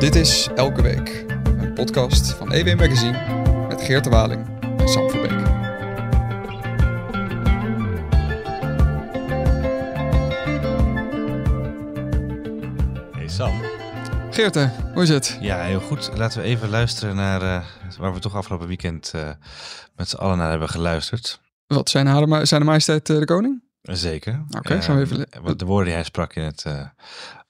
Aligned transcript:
Dit 0.00 0.14
is 0.14 0.48
Elke 0.54 0.82
Week, 0.82 1.24
een 1.44 1.74
podcast 1.74 2.32
van 2.32 2.52
EW 2.52 2.78
Magazine 2.78 3.18
met 3.68 3.82
Geert 3.82 4.04
de 4.04 4.10
Waling 4.10 4.60
en 4.78 4.88
Sam 4.88 5.10
Verbeek. 5.10 5.30
Hey 13.12 13.28
Sam. 13.28 13.60
Geerte, 14.30 14.70
hoe 14.92 15.02
is 15.02 15.08
het? 15.08 15.38
Ja, 15.40 15.62
heel 15.62 15.80
goed. 15.80 16.10
Laten 16.16 16.40
we 16.40 16.46
even 16.46 16.68
luisteren 16.68 17.16
naar 17.16 17.42
uh, 17.42 17.64
waar 17.98 18.14
we 18.14 18.20
toch 18.20 18.34
afgelopen 18.34 18.66
weekend 18.66 19.12
uh, 19.14 19.30
met 19.96 20.08
z'n 20.08 20.16
allen 20.16 20.38
naar 20.38 20.50
hebben 20.50 20.68
geluisterd. 20.68 21.40
Wat, 21.66 21.90
zijn, 21.90 22.06
haar, 22.06 22.46
zijn 22.46 22.60
de 22.60 22.66
majesteit 22.66 23.08
uh, 23.08 23.18
de 23.18 23.24
koning? 23.24 23.62
Zeker. 23.82 24.44
Oké, 24.46 24.58
okay, 24.58 24.82
gaan 24.82 24.96
we 24.96 25.02
even... 25.02 25.26
Wat 25.42 25.58
de 25.58 25.64
woorden 25.64 25.84
die 25.84 25.94
hij 25.94 26.04
sprak 26.04 26.34
in 26.34 26.42
het 26.42 26.64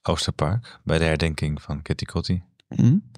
Oosterpark 0.03 0.79
bij 0.83 0.97
de 0.97 1.03
herdenking 1.03 1.61
van 1.61 1.81
Kitty 1.81 2.05
Kotti. 2.05 2.43
Mm. 2.67 3.11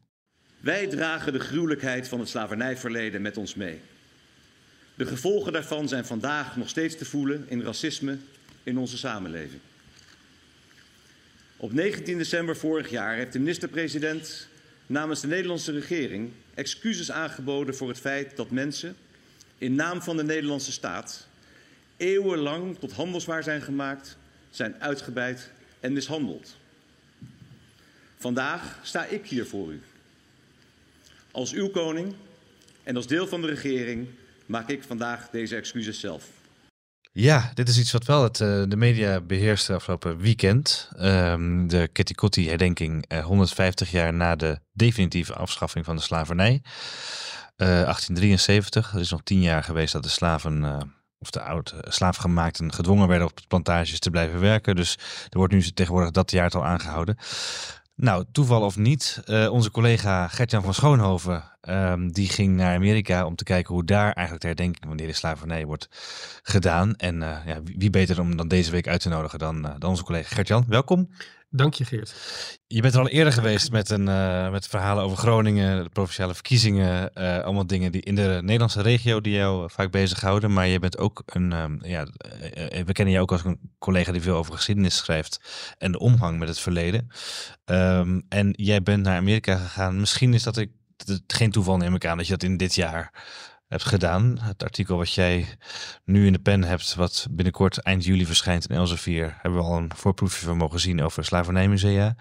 Wij 0.60 0.88
dragen 0.88 1.34
de 1.34 1.40
gruwelijkheid 1.40 2.08
van 2.08 2.20
het 2.20 2.30
slavernijverleden 2.30 3.22
met 3.22 3.38
ons 3.38 3.56
mee. 3.56 3.82
De 4.96 5.06
gevolgen 5.06 5.54
daarvan 5.54 5.88
zijn 5.88 6.06
vandaag 6.06 6.58
nog 6.58 6.70
steeds 6.70 6.98
te 6.98 7.06
voelen 7.06 7.46
in 7.48 7.62
racisme 7.62 8.18
in 8.64 8.78
onze 8.78 8.98
samenleving. 8.98 9.62
Op 11.58 11.74
19 11.74 12.18
december 12.18 12.58
vorig 12.58 12.90
jaar 12.90 13.16
heeft 13.16 13.34
de 13.34 13.40
minister-president 13.40 14.48
namens 14.86 15.22
de 15.22 15.28
Nederlandse 15.28 15.72
regering 15.72 16.32
excuses 16.54 17.12
aangeboden 17.12 17.76
voor 17.76 17.88
het 17.88 18.00
feit 18.00 18.36
dat 18.36 18.52
mensen 18.52 18.96
in 19.58 19.76
naam 19.76 20.02
van 20.02 20.18
de 20.18 20.24
Nederlandse 20.24 20.72
staat 20.72 21.28
eeuwenlang 21.98 22.78
tot 22.80 22.92
handelswaar 22.92 23.44
zijn 23.44 23.62
gemaakt, 23.62 24.18
zijn 24.50 24.82
uitgebuit 24.82 25.52
en 25.80 25.94
mishandeld. 25.94 26.62
Vandaag 28.24 28.80
sta 28.82 29.06
ik 29.06 29.26
hier 29.26 29.46
voor 29.46 29.72
u. 29.72 29.82
Als 31.32 31.54
uw 31.54 31.70
koning 31.70 32.14
en 32.84 32.96
als 32.96 33.08
deel 33.08 33.28
van 33.28 33.42
de 33.42 33.48
regering 33.48 34.08
maak 34.46 34.70
ik 34.70 34.84
vandaag 34.84 35.30
deze 35.30 35.56
excuses 35.56 36.00
zelf. 36.00 36.30
Ja, 37.12 37.52
dit 37.54 37.70
is 37.70 37.80
iets 37.80 37.92
wat 37.92 38.06
wel 38.06 38.24
het, 38.24 38.40
uh, 38.40 38.64
de 38.68 38.76
media 38.76 39.22
beheerste 39.22 39.74
afgelopen 39.74 40.18
weekend. 40.18 40.90
Um, 41.00 41.68
de 41.68 41.90
Kitty 41.92 42.14
Kotti 42.14 42.50
herdenking 42.50 43.06
uh, 43.12 43.26
150 43.26 43.92
jaar 43.92 44.14
na 44.14 44.36
de 44.36 44.60
definitieve 44.72 45.34
afschaffing 45.34 45.86
van 45.86 45.96
de 45.96 46.02
slavernij. 46.02 46.62
Uh, 47.58 47.68
1873, 47.68 48.92
dat 48.92 49.02
is 49.02 49.12
nog 49.12 49.24
tien 49.24 49.42
jaar 49.42 49.64
geweest 49.64 49.94
dat 49.94 50.04
de 50.04 50.10
slaven 50.10 50.64
eh, 50.64 50.78
of 51.20 51.30
de 51.30 51.42
oud 51.42 51.74
slaafgemaakten 51.88 52.74
gedwongen 52.74 53.08
werden 53.08 53.28
op 53.28 53.40
plantages 53.48 54.00
te 54.00 54.10
blijven 54.10 54.40
werken. 54.40 54.76
Dus 54.76 54.98
er 55.30 55.38
wordt 55.38 55.54
nu 55.54 55.62
tegenwoordig 55.62 56.12
dat 56.12 56.32
jaartal 56.32 56.66
aangehouden. 56.66 57.18
Nou, 57.96 58.26
toeval 58.32 58.62
of 58.62 58.78
niet, 58.78 59.22
uh, 59.26 59.52
onze 59.52 59.72
collega 59.72 60.28
Gertjan 60.28 60.64
van 60.64 60.74
Schoonhoven, 60.74 61.44
um, 61.62 62.12
die 62.12 62.30
ging 62.30 62.56
naar 62.56 62.76
Amerika 62.76 63.26
om 63.26 63.36
te 63.36 63.44
kijken 63.44 63.74
hoe 63.74 63.84
daar 63.84 64.12
eigenlijk 64.12 64.42
de 64.42 64.48
herdenking 64.48 64.86
van 64.88 64.98
de 64.98 65.14
slavernij 65.14 65.66
wordt 65.66 65.88
gedaan. 66.44 66.96
En 66.96 67.16
uh, 67.22 67.38
ja, 67.46 67.62
wie 67.64 67.90
beter 67.90 68.20
om 68.20 68.38
dan 68.38 68.48
deze 68.48 68.72
week 68.72 68.88
uit 68.88 69.02
te 69.02 69.10
nodigen 69.10 69.40
dan, 69.40 69.66
uh, 69.66 69.72
dan 69.78 69.90
onze 69.90 70.04
collega 70.04 70.36
Gertjan. 70.36 70.66
Welkom. 70.68 71.10
Dank 71.56 71.74
je, 71.74 71.86
Geert. 71.86 72.14
Je 72.68 72.82
bent 72.82 72.94
er 72.94 73.00
al 73.00 73.08
eerder 73.08 73.34
geweest 73.34 73.72
met, 73.72 73.90
een, 73.90 74.08
uh, 74.08 74.52
met 74.52 74.68
verhalen 74.68 75.04
over 75.04 75.18
Groningen, 75.18 75.84
de 75.84 75.90
provinciale 75.90 76.34
verkiezingen. 76.34 77.12
Uh, 77.16 77.40
allemaal 77.40 77.68
dingen 77.68 77.92
die 77.92 78.02
in 78.02 78.16
de 78.16 78.40
Nederlandse 78.42 78.82
regio 78.82 79.22
die 79.22 79.34
jou 79.34 79.70
vaak 79.72 79.92
bezighouden. 79.92 80.54
Maar 80.54 80.68
je 80.68 80.80
bent 80.80 80.98
ook 80.98 81.24
een, 81.26 81.52
um, 81.52 81.80
ja, 81.82 82.08
we 82.86 82.92
kennen 82.92 83.14
jou 83.14 83.20
ook 83.22 83.32
als 83.32 83.44
een 83.44 83.60
collega 83.80 84.12
die 84.12 84.22
veel 84.22 84.36
over 84.36 84.54
geschiedenis 84.54 84.98
schrijft 84.98 85.40
en 85.78 85.92
de 85.92 86.00
omgang 86.00 86.40
met 86.40 86.48
het 86.48 86.60
verleden. 86.60 87.08
Um, 87.66 88.26
en 88.30 88.54
jij 88.58 88.84
bent 88.84 89.04
naar 89.04 89.18
Amerika 89.18 89.56
gegaan. 89.56 90.00
Misschien 90.00 90.34
is 90.34 90.44
dat 90.44 90.58
ik, 90.58 90.72
geen 91.28 91.52
toeval 91.52 91.78
neem 91.78 91.96
ik 91.96 92.06
aan 92.06 92.18
dat 92.18 92.26
je 92.26 92.34
dat 92.34 92.44
in 92.44 92.58
dit 92.58 92.76
jaar 92.76 93.12
hebt 93.74 93.86
gedaan. 93.86 94.38
Het 94.42 94.64
artikel 94.64 94.98
wat 94.98 95.14
jij 95.14 95.58
nu 96.06 96.26
in 96.26 96.34
de 96.34 96.40
pen 96.40 96.64
hebt, 96.64 96.96
wat 96.96 97.28
binnenkort 97.32 97.78
eind 97.78 98.06
juli 98.06 98.26
verschijnt 98.26 98.70
in 98.70 98.76
Elsevier, 98.76 99.38
hebben 99.42 99.60
we 99.60 99.66
al 99.66 99.78
een 99.78 99.92
voorproefje 99.96 100.46
van 100.46 100.58
mogen 100.58 100.80
zien 100.80 101.02
over 101.02 101.26
slavernijmusea. 101.26 102.16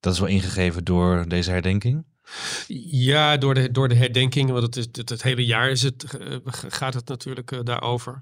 Dat 0.00 0.12
is 0.12 0.18
wel 0.18 0.28
ingegeven 0.28 0.84
door 0.84 1.24
deze 1.28 1.50
herdenking. 1.50 2.04
Ja, 2.90 3.36
door 3.36 3.54
de, 3.54 3.70
door 3.70 3.88
de 3.88 3.94
herdenking, 3.94 4.50
want 4.50 4.62
het, 4.62 4.76
is, 4.76 4.86
het, 4.92 5.08
het 5.08 5.22
hele 5.22 5.44
jaar 5.44 5.70
is 5.70 5.82
het, 5.82 6.04
gaat 6.68 6.94
het 6.94 7.08
natuurlijk 7.08 7.50
uh, 7.50 7.60
daarover. 7.62 8.20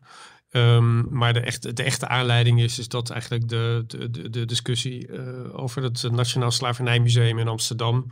Um, 0.51 1.07
maar 1.11 1.33
de, 1.33 1.41
echt, 1.41 1.77
de 1.77 1.83
echte 1.83 2.09
aanleiding 2.09 2.61
is, 2.61 2.79
is 2.79 2.89
dat 2.89 3.11
eigenlijk 3.11 3.49
de, 3.49 3.85
de, 3.87 4.31
de, 4.31 4.45
discussie 4.45 5.09
uh, 5.09 5.59
over 5.59 5.83
het 5.83 6.11
Nationaal 6.11 6.51
Slavernijmuseum 6.51 7.39
in 7.39 7.49
Amsterdam 7.49 8.11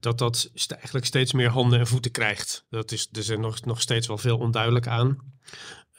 dat 0.00 0.18
dat 0.18 0.50
eigenlijk 0.68 1.06
steeds 1.06 1.32
meer 1.32 1.48
handen 1.48 1.78
en 1.78 1.86
voeten 1.86 2.10
krijgt. 2.10 2.64
Dat 2.70 2.92
is, 2.92 3.08
er 3.12 3.18
is 3.18 3.28
nog, 3.28 3.64
nog 3.64 3.80
steeds 3.80 4.06
wel 4.06 4.18
veel 4.18 4.38
onduidelijk 4.38 4.86
aan. 4.86 5.18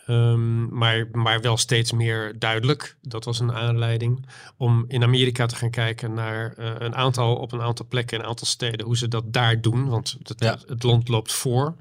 Um, 0.07 0.77
maar, 0.77 1.07
maar 1.11 1.41
wel 1.41 1.57
steeds 1.57 1.91
meer 1.91 2.39
duidelijk. 2.39 2.97
Dat 3.01 3.25
was 3.25 3.39
een 3.39 3.53
aanleiding 3.53 4.27
om 4.57 4.85
in 4.87 5.03
Amerika 5.03 5.45
te 5.45 5.55
gaan 5.55 5.69
kijken 5.69 6.13
naar 6.13 6.55
uh, 6.57 6.75
een 6.77 6.95
aantal, 6.95 7.35
op 7.35 7.51
een 7.51 7.61
aantal 7.61 7.85
plekken, 7.87 8.19
een 8.19 8.25
aantal 8.25 8.47
steden, 8.47 8.85
hoe 8.85 8.97
ze 8.97 9.07
dat 9.07 9.33
daar 9.33 9.61
doen. 9.61 9.87
Want 9.89 10.17
het, 10.23 10.39
ja. 10.39 10.57
het 10.65 10.83
land 10.83 11.07
loopt 11.07 11.31
voor 11.31 11.75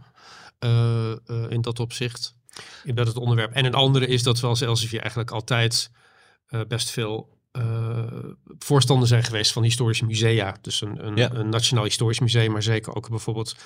uh, 0.60 1.12
uh, 1.26 1.50
in 1.50 1.60
dat 1.60 1.80
opzicht. 1.80 2.34
In 2.84 2.94
dat 2.94 3.06
het 3.06 3.16
onderwerp. 3.16 3.52
En 3.52 3.64
een 3.64 3.74
andere 3.74 4.06
is 4.06 4.22
dat 4.22 4.40
we 4.40 4.46
als 4.46 4.60
Elsevier 4.60 5.00
eigenlijk 5.00 5.30
altijd 5.30 5.90
best 6.68 6.90
veel 6.90 7.39
uh, 7.58 7.98
voorstander 8.58 9.08
zijn 9.08 9.22
geweest 9.22 9.52
van 9.52 9.62
historische 9.62 10.04
musea. 10.04 10.56
Dus 10.60 10.80
een, 10.80 11.06
een, 11.06 11.16
ja. 11.16 11.32
een, 11.32 11.48
nationaal 11.48 11.84
historisch 11.84 12.20
museum, 12.20 12.52
maar 12.52 12.62
zeker 12.62 12.94
ook 12.94 13.08
bijvoorbeeld 13.08 13.56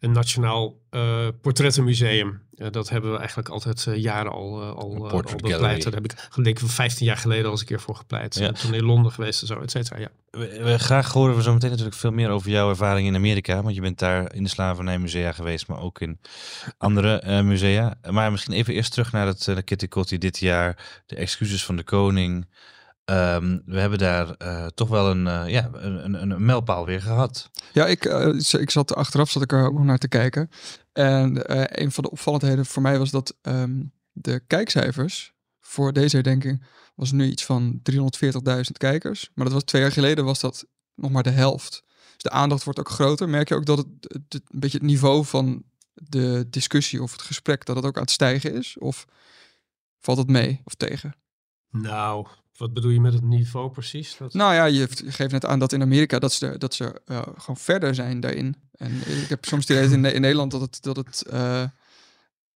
een 0.00 0.12
nationaal 0.12 0.78
uh, 0.90 1.28
portrettenmuseum. 1.40 2.42
Uh, 2.54 2.66
dat 2.70 2.88
hebben 2.88 3.12
we 3.12 3.18
eigenlijk 3.18 3.48
altijd 3.48 3.86
jaren 3.94 4.32
al, 4.32 4.62
al, 4.62 5.10
al 5.10 5.22
bepleit. 5.22 5.82
Daar 5.82 5.92
heb 5.92 6.04
ik 6.04 6.16
denk 6.34 6.60
ik 6.60 6.68
15 6.68 7.06
jaar 7.06 7.16
geleden 7.16 7.44
al 7.44 7.50
eens 7.50 7.60
een 7.60 7.66
keer 7.66 7.80
voor 7.80 7.96
gepleit. 7.96 8.34
Ja. 8.34 8.52
Toen 8.52 8.74
in 8.74 8.84
Londen 8.84 9.12
geweest 9.12 9.40
en 9.40 9.46
zo, 9.46 9.60
et 9.60 9.70
cetera. 9.70 9.98
Ja. 10.00 10.08
We, 10.30 10.62
we, 10.62 10.78
graag 10.78 11.12
horen 11.12 11.36
we 11.36 11.42
zo 11.42 11.52
meteen 11.52 11.70
natuurlijk 11.70 11.96
veel 11.96 12.12
meer 12.12 12.30
over 12.30 12.50
jouw 12.50 12.68
ervaring 12.68 13.06
in 13.06 13.14
Amerika. 13.14 13.62
Want 13.62 13.74
je 13.74 13.80
bent 13.80 13.98
daar 13.98 14.34
in 14.34 14.42
de 14.42 14.48
slavernijmusea 14.48 15.32
geweest, 15.32 15.66
maar 15.66 15.80
ook 15.80 16.00
in 16.00 16.18
andere 16.78 17.42
musea. 17.42 17.94
Maar 18.10 18.30
misschien 18.30 18.54
even 18.54 18.74
eerst 18.74 18.92
terug 18.92 19.12
naar 19.12 19.26
het 19.26 19.64
Kitty 19.64 19.88
Kotti 19.88 20.18
dit 20.18 20.38
jaar. 20.38 21.02
De 21.06 21.16
excuses 21.16 21.64
van 21.64 21.76
de 21.76 21.84
koning. 21.84 22.46
Um, 23.10 23.62
we 23.66 23.80
hebben 23.80 23.98
daar 23.98 24.34
uh, 24.42 24.66
toch 24.66 24.88
wel 24.88 25.10
een, 25.10 25.26
uh, 25.26 25.42
ja, 25.46 25.70
een, 25.72 26.04
een, 26.04 26.30
een, 26.30 26.44
mijlpaal 26.44 26.86
weer 26.86 27.02
gehad. 27.02 27.50
Ja, 27.72 27.86
ik, 27.86 28.04
uh, 28.04 28.60
ik 28.60 28.70
zat 28.70 28.94
achteraf 28.94 29.30
zat 29.30 29.42
ik 29.42 29.52
er 29.52 29.66
ook 29.66 29.72
nog 29.72 29.84
naar 29.84 29.98
te 29.98 30.08
kijken. 30.08 30.50
En 30.92 31.52
een 31.82 31.92
van 31.92 32.04
de 32.04 32.10
opvallendheden 32.10 32.66
voor 32.66 32.82
mij 32.82 32.98
was 32.98 33.10
dat 33.10 33.36
um, 33.42 33.92
de 34.12 34.40
kijkcijfers 34.46 35.32
voor 35.60 35.92
deze 35.92 36.14
herdenking 36.16 36.64
was 36.94 37.12
nu 37.12 37.26
iets 37.26 37.44
van 37.44 37.80
340.000 37.90 38.00
kijkers. 38.72 39.30
Maar 39.34 39.44
dat 39.44 39.54
was 39.54 39.64
twee 39.64 39.82
jaar 39.82 39.92
geleden 39.92 40.24
was 40.24 40.40
dat 40.40 40.66
nog 40.94 41.10
maar 41.10 41.22
de 41.22 41.30
helft. 41.30 41.82
Dus 42.12 42.22
de 42.22 42.30
aandacht 42.30 42.64
wordt 42.64 42.78
ook 42.78 42.88
groter. 42.88 43.28
Merk 43.28 43.48
je 43.48 43.54
ook 43.54 43.66
dat 43.66 43.78
het, 43.78 43.86
het, 44.00 44.22
het 44.28 44.42
een 44.48 44.60
beetje 44.60 44.78
het 44.78 44.86
niveau 44.86 45.24
van 45.24 45.62
de 45.94 46.46
discussie 46.50 47.02
of 47.02 47.12
het 47.12 47.22
gesprek 47.22 47.64
dat 47.64 47.76
het 47.76 47.84
ook 47.84 47.96
aan 47.96 48.02
het 48.02 48.10
stijgen 48.10 48.54
is? 48.54 48.78
Of 48.78 49.04
valt 49.98 50.18
het 50.18 50.28
mee 50.28 50.60
of 50.64 50.74
tegen? 50.74 51.14
Nou, 51.70 52.26
wat 52.56 52.72
bedoel 52.72 52.90
je 52.90 53.00
met 53.00 53.12
het 53.12 53.22
niveau 53.22 53.70
precies? 53.70 54.18
Nou 54.18 54.54
ja, 54.54 54.64
je 54.64 54.88
geeft 54.90 55.32
net 55.32 55.44
aan 55.44 55.58
dat 55.58 55.72
in 55.72 55.82
Amerika 55.82 56.18
dat 56.18 56.32
ze, 56.32 56.58
dat 56.58 56.74
ze 56.74 57.00
uh, 57.06 57.22
gewoon 57.22 57.56
verder 57.56 57.94
zijn 57.94 58.20
daarin. 58.20 58.56
En 58.72 58.92
ik 59.22 59.28
heb 59.28 59.44
soms 59.44 59.68
het 59.68 59.78
idee 59.78 60.14
in, 60.14 60.20
Nederland 60.20 60.50
dat 60.50 60.60
het, 60.60 60.82
dat 60.82 60.96
het 60.96 61.24
uh, 61.32 61.64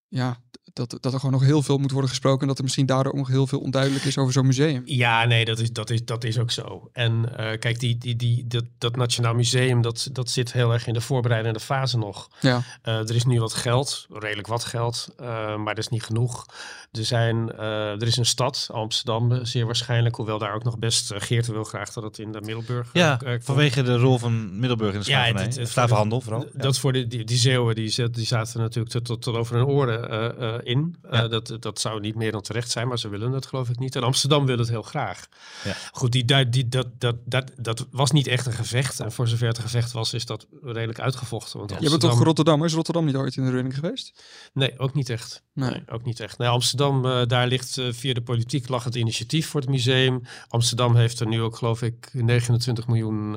ja, 0.08 0.40
dat, 0.72 0.96
dat 1.00 1.12
er 1.12 1.18
gewoon 1.18 1.34
nog 1.34 1.44
heel 1.44 1.62
veel 1.62 1.78
moet 1.78 1.90
worden 1.90 2.10
gesproken. 2.10 2.40
En 2.40 2.46
dat 2.46 2.56
er 2.58 2.62
misschien 2.62 2.86
daardoor 2.86 3.12
ook 3.12 3.18
nog 3.18 3.28
heel 3.28 3.46
veel 3.46 3.60
onduidelijk 3.60 4.04
is 4.04 4.18
over 4.18 4.32
zo'n 4.32 4.46
museum. 4.46 4.82
Ja, 4.84 5.24
nee, 5.24 5.44
dat 5.44 5.58
is, 5.58 5.72
dat 5.72 5.90
is, 5.90 6.04
dat 6.04 6.24
is 6.24 6.38
ook 6.38 6.50
zo. 6.50 6.90
En 6.92 7.12
uh, 7.12 7.36
kijk, 7.58 7.80
die, 7.80 7.98
die, 7.98 8.16
die, 8.16 8.46
dat, 8.46 8.64
dat 8.78 8.96
Nationaal 8.96 9.34
Museum, 9.34 9.82
dat, 9.82 10.08
dat 10.12 10.30
zit 10.30 10.52
heel 10.52 10.72
erg 10.72 10.86
in 10.86 10.94
de 10.94 11.00
voorbereidende 11.00 11.60
fase 11.60 11.98
nog. 11.98 12.28
Ja. 12.40 12.62
Uh, 12.84 12.94
er 12.94 13.14
is 13.14 13.24
nu 13.24 13.40
wat 13.40 13.54
geld, 13.54 14.06
redelijk 14.12 14.46
wat 14.46 14.64
geld, 14.64 15.08
uh, 15.20 15.26
maar 15.56 15.74
dat 15.74 15.84
is 15.84 15.88
niet 15.88 16.02
genoeg. 16.02 16.46
Er, 16.92 17.04
zijn, 17.04 17.52
er 17.58 18.06
is 18.06 18.16
een 18.16 18.26
stad, 18.26 18.68
Amsterdam, 18.72 19.44
zeer 19.44 19.66
waarschijnlijk. 19.66 20.16
Hoewel 20.16 20.38
daar 20.38 20.54
ook 20.54 20.64
nog 20.64 20.78
best, 20.78 21.12
Geert 21.16 21.46
wil 21.46 21.64
graag 21.64 21.92
dat 21.92 22.02
het 22.02 22.18
in 22.18 22.32
de 22.32 22.40
Middelburg... 22.40 22.90
Ja, 22.92 23.20
vanwege 23.40 23.82
de 23.82 23.96
rol 23.96 24.18
van 24.18 24.58
Middelburg 24.58 24.92
in 24.92 24.98
de 24.98 25.04
slavernij. 25.04 25.42
Ja, 25.42 25.48
het, 25.48 25.56
het, 25.56 25.68
slavenhandel 25.68 26.20
vooral. 26.20 26.46
Dat 26.52 26.78
voor 26.78 26.92
de, 26.92 27.06
die, 27.06 27.24
die 27.24 27.36
Zeeuwen, 27.36 27.74
die, 27.74 28.10
die 28.10 28.26
zaten 28.26 28.60
natuurlijk 28.60 28.92
tot, 28.92 29.04
tot, 29.04 29.22
tot 29.22 29.36
over 29.36 29.56
hun 29.56 29.66
oren 29.66 30.57
in. 30.62 30.96
Uh, 31.10 31.28
dat, 31.28 31.56
dat 31.60 31.80
zou 31.80 32.00
niet 32.00 32.14
meer 32.14 32.32
dan 32.32 32.40
terecht 32.40 32.70
zijn, 32.70 32.88
maar 32.88 32.98
ze 32.98 33.08
willen 33.08 33.32
het 33.32 33.46
geloof 33.46 33.68
ik 33.68 33.78
niet. 33.78 33.96
En 33.96 34.02
Amsterdam 34.02 34.46
wil 34.46 34.58
het 34.58 34.68
heel 34.68 34.82
graag. 34.82 35.28
Ja. 35.64 35.74
Goed, 35.92 36.12
die, 36.12 36.48
die, 36.48 36.68
dat, 36.68 36.86
dat, 36.98 37.16
dat, 37.24 37.50
dat 37.56 37.86
was 37.90 38.10
niet 38.10 38.26
echt 38.26 38.46
een 38.46 38.52
gevecht. 38.52 39.00
En 39.00 39.12
voor 39.12 39.28
zover 39.28 39.46
het 39.46 39.56
een 39.56 39.62
gevecht 39.62 39.92
was, 39.92 40.14
is 40.14 40.26
dat 40.26 40.46
redelijk 40.62 41.00
uitgevochten. 41.00 41.58
Want 41.58 41.74
Je 41.80 41.88
bent 41.88 42.00
toch 42.00 42.22
Rotterdam? 42.22 42.64
Is 42.64 42.72
Rotterdam 42.72 43.04
niet 43.04 43.16
ooit 43.16 43.36
in 43.36 43.44
de 43.44 43.50
running 43.50 43.74
geweest? 43.74 44.22
Nee, 44.52 44.78
ook 44.78 44.94
niet 44.94 45.10
echt. 45.10 45.42
Nee, 45.52 45.82
ook 45.86 46.04
niet 46.04 46.20
echt. 46.20 46.38
Nee, 46.38 46.48
Amsterdam, 46.48 47.04
uh, 47.04 47.26
daar 47.26 47.46
ligt 47.46 47.80
via 47.90 48.14
de 48.14 48.22
politiek 48.22 48.68
lag 48.68 48.84
het 48.84 48.94
initiatief 48.94 49.48
voor 49.48 49.60
het 49.60 49.70
museum. 49.70 50.22
Amsterdam 50.48 50.96
heeft 50.96 51.20
er 51.20 51.26
nu 51.26 51.40
ook 51.40 51.56
geloof 51.56 51.82
ik 51.82 52.10
29 52.12 52.86
miljoen 52.86 53.36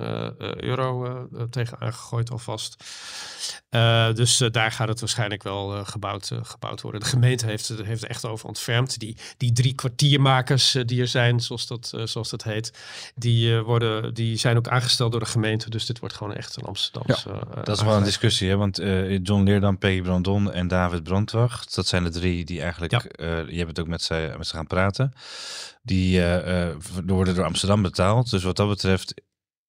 euro 0.64 1.28
tegen 1.50 1.80
aangegooid 1.80 2.32
alvast. 2.32 2.76
Uh, 3.72 4.14
dus 4.14 4.42
uh, 4.42 4.50
daar 4.50 4.72
gaat 4.72 4.88
het 4.88 5.00
waarschijnlijk 5.00 5.44
wel 5.44 5.76
uh, 5.78 5.86
gebouwd, 5.86 6.32
gebouwd 6.42 6.82
worden. 6.82 7.04
Gemeente 7.12 7.46
heeft, 7.46 7.74
heeft 7.84 8.04
er 8.04 8.10
echt 8.10 8.26
over 8.26 8.48
ontfermd. 8.48 9.00
Die, 9.00 9.18
die 9.38 9.52
drie 9.52 9.74
kwartiermakers 9.74 10.78
die 10.86 11.02
er 11.02 11.08
zijn, 11.08 11.40
zoals 11.40 11.68
dat, 11.68 11.94
zoals 12.04 12.30
dat 12.30 12.44
heet, 12.44 12.74
die, 13.16 13.60
worden, 13.60 14.14
die 14.14 14.38
zijn 14.38 14.58
ook 14.58 14.68
aangesteld 14.68 15.12
door 15.12 15.20
de 15.20 15.26
gemeente. 15.26 15.70
Dus 15.70 15.86
dit 15.86 16.00
wordt 16.00 16.16
gewoon 16.16 16.36
echt 16.36 16.56
een 16.56 16.64
Amsterdamse... 16.64 17.30
Ja, 17.30 17.64
dat 17.64 17.78
is 17.78 17.84
wel 17.84 17.96
een 17.96 18.04
discussie, 18.04 18.50
hè? 18.50 18.58
want 18.58 18.78
John 19.24 19.44
Leerdam, 19.44 19.78
Peggy 19.78 20.02
Brandon 20.02 20.52
en 20.52 20.68
David 20.68 21.04
Brandwacht, 21.04 21.76
dat 21.76 21.88
zijn 21.88 22.04
de 22.04 22.10
drie 22.10 22.46
die 22.46 22.62
eigenlijk... 22.62 22.92
Ja. 22.92 23.04
je 23.48 23.58
hebt 23.58 23.68
het 23.68 23.80
ook 23.80 23.88
met 23.88 24.02
ze, 24.02 24.34
met 24.38 24.48
ze 24.48 24.56
gaan 24.56 24.68
praten. 24.68 25.14
Die 25.84 26.22
worden 27.06 27.36
door 27.36 27.46
Amsterdam 27.46 27.82
betaald. 27.82 28.30
Dus 28.30 28.44
wat 28.44 28.56
dat 28.56 28.68
betreft 28.68 29.14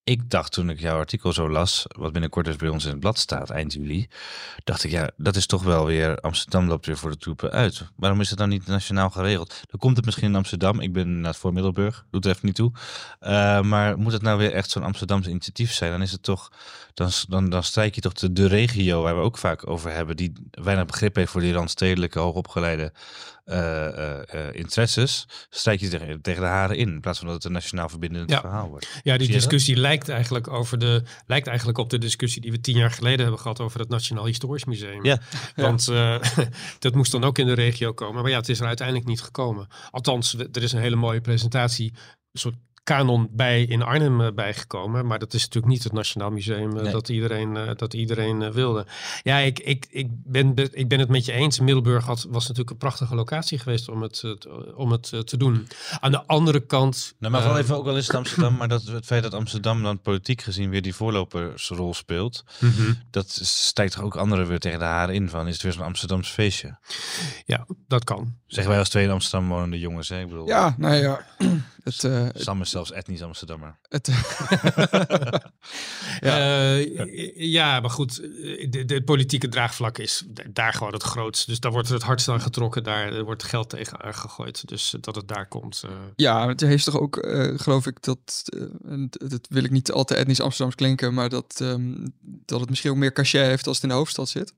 ik 0.04 0.31
dacht 0.31 0.52
toen 0.52 0.70
ik 0.70 0.81
jouw 0.81 0.99
artikel 0.99 1.32
zo 1.32 1.50
las, 1.50 1.84
wat 1.96 2.12
binnenkort 2.12 2.46
dus 2.46 2.56
bij 2.56 2.69
ons 2.69 2.84
in 2.84 2.90
het 2.90 3.00
blad 3.00 3.19
staat, 3.19 3.50
eind 3.50 3.72
juli, 3.72 4.08
dacht 4.64 4.84
ik, 4.84 4.90
ja, 4.90 5.10
dat 5.16 5.37
is 5.37 5.46
toch 5.46 5.62
wel 5.62 5.87
weer, 5.87 6.20
Amsterdam 6.20 6.69
loopt 6.69 6.87
weer 6.87 6.96
voor 6.96 7.10
de 7.10 7.16
troepen 7.16 7.50
uit. 7.50 7.82
Waarom 7.96 8.20
is 8.20 8.31
het 8.31 8.38
dan 8.38 8.49
niet 8.49 8.66
nationaal 8.66 9.10
geregeld? 9.10 9.60
Dan 9.70 9.81
komt 9.81 9.96
het 9.96 10.04
misschien 10.04 10.28
in 10.28 10.34
Amsterdam, 10.34 10.81
ik 10.81 10.93
ben 10.93 11.20
naar 11.20 11.34
voor 11.34 11.52
Middelburg, 11.52 12.04
doet 12.10 12.25
er 12.25 12.31
even 12.31 12.46
niet 12.46 12.54
toe. 12.54 12.72
Uh, 13.20 13.60
maar 13.60 13.99
moet 13.99 14.12
het 14.12 14.22
nou 14.22 14.38
weer 14.38 14.52
echt 14.52 14.70
zo'n 14.70 14.82
Amsterdamse 14.82 15.31
initiatief 15.31 15.72
zijn? 15.72 15.90
Dan 15.90 16.02
is 16.02 16.12
het 16.12 16.22
toch, 16.22 16.52
dan, 16.94 17.10
dan, 17.28 17.50
dan 17.50 17.62
strijk 17.62 17.94
je 17.94 18.00
toch 18.00 18.12
de, 18.12 18.32
de 18.32 18.46
regio, 18.46 19.02
waar 19.02 19.16
we 19.16 19.22
ook 19.22 19.38
vaak 19.38 19.69
over 19.69 19.93
hebben, 19.93 20.16
die 20.16 20.32
weinig 20.50 20.87
begrip 20.87 21.16
heeft 21.16 21.31
voor 21.31 21.40
die 21.40 21.52
randstedelijke, 21.52 22.19
hoogopgeleide 22.19 22.93
interesses, 24.52 25.26
strijk 25.50 25.81
je 25.81 25.88
tegen, 25.88 26.20
tegen 26.20 26.43
de 26.43 26.49
haren 26.49 26.76
in, 26.76 26.88
in 26.88 27.00
plaats 27.00 27.19
van 27.19 27.26
dat 27.26 27.37
het 27.37 27.44
een 27.44 27.52
nationaal 27.52 27.88
verbindend 27.88 28.31
ja. 28.31 28.40
verhaal 28.40 28.69
wordt. 28.69 29.00
Ja, 29.02 29.16
die 29.16 29.28
discussie 29.28 29.76
lijkt 29.76 30.08
eigenlijk, 30.08 30.49
over 30.49 30.78
de, 30.78 31.02
lijkt 31.26 31.46
eigenlijk 31.46 31.78
op 31.78 31.90
de 31.90 31.99
discussie 31.99 32.43
die 32.43 32.50
we 32.50 32.60
tien 32.60 32.76
jaar 32.76 32.90
geleden 32.90 33.20
hebben 33.20 33.40
gehad 33.40 33.60
over 33.60 33.81
het 33.81 33.88
Nationaal 33.88 34.26
Historisch 34.26 34.64
Museum. 34.64 35.04
Ja. 35.04 35.19
Want 35.56 35.87
dat 36.78 36.94
moest 36.94 37.12
dan 37.12 37.25
ook 37.25 37.38
in 37.38 37.46
de 37.46 37.52
regio 37.52 37.93
komen. 37.93 38.22
Maar 38.22 38.31
ja, 38.31 38.38
het 38.38 38.49
is 38.49 38.60
er 38.60 38.66
uiteindelijk 38.66 39.06
niet 39.06 39.22
gekomen. 39.22 39.66
Althans, 39.90 40.34
er 40.34 40.62
is 40.62 40.72
een 40.72 40.81
hele 40.81 40.96
mooie 40.96 41.20
presentatie, 41.20 41.93
een 42.32 42.40
soort 42.40 42.56
kanon 42.84 43.29
bij 43.31 43.62
in 43.62 43.82
Arnhem 43.82 44.20
uh, 44.20 44.32
bijgekomen. 44.34 45.06
Maar 45.06 45.19
dat 45.19 45.34
is 45.34 45.43
natuurlijk 45.43 45.73
niet 45.73 45.84
het 45.84 45.93
Nationaal 45.93 46.31
Museum 46.31 46.76
uh, 46.76 46.93
dat 46.93 47.08
iedereen, 47.08 47.55
uh, 47.55 47.70
dat 47.76 47.94
iedereen 47.94 48.52
wilde. 48.52 48.87
Ja, 49.23 49.38
ik, 49.38 49.58
ik, 49.58 49.87
ik, 49.90 50.08
ben, 50.11 50.55
ik 50.73 50.88
ben 50.88 50.99
het 50.99 51.08
met 51.08 51.25
je 51.25 51.32
eens. 51.32 51.61
Middelburg 51.61 52.05
had, 52.05 52.26
was 52.29 52.43
natuurlijk 52.43 52.70
een 52.70 52.76
prachtige 52.76 53.14
locatie 53.14 53.58
geweest 53.58 53.88
om 53.88 54.02
het, 54.02 54.25
om 54.75 54.90
het 54.90 55.26
te 55.26 55.37
doen. 55.37 55.69
Aan 56.00 56.11
de 56.11 56.26
andere 56.26 56.61
kant... 56.61 57.14
Nou, 57.19 57.32
maar 57.32 57.43
wel 57.43 57.58
even, 57.58 57.76
ook 57.76 57.87
al 57.87 57.96
is 57.96 58.06
het 58.06 58.17
Amsterdam, 58.17 58.56
maar 58.56 58.69
dat, 58.69 58.82
het 58.82 59.06
feit 59.06 59.23
dat 59.23 59.34
Amsterdam 59.34 59.82
dan 59.82 60.00
politiek 60.00 60.43
gezien 60.43 60.70
weer 60.70 60.82
die 60.82 60.94
voorlopersrol 60.94 61.94
speelt, 61.94 62.44
mm 62.61 62.70
-hmm. 62.70 62.99
dat 63.11 63.31
stijgt 63.43 63.93
toch 63.93 64.05
ook 64.05 64.17
anderen 64.17 64.46
weer 64.46 64.58
tegen 64.58 64.79
de 64.79 64.84
haren 64.84 65.14
in 65.14 65.29
van, 65.29 65.46
is 65.46 65.52
het 65.52 65.62
weer 65.62 65.73
zo'n 65.73 65.84
Amsterdams 65.84 66.29
feestje? 66.29 66.79
Ja, 67.44 67.67
dat 67.88 68.05
kan. 68.05 68.34
Zeggen 68.46 68.70
wij 68.70 68.79
als 68.79 68.88
twee 68.88 69.05
in 69.05 69.11
Amsterdam 69.11 69.49
wonende 69.49 69.79
jongens, 69.79 70.08
hè? 70.08 70.20
Ik 70.20 70.29
bedoel, 70.29 70.46
ja, 70.46 70.75
nou 70.79 70.94
ja... 70.94 71.26
Het, 71.82 72.02
uh, 72.02 72.29
Sam 72.34 72.61
is 72.61 72.70
zelfs 72.70 72.93
etnisch 72.93 73.23
Amsterdammer. 73.23 73.79
Het, 73.88 74.06
ja. 76.20 76.76
Uh, 76.76 77.37
ja, 77.37 77.81
maar 77.81 77.90
goed, 77.90 78.17
de, 78.70 78.82
de, 78.87 79.02
politieke 79.05 79.49
draagvlak 79.49 79.99
is 79.99 80.25
daar 80.50 80.73
gewoon 80.73 80.93
het 80.93 81.02
grootste. 81.02 81.50
Dus 81.50 81.61
daar 81.61 81.73
wordt 81.73 81.88
het 81.88 82.02
hardst 82.02 82.29
aan 82.29 82.40
getrokken, 82.40 82.84
daar 82.84 83.25
wordt 83.25 83.43
geld 83.43 83.69
tegen 83.69 84.00
aangegooid. 84.00 84.69
Dus 84.69 84.94
dat 85.00 85.14
het 85.14 85.29
daar 85.29 85.49
komt. 85.49 85.82
Uh... 85.84 85.90
Ja, 86.17 86.49
het 86.49 86.61
heeft 86.61 86.84
toch 86.84 86.99
ook, 86.99 87.26
geloof 87.56 87.87
ik, 87.87 88.02
dat, 88.02 88.44
dat 89.11 89.46
wil 89.49 89.64
ik 89.64 89.70
niet 89.70 89.93
al 89.93 90.05
te 90.05 90.14
etnisch 90.14 90.40
Amsterdams 90.40 90.76
klinken, 90.76 91.14
maar 91.14 91.29
dat, 91.29 91.58
um, 91.62 92.14
dat 92.23 92.61
het 92.61 92.69
misschien 92.69 92.90
ook 92.90 92.96
meer 92.96 93.12
cachet 93.12 93.46
heeft 93.46 93.67
als 93.67 93.76
het 93.76 93.84
in 93.84 93.90
de 93.90 93.96
hoofdstad 93.96 94.29
zit. 94.29 94.55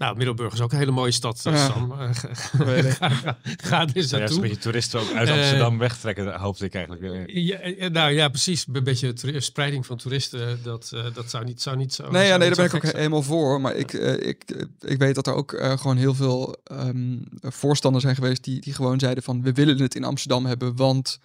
Nou, 0.00 0.16
Middelburg 0.16 0.52
is 0.52 0.60
ook 0.60 0.72
een 0.72 0.78
hele 0.78 0.90
mooie 0.90 1.10
stad, 1.10 1.40
ja. 1.42 1.66
Sam. 1.66 1.92
ga, 1.92 3.38
ga 3.42 3.84
dus 3.84 4.10
naartoe. 4.10 4.28
Ja, 4.28 4.34
een 4.34 4.40
beetje 4.40 4.58
toeristen 4.58 5.00
ook 5.00 5.12
uit 5.12 5.28
Amsterdam 5.28 5.72
uh, 5.72 5.78
wegtrekken, 5.78 6.34
hoopte 6.34 6.64
ik 6.64 6.74
eigenlijk. 6.74 7.30
Ja, 7.30 7.88
nou 7.88 8.12
ja, 8.12 8.28
precies. 8.28 8.66
Een 8.72 8.84
beetje 8.84 9.40
spreiding 9.40 9.86
van 9.86 9.96
toeristen, 9.96 10.62
dat, 10.62 10.90
uh, 10.94 11.04
dat 11.14 11.30
zou 11.30 11.44
niet, 11.44 11.62
zou 11.62 11.76
niet 11.76 11.94
zo... 11.94 12.10
Nee, 12.10 12.26
ja, 12.26 12.36
nee 12.36 12.48
daar 12.48 12.56
ben 12.56 12.66
ik 12.66 12.74
ook 12.74 12.84
zijn. 12.84 12.96
helemaal 12.96 13.22
voor. 13.22 13.60
Maar 13.60 13.74
ik, 13.74 13.92
uh, 13.92 14.12
ik, 14.12 14.66
ik 14.80 14.98
weet 14.98 15.14
dat 15.14 15.26
er 15.26 15.34
ook 15.34 15.60
gewoon 15.60 15.96
heel 15.96 16.14
veel 16.14 16.56
um, 16.72 17.24
voorstanders 17.40 18.04
zijn 18.04 18.16
geweest 18.16 18.44
die, 18.44 18.60
die 18.60 18.74
gewoon 18.74 18.98
zeiden 18.98 19.22
van 19.22 19.42
we 19.42 19.52
willen 19.52 19.82
het 19.82 19.94
in 19.94 20.04
Amsterdam 20.04 20.46
hebben, 20.46 20.76
want 20.76 21.18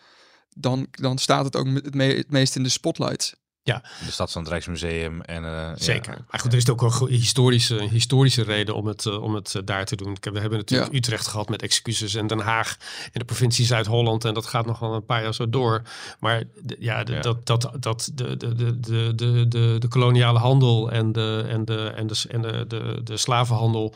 dan, 0.55 0.87
dan 0.91 1.17
staat 1.17 1.45
het 1.45 1.55
ook 1.55 1.67
het, 1.67 1.95
me 1.95 2.03
het 2.03 2.31
meest 2.31 2.55
in 2.55 2.63
de 2.63 2.69
spotlight. 2.69 3.37
Ja. 3.65 3.81
De 4.05 4.11
stad 4.11 4.31
van 4.31 4.41
het 4.41 4.51
Rijksmuseum. 4.51 5.21
En, 5.21 5.43
uh, 5.43 5.69
Zeker. 5.75 6.13
Ja. 6.13 6.25
Maar 6.31 6.39
goed, 6.39 6.51
er 6.51 6.57
is 6.57 6.69
ook 6.69 6.81
een 6.81 7.07
historische, 7.07 7.87
historische 7.89 8.43
reden 8.43 8.75
om 8.75 8.87
het, 8.87 9.05
uh, 9.05 9.23
om 9.23 9.35
het 9.35 9.53
uh, 9.53 9.61
daar 9.65 9.85
te 9.85 9.95
doen. 9.95 10.17
We 10.21 10.39
hebben 10.39 10.57
natuurlijk 10.59 10.91
ja. 10.91 10.97
Utrecht 10.97 11.27
gehad 11.27 11.49
met 11.49 11.61
excuses 11.61 12.15
en 12.15 12.27
Den 12.27 12.39
Haag 12.39 12.77
en 13.03 13.19
de 13.19 13.25
provincie 13.25 13.65
Zuid-Holland. 13.65 14.25
En 14.25 14.33
dat 14.33 14.45
gaat 14.45 14.65
nog 14.65 14.79
wel 14.79 14.93
een 14.93 15.05
paar 15.05 15.23
jaar 15.23 15.33
zo 15.33 15.49
door. 15.49 15.81
Maar 16.19 16.43
ja, 16.79 17.03
dat, 17.03 17.45
dat, 17.45 17.71
dat 17.79 18.11
de, 18.13 18.37
de, 18.37 18.55
de, 18.55 18.79
de, 18.79 19.15
de, 19.15 19.47
de, 19.47 19.75
de 19.79 19.87
koloniale 19.87 20.39
handel 20.39 20.91
en 20.91 21.11
de, 21.11 21.45
en 21.47 21.65
de, 21.65 21.93
en 21.95 22.07
de, 22.07 22.23
en 22.29 22.41
de, 22.41 22.65
de, 22.67 23.01
de 23.03 23.17
slavenhandel. 23.17 23.95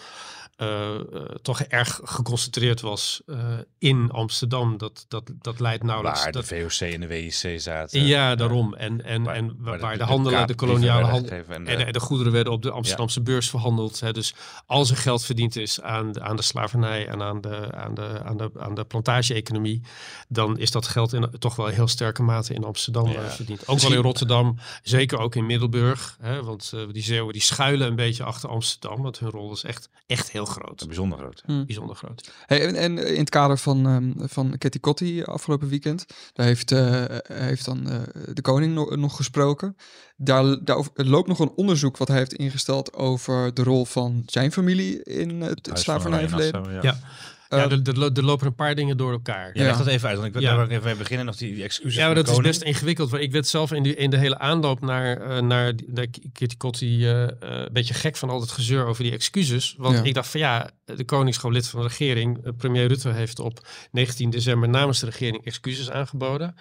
Uh, 0.61 0.95
toch 1.41 1.61
erg 1.61 1.99
geconcentreerd 2.03 2.81
was 2.81 3.21
uh, 3.25 3.37
in 3.77 4.11
Amsterdam. 4.11 4.77
Dat, 4.77 5.05
dat, 5.07 5.31
dat 5.41 5.59
leidt 5.59 5.83
nauwelijks... 5.83 6.23
Waar 6.23 6.31
dat, 6.31 6.47
de 6.47 6.69
VOC 6.69 6.89
en 6.93 7.01
de 7.01 7.07
WIC 7.07 7.59
zaten. 7.61 8.05
Ja, 8.05 8.35
daarom. 8.35 8.73
En, 8.73 9.05
en, 9.05 9.23
waar, 9.23 9.35
en 9.35 9.55
waar, 9.59 9.79
waar 9.79 9.91
de, 9.91 9.97
de 9.97 10.03
handelen, 10.03 10.47
de, 10.47 10.55
koloniale 10.55 11.05
handel 11.05 11.31
en 11.47 11.65
de, 11.65 11.71
en 11.75 11.93
de, 11.93 11.99
goederen 11.99 12.31
werden 12.31 12.53
op 12.53 12.61
de 12.61 12.71
Amsterdamse 12.71 13.19
ja. 13.19 13.25
beurs 13.25 13.49
verhandeld. 13.49 13.99
Hè. 13.99 14.11
Dus 14.11 14.33
als 14.65 14.89
er 14.89 14.97
geld 14.97 15.25
verdiend 15.25 15.55
is 15.55 15.81
aan 15.81 16.11
de, 16.11 16.21
aan 16.21 16.35
de 16.35 16.41
slavernij 16.41 17.07
en 17.07 17.21
aan 17.21 17.41
de, 17.41 17.71
aan 17.71 17.93
de, 17.93 18.21
aan 18.23 18.37
de, 18.37 18.51
aan 18.57 18.75
de 18.75 18.85
plantage-economie, 18.85 19.81
dan 20.27 20.57
is 20.57 20.71
dat 20.71 20.87
geld 20.87 21.13
in, 21.13 21.29
toch 21.39 21.55
wel 21.55 21.67
heel 21.67 21.87
sterke 21.87 22.23
mate 22.23 22.53
in 22.53 22.63
Amsterdam 22.63 23.07
ja. 23.07 23.29
verdiend. 23.29 23.67
Ook 23.67 23.79
wel 23.79 23.93
in 23.93 24.01
Rotterdam, 24.01 24.57
zeker 24.83 25.19
ook 25.19 25.35
in 25.35 25.45
Middelburg. 25.45 26.17
Hè, 26.21 26.43
want 26.43 26.73
die 26.91 27.03
Zeeuwen 27.03 27.33
die 27.33 27.41
schuilen 27.41 27.87
een 27.87 27.95
beetje 27.95 28.23
achter 28.23 28.49
Amsterdam, 28.49 29.01
want 29.01 29.19
hun 29.19 29.29
rol 29.29 29.51
is 29.51 29.63
echt, 29.63 29.89
echt 30.07 30.31
heel 30.31 30.47
groot. 30.49 30.85
Bijzonder 30.85 31.17
groot. 31.17 31.43
Hmm. 31.45 31.65
Bijzonder 31.65 31.95
groot. 31.95 32.31
Hey, 32.45 32.67
en, 32.67 32.75
en, 32.75 32.97
in 32.97 33.19
het 33.19 33.29
kader 33.29 33.57
van, 33.57 33.85
um, 33.85 34.13
van 34.17 34.57
Ketty 34.57 34.79
Kotti 34.79 35.23
afgelopen 35.23 35.67
weekend, 35.67 36.05
daar 36.33 36.45
heeft, 36.45 36.71
uh, 36.71 37.05
heeft 37.33 37.65
dan 37.65 37.87
uh, 37.87 37.99
de 38.33 38.41
koning 38.41 38.73
no 38.73 38.85
nog 38.95 39.15
gesproken. 39.15 39.75
Daar, 40.17 40.63
daar 40.63 40.85
loopt 40.93 41.27
nog 41.27 41.39
een 41.39 41.51
onderzoek 41.55 41.97
wat 41.97 42.07
hij 42.07 42.17
heeft 42.17 42.33
ingesteld 42.33 42.93
over 42.93 43.53
de 43.53 43.63
rol 43.63 43.85
van 43.85 44.23
zijn 44.25 44.51
familie 44.51 45.03
in 45.03 45.41
het, 45.41 45.65
het 45.65 45.79
slavernijverleden. 45.79 46.71
Ja. 46.71 46.81
ja. 46.81 46.99
Ja, 47.57 47.69
er, 47.69 47.81
er, 47.83 48.11
er, 48.13 48.23
lopen 48.23 48.47
een 48.47 48.55
paar 48.55 48.75
dingen 48.75 48.97
door 48.97 49.11
elkaar. 49.11 49.49
Ja, 49.53 49.63
leg 49.63 49.77
dat 49.77 49.87
even 49.87 50.07
uit. 50.07 50.15
Want 50.15 50.27
ik 50.27 50.33
wil 50.33 50.41
ja. 50.41 50.55
daar 50.55 50.69
even 50.69 50.97
beginnen. 50.97 51.25
Nog 51.25 51.35
die, 51.35 51.53
die 51.53 51.63
excuses. 51.63 51.95
Ja, 51.95 52.05
maar 52.05 52.15
dat 52.15 52.29
is 52.29 52.37
best 52.37 52.61
ingewikkeld. 52.61 53.09
Want 53.09 53.23
ik 53.23 53.31
werd 53.31 53.47
zelf 53.47 53.71
in, 53.71 53.83
die, 53.83 53.95
in 53.95 54.09
de 54.09 54.17
hele 54.17 54.39
aanloop 54.39 54.81
naar, 54.81 55.21
uh, 55.21 55.41
naar 55.41 55.75
de 55.75 56.09
Kitty 56.33 56.57
Kotti 56.57 57.11
uh, 57.11 57.27
een 57.39 57.69
beetje 57.71 57.93
gek 57.93 58.15
van 58.15 58.29
al 58.29 58.41
het 58.41 58.51
gezeur 58.51 58.85
over 58.85 59.03
die 59.03 59.11
excuses. 59.11 59.75
Want 59.77 59.97
ja. 59.97 60.03
ik 60.03 60.13
dacht 60.13 60.29
van 60.29 60.39
ja, 60.39 60.69
de 60.85 61.05
koning 61.05 61.29
is 61.29 61.37
gewoon 61.37 61.55
lid 61.55 61.67
van 61.67 61.81
de 61.81 61.87
regering. 61.87 62.57
Premier 62.57 62.87
Rutte 62.87 63.09
heeft 63.09 63.39
op 63.39 63.67
19 63.91 64.29
december 64.29 64.69
namens 64.69 64.99
de 64.99 65.05
regering 65.05 65.45
excuses 65.45 65.91
aangeboden. 65.91 66.55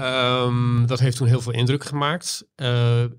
Um, 0.00 0.86
dat 0.86 0.98
heeft 0.98 1.16
toen 1.16 1.26
heel 1.26 1.40
veel 1.40 1.52
indruk 1.52 1.84
gemaakt. 1.84 2.44
Uh, 2.56 2.66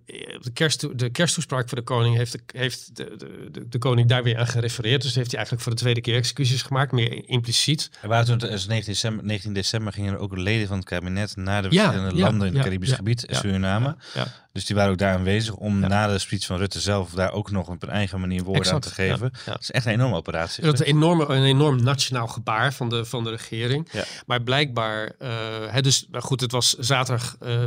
de, 0.06 0.52
kerst, 0.54 1.00
de 1.00 1.10
kersttoespraak 1.10 1.70
voor 1.70 1.78
de 1.78 1.84
koning 1.84 2.16
heeft, 2.16 2.32
de, 2.32 2.40
heeft 2.60 2.96
de, 2.96 3.16
de, 3.52 3.68
de, 3.68 3.78
koning 3.78 4.08
daar 4.08 4.24
weer 4.24 4.38
aan 4.38 4.48
gerefereerd. 4.48 5.02
Dus 5.02 5.16
heeft 5.16 5.28
hij 5.28 5.36
eigenlijk 5.36 5.64
voor 5.64 5.76
de 5.76 5.82
tweede 5.82 6.02
keer 6.02 6.16
excuses 6.16 6.62
gemaakt, 6.62 6.92
meer 6.92 7.30
impliciet. 7.30 7.90
Er 8.02 8.08
waren 8.08 8.40
toen, 8.40 8.50
19 8.50 8.84
december, 8.86 9.26
19 9.26 9.54
december 9.54 9.94
gingen 9.94 10.14
er 10.14 10.20
ook 10.20 10.38
leden 10.38 10.68
van 10.68 10.78
het 10.78 10.86
kabinet 10.86 11.36
naar 11.36 11.62
de 11.62 11.70
verschillende 11.70 12.16
ja, 12.16 12.24
landen 12.24 12.48
in 12.48 12.54
het 12.54 12.64
Caribisch 12.64 12.92
gebied, 12.92 13.26
Suriname. 13.30 13.96
Dus 14.52 14.66
die 14.66 14.76
waren 14.76 14.92
ook 14.92 14.98
daar 14.98 15.14
aanwezig 15.14 15.56
om 15.56 15.80
na 15.80 16.08
de 16.08 16.20
speech 16.20 16.46
van 16.46 16.58
Rutte 16.58 16.80
zelf 16.80 17.12
daar 17.12 17.32
ook 17.32 17.52
nog 17.52 17.68
op 17.68 17.84
een 17.84 17.90
eigen 17.90 18.20
manier 18.20 18.44
woorden 18.44 18.74
aan 18.74 18.80
te 18.80 18.90
ja, 18.90 18.94
geven. 18.94 19.32
ja. 19.46 19.52
Het 19.52 19.62
is 19.62 19.72
echt 19.72 19.86
een 19.86 19.92
enorme 19.92 20.16
operatie. 20.16 20.64
Dat 20.64 20.74
is 20.74 20.80
een, 20.80 20.86
enorme, 20.86 21.26
een 21.28 21.44
enorm 21.44 21.84
nationaal 21.84 22.28
gebaar 22.28 22.74
van 22.74 22.90
de, 22.90 23.06
van 23.06 23.24
de 23.24 23.30
regering. 23.30 23.88
Maar 24.26 24.42
blijkbaar, 24.42 25.12
eh, 25.20 25.30
hè, 25.68 25.82
dus 25.82 26.08
maar 26.12 26.22
goed, 26.22 26.42
het 26.42 26.52
was 26.52 26.74
zaterdag 26.74 27.38
uh, 27.44 27.66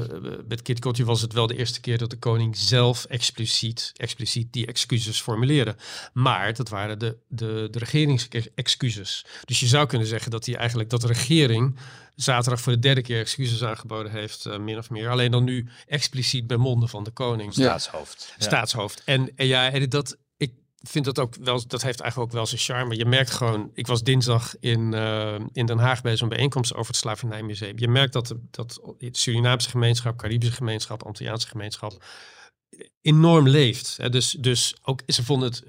met 0.48 0.62
Kit 0.62 0.78
Kotti 0.78 1.04
was 1.04 1.20
het 1.20 1.32
wel 1.32 1.46
de 1.46 1.56
eerste 1.56 1.80
keer 1.80 1.98
dat 1.98 2.10
de 2.10 2.18
koning 2.18 2.56
zelf 2.56 3.04
expliciet, 3.04 3.92
expliciet 3.96 4.52
die 4.52 4.66
excuses 4.66 5.20
formuleerde. 5.20 5.76
Maar 6.12 6.54
dat 6.54 6.68
waren 6.68 6.98
de, 6.98 7.16
de, 7.28 7.68
de 7.70 7.78
regeringsexcuses. 7.78 9.24
Dus 9.44 9.60
je 9.60 9.66
zou 9.66 9.86
kunnen 9.86 10.08
zeggen 10.08 10.30
dat 10.30 10.46
hij 10.46 10.56
eigenlijk 10.56 10.90
dat 10.90 11.00
de 11.00 11.06
regering 11.06 11.76
zaterdag 12.14 12.60
voor 12.60 12.72
de 12.72 12.78
derde 12.78 13.02
keer 13.02 13.20
excuses 13.20 13.62
aangeboden 13.64 14.12
heeft, 14.12 14.46
uh, 14.46 14.58
min 14.58 14.78
of 14.78 14.90
meer. 14.90 15.10
Alleen 15.10 15.30
dan 15.30 15.44
nu 15.44 15.68
expliciet 15.86 16.46
bij 16.46 16.56
monden 16.56 16.88
van 16.88 17.04
de 17.04 17.10
koning. 17.10 17.52
Staatshoofd. 17.52 18.34
Ja. 18.38 18.44
Staatshoofd. 18.44 19.02
En, 19.04 19.32
en 19.36 19.46
ja, 19.46 19.70
en 19.70 19.88
dat, 19.88 20.16
ik 20.36 20.52
vind 20.82 21.04
dat 21.04 21.18
ook 21.18 21.34
wel, 21.34 21.66
dat 21.66 21.82
heeft 21.82 22.00
eigenlijk 22.00 22.30
ook 22.30 22.36
wel 22.36 22.46
zijn 22.46 22.60
charme. 22.60 22.96
Je 22.96 23.06
merkt 23.06 23.30
gewoon, 23.30 23.70
ik 23.74 23.86
was 23.86 24.02
dinsdag 24.02 24.54
in, 24.60 24.92
uh, 24.92 25.34
in 25.52 25.66
Den 25.66 25.78
Haag 25.78 26.02
bij 26.02 26.16
zo'n 26.16 26.28
bijeenkomst 26.28 26.74
over 26.74 26.86
het 26.86 26.96
Slavernijmuseum. 26.96 27.78
Je 27.78 27.88
merkt 27.88 28.12
dat, 28.12 28.34
dat 28.50 28.80
Surinaamse 28.98 29.70
gemeenschap, 29.70 30.16
Caribische 30.16 30.54
gemeenschap, 30.54 31.02
Antilliaanse 31.02 31.48
gemeenschap 31.48 32.02
enorm 33.02 33.48
leeft. 33.48 33.96
Hè. 33.96 34.10
Dus, 34.10 34.30
dus 34.30 34.74
ook, 34.82 35.02
ze 35.06 35.24
vonden 35.24 35.48
het, 35.48 35.64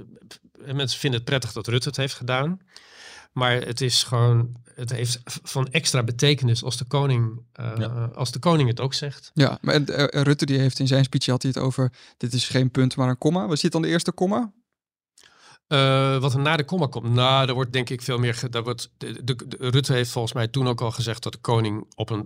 mensen 0.75 1.00
vinden 1.00 1.19
het 1.19 1.29
prettig 1.29 1.51
dat 1.51 1.67
Rutte 1.67 1.88
het 1.88 1.97
heeft 1.97 2.13
gedaan. 2.13 2.59
Maar 3.34 3.62
het 3.62 3.82
is 3.82 4.04
gewoon, 4.04 4.56
het 4.75 4.92
heeft 4.92 5.20
van 5.44 5.68
extra 5.68 6.04
betekenis 6.04 6.63
als 6.63 6.78
de 6.78 6.86
koning, 6.86 7.42
uh, 7.60 7.72
ja. 7.78 8.10
als 8.16 8.32
de 8.32 8.40
koning 8.40 8.70
het 8.70 8.80
ook 8.80 8.94
zegt. 8.94 9.32
Ja, 9.34 9.58
maar 9.62 9.75
uh, 9.75 10.06
Rutte 10.24 10.46
die 10.46 10.60
heeft 10.60 10.80
in 10.80 10.88
zijn 10.88 11.04
speech 11.04 11.25
had 11.25 11.42
hij 11.42 11.52
het 11.56 11.63
over, 11.63 11.92
dit 12.18 12.34
is 12.34 12.48
geen 12.48 12.72
punt, 12.72 12.96
maar 12.96 13.10
een 13.10 13.18
komma. 13.18 13.48
Was 13.48 13.62
dit 13.62 13.72
dan 13.72 13.82
de 13.82 13.88
eerste 13.88 14.12
komma? 14.12 14.54
Uh, 15.68 16.18
wat 16.18 16.34
er 16.34 16.40
na 16.40 16.58
de 16.58 16.63
komma 16.63 16.88
komt, 16.88 17.13
nou, 17.13 17.46
daar 17.46 17.56
wordt 17.56 17.74
denk 17.74 17.90
ik 17.90 18.02
veel 18.02 18.18
meer. 18.18 18.44
Daar 18.50 18.63
wordt, 18.63 18.90
de, 18.98 19.24
de, 19.24 19.36
de, 19.48 19.58
Rutte 19.60 19.94
heeft 19.94 20.12
volgens 20.12 20.34
mij 20.34 20.48
toen 20.48 20.68
ook 20.68 20.82
al 20.82 20.92
gezegd 20.92 21.24
dat 21.24 21.32
de 21.32 21.38
koning 21.38 21.86
op 21.96 22.10
een 22.10 22.25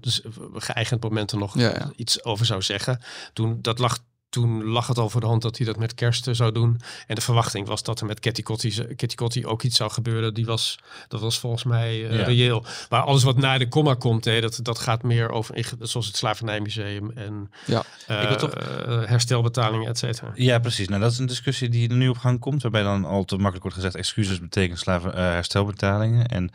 geëigend 0.54 1.04
moment 1.04 1.32
er 1.32 1.38
nog 1.38 1.58
ja, 1.58 1.70
ja. 1.70 1.92
iets 1.96 2.24
over 2.24 2.46
zou 2.46 2.62
zeggen. 2.62 3.02
Toen 3.34 3.62
dat 3.62 3.80
lag 3.80 4.00
toen 4.42 4.64
lag 4.64 4.88
het 4.88 4.98
al 4.98 5.10
voor 5.10 5.22
de 5.22 5.28
hand 5.28 5.42
dat 5.42 5.58
hij 5.58 5.66
dat 5.66 5.78
met 5.78 5.94
kerst 5.94 6.28
zou 6.32 6.52
doen. 6.52 6.80
En 7.08 7.16
de 7.16 7.22
verwachting 7.22 7.68
was 7.68 7.84
dat 7.84 8.00
er 8.00 8.06
met 8.06 8.20
Kitty 8.20 8.42
Kotti, 8.42 8.86
Kitty 8.96 9.16
Kotti 9.16 9.46
ook 9.46 9.64
iets 9.64 9.78
zou 9.78 9.92
gebeuren. 9.92 10.34
Die 10.34 10.46
was, 10.46 10.80
dat 11.08 11.22
was 11.22 11.40
volgens 11.40 11.64
mij 11.64 11.96
uh, 12.00 12.18
Ja. 12.20 12.24
reëel. 12.24 12.66
Maar 12.90 13.02
alles 13.02 13.24
wat 13.24 13.38
na 13.38 13.58
de 13.58 13.68
komma 13.68 13.94
komt, 13.94 14.26
hè, 14.26 14.42
dat, 14.42 14.60
dat 14.62 14.80
gaat 14.80 15.04
meer 15.04 15.30
over, 15.30 15.66
zoals 15.80 16.08
het 16.08 16.16
Slavernijmuseum 16.18 17.12
en 17.16 17.52
Ja. 17.66 17.84
eh, 18.08 18.22
Ik 18.22 18.28
wil 18.28 18.38
toch- 18.38 18.54
eh, 18.54 19.04
herstelbetalingen, 19.06 19.88
et 19.90 19.98
cetera. 19.98 20.32
Ja, 20.36 20.60
precies. 20.60 20.88
Nou, 20.88 21.02
dat 21.02 21.12
is 21.12 21.18
een 21.18 21.26
discussie 21.26 21.70
die 21.70 21.90
er 21.90 21.96
nu 21.96 22.10
op 22.10 22.18
gang 22.18 22.40
komt, 22.40 22.62
waarbij 22.62 22.84
dan 22.84 23.06
al 23.06 23.24
te 23.26 23.34
makkelijk 23.36 23.62
wordt 23.62 23.76
gezegd: 23.78 23.96
excuses 23.96 24.40
betekent 24.40 24.80
slaven, 24.80 25.14
eh, 25.14 25.20
herstelbetalingen. 25.20 26.26
En 26.26 26.50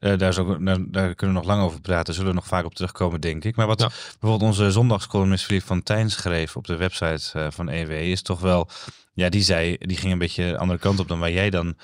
eh, 0.00 0.18
daar, 0.18 0.28
is 0.28 0.38
ook, 0.38 0.64
daar, 0.66 0.78
daar 0.90 1.14
kunnen 1.14 1.36
we 1.36 1.42
nog 1.42 1.50
lang 1.52 1.62
over 1.62 1.80
praten, 1.80 2.14
zullen 2.14 2.28
we 2.28 2.34
nog 2.34 2.46
vaak 2.46 2.64
op 2.64 2.74
terugkomen, 2.74 3.20
denk 3.20 3.44
ik. 3.44 3.56
Maar 3.56 3.66
wat 3.66 3.80
Ja. 3.80 3.88
bijvoorbeeld 4.20 4.50
onze 4.50 4.70
zondagscolumnist 4.70 5.44
Philippe 5.44 5.66
van 5.66 5.82
Tijn 5.82 6.10
schreef 6.10 6.56
op 6.56 6.66
de 6.66 6.76
website 6.76 7.19
eh, 7.34 7.46
van 7.50 7.68
EW, 7.68 7.90
is 7.90 8.22
toch 8.22 8.40
wel, 8.40 8.68
ja, 9.14 9.28
die 9.28 9.42
zei, 9.42 9.76
die 9.78 9.96
ging 9.96 10.12
een 10.12 10.18
beetje 10.18 10.50
de 10.50 10.58
andere 10.58 10.78
kant 10.78 10.98
op 11.00 11.08
dan 11.08 11.18
waar 11.18 11.30
jij 11.30 11.50
dan. 11.50 11.76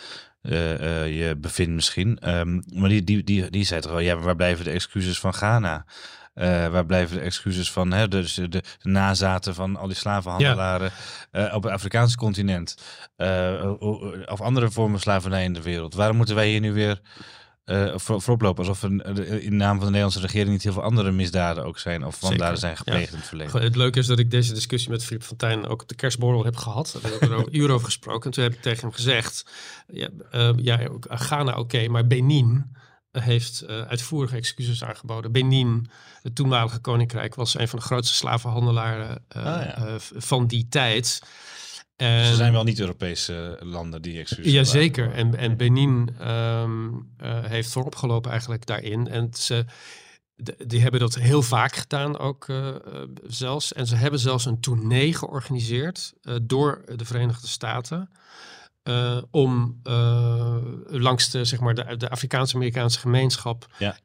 eh, 0.42 1.02
eh, 1.02 1.18
je 1.18 1.36
bevindt 1.36 1.72
misschien. 1.72 2.18
Ehm, 2.18 2.60
maar 2.74 2.88
die, 2.88 3.04
die, 3.04 3.24
die, 3.24 3.50
die 3.50 3.64
zei 3.64 3.80
toch 3.80 3.90
wel, 3.90 4.00
ja, 4.00 4.16
waar 4.16 4.36
blijven 4.36 4.64
de 4.64 4.70
excuses 4.70 5.18
van 5.18 5.34
Ghana? 5.34 5.84
Waar 6.70 6.86
blijven 6.86 7.16
de 7.16 7.22
excuses 7.22 7.72
van 7.72 7.92
hè, 7.92 8.08
dus 8.08 8.34
de, 8.34 8.48
de, 8.48 8.62
nazaten 8.82 9.54
van 9.54 9.76
al 9.76 9.86
die 9.86 9.96
slavenhandelaren 9.96 10.92
op 11.52 11.62
het 11.62 11.72
Afrikaanse 11.72 12.16
continent? 12.16 12.76
Of 14.26 14.40
andere 14.40 14.70
vormen 14.70 15.00
slavernij 15.00 15.44
in 15.44 15.52
de 15.52 15.62
wereld. 15.62 15.94
Waarom 15.94 16.16
moeten 16.16 16.34
wij 16.34 16.48
hier 16.48 16.60
nu 16.60 16.72
weer 16.72 17.00
eh 17.66 17.92
voor, 17.94 18.22
voorop 18.22 18.42
lopen? 18.42 18.66
Alsof 18.66 18.82
er 18.82 19.00
eh, 19.00 19.44
in 19.44 19.56
naam 19.56 19.70
van 19.70 19.78
de 19.78 19.84
Nederlandse 19.84 20.20
regering 20.20 20.50
niet 20.50 20.62
heel 20.62 20.72
veel 20.72 20.82
andere 20.82 21.10
misdaden 21.10 21.64
ook 21.64 21.78
zijn. 21.78 22.04
Of 22.04 22.20
wandaden 22.20 22.58
zijn 22.58 22.76
gepleegd 22.76 23.06
ja. 23.06 23.12
in 23.12 23.18
het 23.18 23.26
verleden. 23.28 23.62
Het 23.62 23.76
leuke 23.76 23.98
is 23.98 24.06
dat 24.06 24.18
ik 24.18 24.30
deze 24.30 24.54
discussie 24.54 24.90
met 24.90 25.04
Filip 25.04 25.22
Fontijn 25.22 25.66
ook 25.66 25.82
op 25.82 25.88
de 25.88 25.94
kerstborrel 25.94 26.44
heb 26.44 26.56
gehad. 26.56 26.98
Daar 27.02 27.12
heb 27.12 27.22
ik 27.22 27.28
er 27.28 27.36
ook 27.36 27.46
een 27.46 27.56
uur 27.56 27.70
over 27.70 27.86
gesproken. 27.86 28.24
En 28.24 28.30
toen 28.30 28.44
heb 28.44 28.52
ik 28.52 28.62
tegen 28.62 28.80
hem 28.80 28.92
gezegd, 28.92 29.46
ja, 29.92 30.08
eh, 30.30 30.50
ja 30.56 30.86
ook 30.86 31.06
Ghana 31.08 31.58
oké, 31.58 31.88
maar 31.88 32.06
Benin 32.06 32.74
heeft 33.20 33.60
eh, 33.60 33.80
uitvoerige 33.80 34.36
excuses 34.36 34.84
aangeboden. 34.84 35.32
Benin, 35.32 35.86
het 36.22 36.34
toenmalige 36.34 36.78
koninkrijk, 36.78 37.34
was 37.34 37.58
een 37.58 37.68
van 37.68 37.78
de 37.78 37.84
grootste 37.84 38.14
slavenhandelaren 38.14 39.24
eh, 39.28 39.44
Ah, 39.44 39.62
ja. 39.64 39.74
eh, 39.76 39.94
van 39.98 40.46
die 40.46 40.66
tijd. 40.68 41.22
En, 41.96 42.26
Ze 42.26 42.34
zijn 42.34 42.52
wel 42.52 42.64
niet-Europese 42.64 43.58
landen 43.60 44.02
die 44.02 44.18
excuses 44.18 44.52
Jazeker. 44.52 45.12
En, 45.12 45.34
en 45.36 45.56
Benin 45.56 46.10
ehm, 46.20 46.88
eh, 47.16 47.44
heeft 47.44 47.72
voorop 47.72 47.94
gelopen 47.94 48.30
eigenlijk 48.30 48.66
daarin. 48.66 49.08
En 49.08 49.28
ze, 49.34 49.64
de- 50.36 50.56
die 50.66 50.80
hebben 50.80 51.00
dat 51.00 51.14
heel 51.14 51.42
vaak 51.42 51.76
gedaan 51.76 52.18
ook 52.18 52.48
eh, 52.48 52.68
eh, 52.68 52.74
zelfs. 53.26 53.72
En 53.72 53.86
ze 53.86 53.94
hebben 53.96 54.20
zelfs 54.20 54.44
een 54.44 54.60
tournee 54.60 55.14
georganiseerd 55.14 56.12
eh, 56.22 56.34
door 56.42 56.82
de 56.96 57.04
Verenigde 57.04 57.46
Staten. 57.46 58.10
eh, 58.82 59.22
om 59.30 59.80
eh, 59.82 60.56
langs 60.86 61.30
de, 61.30 61.44
zeg 61.44 61.60
maar, 61.60 61.74
de, 61.74 61.96
de 61.96 62.08
Afrikaans-Amerikaanse 62.10 62.98
gemeenschap 62.98 63.66
Ja. 63.78 63.96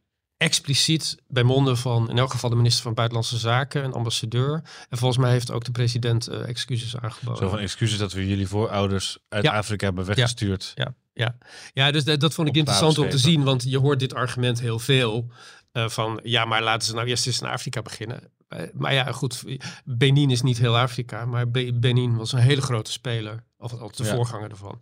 Expliciet 0.42 1.18
bij 1.28 1.44
monden 1.44 1.78
van 1.78 2.10
in 2.10 2.18
elk 2.18 2.32
geval 2.32 2.50
de 2.50 2.56
minister 2.56 2.84
van 2.84 2.94
Buitenlandse 2.94 3.38
Zaken, 3.38 3.84
een 3.84 3.94
ambassadeur. 3.94 4.62
En 4.90 4.98
volgens 4.98 5.20
mij 5.20 5.32
heeft 5.32 5.52
ook 5.52 5.64
de 5.64 5.72
president 5.72 6.28
eh, 6.28 6.48
excuses 6.48 6.98
aangeboden. 6.98 7.38
Zo 7.44 7.50
van 7.50 7.60
excuses 7.60 7.98
dat 7.98 8.14
we 8.14 8.28
jullie 8.28 8.48
voorouders 8.48 9.18
uit 9.30 9.44
Ja. 9.44 9.52
Afrika 9.58 9.86
hebben 9.86 10.06
weggestuurd. 10.06 10.72
Ja, 10.76 10.94
ja. 11.14 11.38
ja 11.74 11.92
dus 11.92 12.04
dat, 12.04 12.20
dat 12.20 12.34
vond 12.34 12.48
ik 12.48 12.56
interessant 12.56 12.98
om 12.98 13.10
te 13.10 13.18
zien, 13.18 13.44
want 13.44 13.64
je 13.64 13.78
hoort 13.78 14.00
dit 14.00 14.14
argument 14.14 14.60
heel 14.60 14.80
veel. 14.80 15.32
eh, 15.72 15.90
van 15.90 16.20
ja, 16.24 16.46
maar 16.46 16.64
laten 16.64 16.88
ze 16.88 16.94
nou 16.94 17.08
eerst 17.08 17.28
eens 17.28 17.42
in 17.42 17.48
Afrika 17.48 17.82
beginnen. 17.82 18.32
Eh, 18.52 18.64
maar 18.74 18.94
ja, 18.94 19.12
goed, 19.12 19.44
Benin 19.86 20.30
is 20.32 20.42
niet 20.42 20.58
heel 20.58 20.78
Afrika, 20.78 21.26
maar 21.26 21.50
Be- 21.52 21.74
Benin 21.74 22.16
was 22.16 22.32
een 22.32 22.40
hele 22.40 22.62
grote 22.62 22.92
speler. 22.92 23.44
Of 23.58 23.72
de 23.72 24.04
Ja. 24.04 24.16
voorganger 24.16 24.50
ervan. 24.50 24.82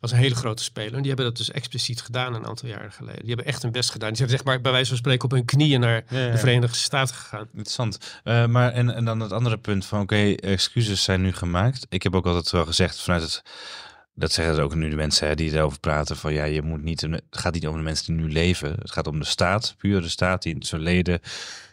Was 0.00 0.10
een 0.12 0.18
hele 0.18 0.34
grote 0.34 0.62
speler. 0.62 0.92
En 0.94 0.98
die 0.98 1.06
hebben 1.06 1.24
dat 1.26 1.36
dus 1.36 1.50
expliciet 1.50 2.00
gedaan 2.02 2.34
een 2.34 2.46
aantal 2.46 2.68
jaren 2.68 2.92
geleden. 2.92 3.18
Die 3.20 3.28
hebben 3.28 3.46
echt 3.46 3.62
hun 3.62 3.72
best 3.72 3.90
gedaan. 3.90 4.08
Die 4.08 4.16
zijn 4.16 4.28
zeg 4.30 4.44
maar 4.44 4.60
bij 4.60 4.72
wijze 4.72 4.88
van 4.88 4.96
spreken 4.96 5.24
op 5.24 5.30
hun 5.30 5.44
knieën 5.44 5.80
naar 5.80 6.04
Ja, 6.08 6.18
ja. 6.18 6.30
de 6.30 6.38
Verenigde 6.38 6.76
Staten 6.76 7.14
gegaan. 7.14 7.46
Interessant. 7.52 7.98
Eh, 8.24 8.46
maar 8.46 8.72
en, 8.72 8.94
en 8.94 9.04
dan 9.04 9.20
het 9.20 9.32
andere 9.32 9.58
punt 9.58 9.86
van 9.86 10.00
oké, 10.00 10.32
excuses 10.34 11.02
zijn 11.02 11.20
nu 11.22 11.32
gemaakt. 11.32 11.86
Ik 11.88 12.02
heb 12.02 12.14
ook 12.14 12.26
altijd 12.26 12.50
wel 12.50 12.66
gezegd 12.66 13.00
vanuit 13.02 13.22
het. 13.22 13.42
Dat 14.18 14.32
zeggen 14.32 14.56
er 14.56 14.62
ook 14.62 14.74
nu 14.74 14.88
de 14.90 14.96
mensen 14.96 15.28
hè, 15.28 15.34
die 15.34 15.52
erover 15.52 15.80
praten 15.80 16.16
van 16.16 16.32
ja, 16.32 16.44
je 16.44 16.62
moet 16.62 16.82
niet. 16.82 17.00
Het 17.00 17.22
gaat 17.30 17.54
niet 17.54 17.68
om 17.68 17.76
de 17.76 17.82
mensen 17.82 18.06
die 18.06 18.24
nu 18.24 18.32
leven. 18.32 18.72
Het 18.78 18.90
gaat 18.90 19.06
om 19.06 19.18
de 19.18 19.24
staat, 19.24 19.74
puur 19.78 20.00
de 20.00 20.08
staat 20.08 20.42
die 20.42 20.52
in 20.52 20.58
het 20.58 20.68
verleden 20.68 21.20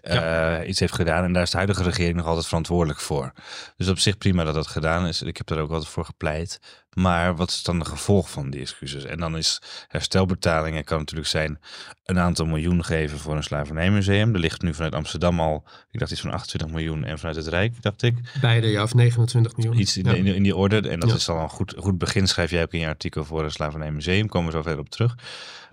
eh, 0.01 0.57
iets 0.67 0.79
heeft 0.79 0.95
gedaan. 0.95 1.23
En 1.23 1.33
daar 1.33 1.43
is 1.43 1.49
de 1.49 1.57
huidige 1.57 1.83
regering 1.83 2.15
nog 2.15 2.25
altijd 2.25 2.45
verantwoordelijk 2.45 2.99
voor. 2.99 3.33
Dus 3.77 3.87
op 3.87 3.99
zich 3.99 4.17
prima 4.17 4.43
dat 4.43 4.53
dat 4.53 4.67
gedaan 4.67 5.07
is. 5.07 5.21
Ik 5.21 5.37
heb 5.37 5.47
daar 5.47 5.59
ook 5.59 5.71
altijd 5.71 5.89
voor 5.89 6.05
gepleit. 6.05 6.59
Maar 6.95 7.35
wat 7.35 7.49
is 7.49 7.63
dan 7.63 7.79
de 7.79 7.85
gevolg 7.85 8.29
van 8.29 8.49
die 8.49 8.61
excuses? 8.61 9.03
En 9.05 9.19
dan 9.19 9.37
is 9.37 9.61
herstelbetalingen 9.87 10.83
kan 10.83 10.97
natuurlijk 10.99 11.27
zijn 11.29 11.59
een 12.03 12.19
aantal 12.19 12.45
miljoen 12.45 12.83
geven 12.83 13.17
voor 13.19 13.35
een 13.35 13.43
slavernijmuseum. 13.43 14.33
Er 14.33 14.39
ligt 14.39 14.61
nu 14.61 14.73
vanuit 14.73 14.95
Amsterdam 14.95 15.39
al, 15.39 15.63
ik 15.91 15.99
dacht 15.99 16.11
iets 16.11 16.21
van 16.21 16.31
28 16.31 16.69
miljoen 16.69 17.03
en 17.03 17.17
vanuit 17.19 17.35
het 17.37 17.47
Rijk, 17.47 17.81
dacht 17.81 18.01
ik. 18.01 18.15
Beide, 18.41 18.67
ja, 18.67 18.83
of 18.83 18.93
29 18.93 19.55
miljoen. 19.57 19.79
Iets 19.79 19.97
in, 19.97 20.03
Ja. 20.05 20.13
in, 20.13 20.25
in 20.25 20.43
die 20.43 20.55
orde. 20.55 20.89
En 20.89 20.99
dat 20.99 21.09
Ja. 21.09 21.15
is 21.15 21.29
al 21.29 21.39
een 21.41 21.49
goed, 21.49 21.73
goed 21.77 21.97
begin, 21.97 22.27
schrijf 22.27 22.49
jij 22.51 22.63
ook 22.63 22.73
in 22.73 22.79
je 22.79 22.87
artikel 22.87 23.25
voor 23.25 23.43
een 23.43 23.51
slavernijmuseum. 23.51 24.27
Komen 24.27 24.51
we 24.51 24.55
zo 24.57 24.61
verder 24.63 24.79
op 24.79 24.89
terug. 24.89 25.15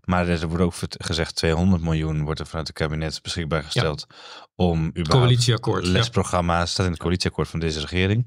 Maar 0.05 0.29
er 0.29 0.49
wordt 0.49 0.63
ook 0.63 0.75
gezegd 0.99 1.35
200 1.35 1.83
miljoen 1.83 2.25
wordt 2.25 2.41
er 2.41 2.47
vanuit 2.47 2.67
het 2.67 2.77
kabinet 2.77 3.23
beschikbaar 3.23 3.63
gesteld 3.63 4.07
om 4.55 4.87
überhaupt 4.87 5.09
Coalitieakkoord. 5.11 5.87
ja. 5.87 5.93
lesprogramma's, 5.93 6.71
staat 6.71 6.87
in 6.87 6.93
het 6.93 7.01
coalitieakkoord 7.01 7.49
van 7.49 7.61
deze 7.61 7.81
regering. 7.81 8.27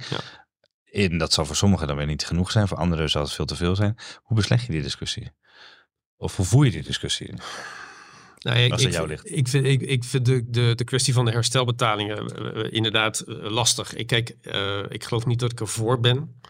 En 0.96 1.18
dat 1.18 1.34
zal 1.34 1.46
voor 1.46 1.56
sommigen 1.56 1.88
dan 1.88 1.96
weer 1.96 2.06
niet 2.06 2.25
genoeg 2.25 2.52
zijn, 2.52 2.68
voor 2.68 2.78
anderen 2.78 3.10
zal 3.10 3.22
het 3.22 3.34
veel 3.34 3.46
te 3.46 3.56
veel 3.56 3.75
zijn. 3.75 3.98
Hoe 4.24 4.38
besleg 4.38 4.66
je 4.66 4.72
die 4.72 4.82
discussie? 4.82 5.32
Of 6.18 6.36
hoe 6.36 6.46
voer 6.46 6.66
je 6.66 6.72
die 6.72 6.84
discussie? 6.84 7.34
Nou, 8.40 8.58
ja, 8.58 8.64
ik, 8.64 8.74
ik, 8.74 8.80
jou 8.80 8.92
vind- 8.94 9.08
ligt. 9.08 9.38
ik 9.38 9.48
vind, 9.48 9.66
ik, 9.66 9.82
ik 9.82 10.04
vind 10.04 10.25
de, 10.25 10.50
de, 10.50 10.74
de 10.75 10.84
kwestie 10.84 11.14
van 11.14 11.25
de 11.25 11.32
herstelbetalingen 11.32 12.18
eh, 12.28 12.66
eh, 12.66 12.74
inderdaad 12.74 13.20
eh, 13.20 13.36
lastig. 13.36 13.94
Ik, 13.94 14.08
kijk, 14.08 14.30
ik 14.90 15.04
geloof 15.04 15.25
niet 15.25 15.40
dat 15.40 15.52
ik 15.52 15.60
ervoor 15.60 16.00
ben. 16.00 16.42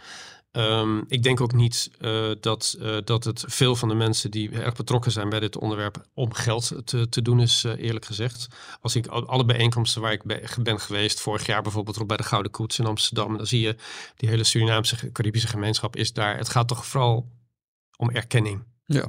Ehm, 0.55 1.01
ik 1.07 1.23
denk 1.23 1.41
ook 1.41 1.53
niet 1.53 1.91
eh, 1.99 2.31
dat, 2.39 2.75
eh, 2.79 2.97
dat 3.03 3.23
het 3.23 3.43
veel 3.47 3.75
van 3.75 3.89
de 3.89 3.95
mensen 3.95 4.31
die 4.31 4.49
erg 4.51 4.75
betrokken 4.75 5.11
zijn 5.11 5.29
bij 5.29 5.39
dit 5.39 5.57
onderwerp 5.57 6.05
om 6.13 6.33
geld 6.33 6.71
te, 6.85 7.09
te 7.09 7.21
doen 7.21 7.39
is, 7.41 7.63
eh, 7.63 7.71
eerlijk 7.77 8.05
gezegd. 8.05 8.47
Als 8.81 8.95
ik 8.95 9.07
al- 9.07 9.27
alle 9.27 9.45
bijeenkomsten 9.45 10.01
waar 10.01 10.11
ik 10.11 10.23
be- 10.23 10.47
ben 10.61 10.79
geweest, 10.79 11.19
vorig 11.21 11.45
jaar 11.45 11.61
bijvoorbeeld 11.61 12.07
bij 12.07 12.17
de 12.17 12.23
Gouden 12.23 12.51
Koets 12.51 12.79
in 12.79 12.85
Amsterdam, 12.85 13.37
dan 13.37 13.47
zie 13.47 13.59
je 13.61 13.75
die 14.15 14.29
hele 14.29 14.43
Surinaamse 14.43 15.11
Caribische 15.11 15.47
gemeenschap 15.47 15.95
is 15.95 16.13
daar. 16.13 16.37
Het 16.37 16.49
gaat 16.49 16.67
toch 16.67 16.85
vooral 16.85 17.31
om 17.97 18.09
erkenning. 18.09 18.63
Ja. 18.87 19.07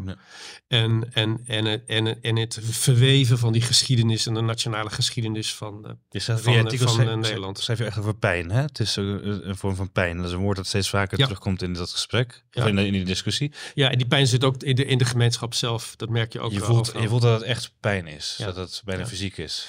En, 0.68 1.08
en, 1.12 1.40
en, 1.46 1.86
en, 1.86 2.22
en 2.22 2.36
het 2.36 2.58
verweven 2.62 3.38
van 3.38 3.52
die 3.52 3.62
geschiedenis 3.62 4.26
en 4.26 4.34
de 4.34 4.40
nationale 4.40 4.90
geschiedenis 4.90 5.54
van, 5.54 5.84
eh, 5.86 5.92
Je 6.10 6.20
van, 6.20 6.38
van, 6.38 6.52
eh, 6.52 6.58
artikels 6.58 6.94
van, 6.94 7.00
schrijf, 7.02 7.16
eh, 7.16 7.22
Nederland. 7.22 7.58
schrijf 7.58 7.78
je 7.78 7.84
echt 7.84 7.98
over 7.98 8.14
pijn. 8.16 8.50
Hè? 8.50 8.60
Het 8.62 8.80
is 8.80 8.96
een, 8.96 9.48
een 9.48 9.56
vorm 9.56 9.74
van 9.76 9.92
pijn. 9.92 10.16
Dat 10.16 10.26
is 10.26 10.32
een 10.32 10.38
woord 10.38 10.56
dat 10.56 10.66
steeds 10.66 10.88
vaker 10.88 11.18
Ja. 11.18 11.24
terugkomt 11.24 11.62
in 11.62 11.72
dat 11.72 11.90
gesprek. 11.90 12.44
Ja. 12.50 12.62
Of 12.62 12.68
in, 12.68 12.76
de, 12.76 12.86
in 12.86 12.92
die 12.92 13.04
discussie. 13.04 13.52
Ja, 13.74 13.90
en 13.90 13.98
die 13.98 14.06
pijn 14.06 14.26
zit 14.26 14.44
ook 14.44 14.62
in 14.62 14.74
de, 14.74 14.84
in 14.84 14.98
de 14.98 15.04
gemeenschap 15.04 15.54
zelf. 15.54 15.96
Dat 15.96 16.08
merk 16.08 16.32
je 16.32 16.40
ook 16.40 16.52
Je 16.52 16.58
wel 16.58 16.68
voelt, 16.68 16.92
je 17.00 17.08
voelt 17.08 17.22
dat 17.22 17.40
het 17.40 17.48
echt 17.48 17.72
pijn 17.80 18.06
is. 18.06 18.36
Dat 18.38 18.56
het 18.56 18.82
bijna 18.84 19.06
fysiek 19.06 19.36
is. 19.36 19.66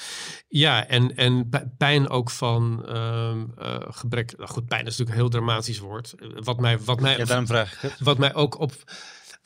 Ja, 0.48 0.88
en, 0.88 1.16
en 1.16 1.50
pijn 1.78 2.10
ook 2.10 2.30
van 2.30 2.86
ehm, 2.88 3.46
eh, 3.58 3.76
gebrek. 3.90 4.38
Nou 4.38 4.50
goed, 4.50 4.66
pijn 4.66 4.82
is 4.86 4.86
natuurlijk 4.98 5.10
een 5.10 5.22
heel 5.22 5.30
dramatisch 5.30 5.80
woord. 5.80 6.14
Wat 6.36 6.60
mij, 6.60 6.80
wat 6.80 7.00
mij, 7.00 7.18
Ja, 7.18 7.26
daarom 7.26 7.48
vraag 7.48 7.74
ik 7.74 7.80
het. 7.82 7.94
wat 8.00 8.18
mij 8.18 8.34
ook 8.34 8.60
op. 8.60 8.74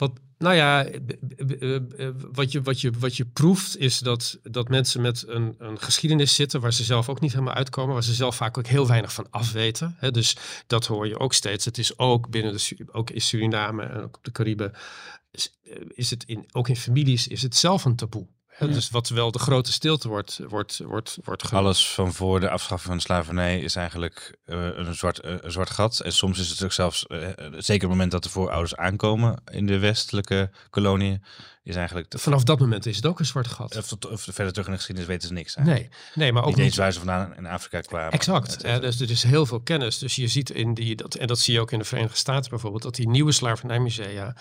Wat, 0.02 0.20
nou 0.38 0.56
ja, 0.56 0.84
b- 1.06 1.46
b- 1.48 1.52
eh, 1.52 2.10
wat 2.32 2.52
je, 2.52 2.62
wat 2.62 2.82
je, 2.82 2.92
wat 3.00 3.18
je 3.18 3.26
proeft 3.26 3.78
is 3.78 4.00
dat, 4.00 4.40
dat 4.44 4.70
mensen 4.70 5.02
met 5.02 5.24
een, 5.28 5.56
een 5.58 5.80
geschiedenis 5.80 6.36
zitten 6.36 6.62
waar 6.62 6.74
ze 6.74 6.84
zelf 6.84 7.10
ook 7.10 7.20
niet 7.20 7.32
helemaal 7.32 7.54
uitkomen, 7.54 7.94
waar 7.94 8.04
ze 8.04 8.14
zelf 8.14 8.36
vaak 8.36 8.58
ook 8.58 8.68
heel 8.68 8.88
weinig 8.88 9.14
van 9.14 9.28
afweten. 9.30 9.98
Dus 10.12 10.36
dat 10.68 10.86
hoor 10.86 11.08
je 11.08 11.20
ook 11.20 11.34
steeds. 11.34 11.66
Het 11.66 11.78
is 11.78 11.98
ook 11.98 12.30
binnen 12.30 12.54
de, 12.54 12.86
ook 12.92 13.10
in 13.10 13.22
Suriname 13.22 13.84
en 13.84 14.02
ook 14.02 14.18
op 14.18 14.24
de 14.24 14.32
Cariben, 14.32 14.74
eh, 15.32 15.76
is 15.88 16.10
het 16.10 16.24
in, 16.24 16.46
ook 16.52 16.70
in 16.70 16.76
families 16.76 17.28
is 17.28 17.42
het 17.42 17.56
zelf 17.56 17.86
een 17.86 17.96
taboe. 17.96 18.28
Ja. 18.68 18.74
Dus 18.74 18.90
wat 18.90 19.10
wel 19.10 19.32
de 19.32 19.40
grote 19.40 19.72
stilte 19.72 20.08
wordt, 20.08 20.40
wordt, 20.48 20.78
wordt, 20.86 21.18
wordt 21.24 21.48
genoemd. 21.48 21.66
Alles 21.66 21.88
van 21.88 22.14
voor 22.14 22.40
de 22.40 22.50
afschaffing 22.50 22.88
van 22.88 22.98
de 22.98 23.04
slavernij 23.04 23.60
is 23.60 23.76
eigenlijk 23.76 24.38
eh, 24.46 24.66
een, 24.76 24.96
zwart, 24.96 25.20
eh, 25.20 25.34
een 25.42 25.52
zwart 25.52 25.70
gat. 25.70 26.00
En 26.00 26.14
soms 26.14 26.40
is 26.40 26.50
het 26.50 26.64
ook 26.64 26.72
zelfs, 26.72 27.08
eh, 27.08 27.18
zeker 27.18 27.56
op 27.58 27.68
het 27.68 27.82
moment 27.82 28.12
dat 28.12 28.24
de 28.24 28.30
voorouders 28.30 28.76
aankomen 28.76 29.42
in 29.52 29.66
de 29.66 29.80
westelijke 29.80 30.50
koloniën, 30.70 31.24
is 31.64 31.76
eigenlijk... 31.76 32.10
De, 32.12 32.18
Vanaf 32.18 32.44
dat 32.44 32.60
moment 32.60 32.86
is 32.86 32.96
het 32.96 33.06
ook 33.06 33.20
een 33.20 33.26
zwart 33.26 33.48
gat. 33.48 33.78
of, 33.78 33.92
of 34.12 34.22
verder 34.22 34.52
terug 34.52 34.66
in 34.66 34.72
de 34.72 34.78
geschiedenis 34.78 35.10
weten 35.10 35.28
ze 35.28 35.34
niks. 35.34 35.56
eigenlijk. 35.56 35.90
Nee, 35.90 36.00
nee 36.24 36.34
maar 36.34 36.44
ook 36.44 36.56
Niet 36.56 36.66
eens 36.66 36.76
waar 36.78 36.92
ze 36.92 36.98
vandaan 36.98 37.36
in 37.38 37.46
Afrika 37.46 37.80
kwamen. 37.82 38.12
Exact. 38.12 38.52
Cetera. 38.52 38.80
dus 38.80 39.00
er 39.02 39.10
is 39.10 39.24
heel 39.24 39.46
veel 39.46 39.62
kennis. 39.62 39.98
Dus 39.98 40.16
je 40.16 40.28
ziet 40.28 40.50
in 40.50 40.74
die, 40.74 40.96
dat, 40.96 41.16
en 41.16 41.28
dat 41.28 41.40
zie 41.40 41.54
je 41.54 41.60
ook 41.60 41.72
in 41.72 41.80
de 41.80 41.86
Verenigde 41.86 42.18
Staten 42.18 42.50
bijvoorbeeld, 42.50 42.84
dat 42.84 42.96
die 42.96 43.10
nieuwe 43.10 43.32
slavernijmusea, 43.32 44.36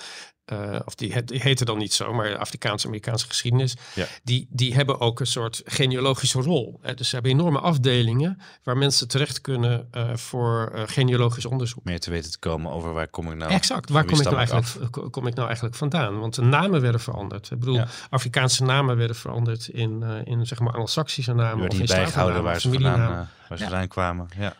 eh, 0.44 0.78
of 0.84 0.94
die, 0.94 1.24
die 1.24 1.40
heten 1.40 1.66
dan 1.66 1.78
niet 1.78 1.92
zo, 1.92 2.12
maar 2.12 2.36
Afrikaanse-Amerikaanse 2.36 3.26
geschiedenis, 3.26 3.74
Ja. 3.94 4.06
die, 4.22 4.46
die 4.50 4.74
hebben 4.74 5.00
ook 5.00 5.20
een 5.20 5.26
soort 5.26 5.62
genealogische 5.64 6.40
rol. 6.40 6.78
Hè. 6.82 6.94
Dus 6.94 7.08
ze 7.08 7.14
hebben 7.14 7.32
enorme 7.32 7.58
afdelingen 7.58 8.40
waar 8.62 8.76
mensen 8.76 9.08
terecht 9.08 9.40
kunnen 9.40 9.88
eh, 9.90 10.16
voor 10.16 10.70
eh, 10.74 10.82
genealogisch 10.86 11.44
onderzoek. 11.44 11.84
Meer 11.84 12.00
te 12.00 12.10
weten 12.10 12.30
te 12.30 12.38
komen 12.38 12.72
over 12.72 12.92
waar 12.92 13.08
kom 13.08 13.30
ik 13.30 13.36
nou 13.36 13.52
Exact. 13.52 13.90
Waar 13.90 14.04
kom 14.04 14.18
ik, 14.18 14.24
nou 14.24 14.36
eigenlijk, 14.36 14.92
ko- 14.92 15.10
kom 15.10 15.26
ik 15.26 15.34
nou 15.34 15.46
eigenlijk 15.46 15.76
vandaan? 15.76 16.18
Want 16.18 16.34
de 16.34 16.42
namen 16.42 16.80
werden 16.80 17.00
veranderd. 17.10 17.50
Ik 17.50 17.58
bedoel, 17.58 17.74
Ja. 17.74 17.86
Afrikaanse 18.10 18.64
namen 18.64 18.96
werden 18.96 19.16
veranderd 19.16 19.68
in, 19.68 20.02
eh, 20.02 20.10
in 20.24 20.46
zeg 20.46 20.58
maar 20.58 20.72
Anglo-Saxische 20.72 21.34
namen. 21.34 21.68
Of 21.68 21.78
in 21.78 21.86
bijgehouden 21.86 22.42
waar 22.42 22.60
ze 22.60 22.72
vandaan, 22.72 23.00
eh, 23.00 23.18
waar 23.48 23.58
ze 23.58 23.64
vandaan 23.64 23.88
kwamen. 23.88 24.28
Ja. 24.38 24.54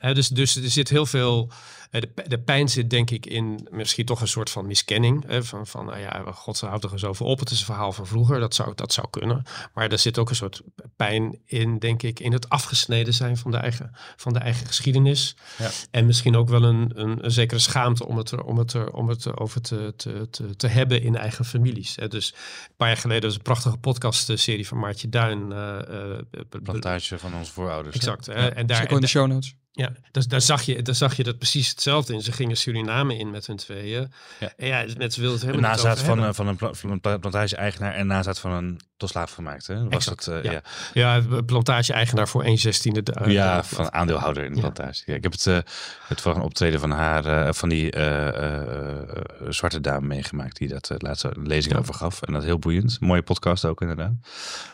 Ja, 0.00 0.12
dus, 0.14 0.28
dus 0.28 0.56
er 0.56 0.70
zit 0.70 0.88
heel 0.88 1.06
veel. 1.06 1.50
Eh, 1.90 2.00
De, 2.00 2.24
de 2.28 2.38
pijn 2.38 2.68
zit 2.68 2.90
denk 2.90 3.10
ik 3.10 3.26
in 3.26 3.68
misschien 3.70 4.04
toch 4.04 4.20
een 4.20 4.28
soort 4.28 4.50
van 4.50 4.66
miskenning. 4.66 5.24
Hè, 5.26 5.44
van, 5.44 5.66
van 5.66 5.86
nou 5.86 5.98
ja, 5.98 6.24
god 6.32 6.60
houdt 6.60 6.84
er 6.84 6.92
eens 6.92 7.04
over 7.04 7.26
op. 7.26 7.38
Het 7.38 7.50
is 7.50 7.58
een 7.58 7.64
verhaal 7.64 7.92
van 7.92 8.06
vroeger. 8.06 8.40
Dat 8.40 8.54
zou, 8.54 8.72
dat 8.74 8.92
zou 8.92 9.06
kunnen. 9.10 9.42
Maar 9.74 9.90
er 9.90 9.98
zit 9.98 10.18
ook 10.18 10.28
een 10.30 10.36
soort 10.36 10.62
pijn 10.96 11.38
in, 11.44 11.78
denk 11.78 12.02
ik, 12.02 12.20
in 12.20 12.32
het 12.32 12.48
afgesneden 12.48 13.14
zijn 13.14 13.36
van 13.36 13.50
de 13.50 13.56
eigen, 13.56 13.90
van 14.16 14.32
de 14.32 14.38
eigen 14.38 14.66
geschiedenis. 14.66 15.36
Ja. 15.58 15.70
En 15.90 16.06
misschien 16.06 16.36
ook 16.36 16.48
wel 16.48 16.62
een, 16.62 16.90
een, 16.94 17.24
een 17.24 17.30
zekere 17.30 17.60
schaamte 17.60 18.06
om 18.06 18.16
het, 18.16 18.30
er, 18.30 18.42
om 18.42 18.58
het, 18.58 18.72
er, 18.72 18.92
om 18.92 19.08
het 19.08 19.26
erover 19.26 19.60
te, 19.60 19.92
te, 19.96 20.28
te, 20.30 20.56
te 20.56 20.66
hebben 20.66 21.02
in 21.02 21.16
eigen 21.16 21.44
families. 21.44 21.96
Hè. 21.96 22.08
Dus 22.08 22.34
een 22.68 22.74
paar 22.76 22.88
jaar 22.88 22.96
geleden 22.96 23.22
was 23.24 23.34
een 23.34 23.42
prachtige 23.42 23.76
podcastserie 23.76 24.66
van 24.66 24.78
Maartje 24.78 25.08
Duin. 25.08 25.52
eh, 25.52 25.78
eh, 25.78 26.18
be- 26.50 26.60
Plantage 26.62 27.18
van 27.18 27.34
onze 27.34 27.52
voorouders. 27.52 27.96
Exact. 27.96 28.26
Ja. 28.26 28.32
En 28.34 28.66
daar, 28.66 28.76
Zit 28.76 28.90
in 28.90 29.00
de 29.00 29.06
show 29.06 29.26
notes. 29.26 29.54
Ja, 29.76 29.92
dus 30.10 30.26
daar 30.26 30.40
zag, 30.40 30.62
je, 30.62 30.82
daar 30.82 30.94
zag 30.94 31.16
je 31.16 31.22
dat 31.24 31.38
precies 31.38 31.68
hetzelfde 31.68 32.12
in. 32.14 32.20
Ze 32.20 32.32
gingen 32.32 32.56
Suriname 32.56 33.16
in 33.18 33.30
met 33.30 33.46
hun 33.46 33.56
tweeën. 33.56 34.12
Ja. 34.40 34.52
En 34.56 34.66
ja, 34.66 34.84
mensen 34.98 35.20
wilden 35.20 35.38
het 35.40 35.48
Een 35.48 35.54
helemaal 35.54 35.70
niet 35.74 35.82
nazaat 35.84 36.00
van, 36.00 36.18
een- 36.18 36.34
van, 36.34 36.46
een, 36.46 36.58
van 36.76 36.90
een 36.90 37.00
pla- 37.00 37.16
plantage-eigenaar 37.18 37.94
en 37.94 38.06
nazaat 38.06 38.38
van 38.38 38.50
een 38.52 38.80
tot 38.96 39.08
slaaf 39.08 39.32
gemaakt. 39.32 39.66
Hè? 39.66 39.74
Was 39.84 39.92
Exact, 39.92 40.24
het, 40.24 40.44
eh, 40.44 40.52
ja. 40.52 40.60
ja. 40.92 41.20
Ja, 41.20 41.42
plantage-eigenaar 41.42 42.28
voor 42.28 42.44
1 42.44 42.58
zestiende. 42.58 43.02
de- 43.02 43.12
eh, 43.12 43.32
ja, 43.32 43.64
van 43.64 43.92
aandeelhouder 43.92 44.44
in 44.44 44.50
de 44.54 44.60
Ja. 44.60 44.70
plantage. 44.70 45.02
Ja, 45.06 45.14
ik 45.14 45.22
heb 45.22 45.32
het, 45.32 45.46
eh, 45.46 45.58
het 46.06 46.20
van 46.20 46.34
een 46.36 46.42
optreden 46.42 46.80
van 46.80 46.90
haar, 46.90 47.24
eh, 47.46 47.52
van 47.52 47.68
die 47.68 47.90
eh, 47.90 48.28
eh, 48.28 48.60
eh, 48.62 49.24
zwarte 49.48 49.80
dame 49.80 50.06
meegemaakt, 50.06 50.56
die 50.56 50.68
dat 50.68 50.90
uh, 50.90 50.98
laatst 51.00 51.24
een 51.24 51.46
lezing 51.46 51.76
over 51.76 51.94
gaf. 51.94 52.22
En 52.22 52.32
dat 52.32 52.44
heel 52.44 52.58
boeiend. 52.58 53.00
Mooie 53.00 53.22
podcast 53.22 53.64
ook 53.64 53.80
inderdaad. 53.80 54.12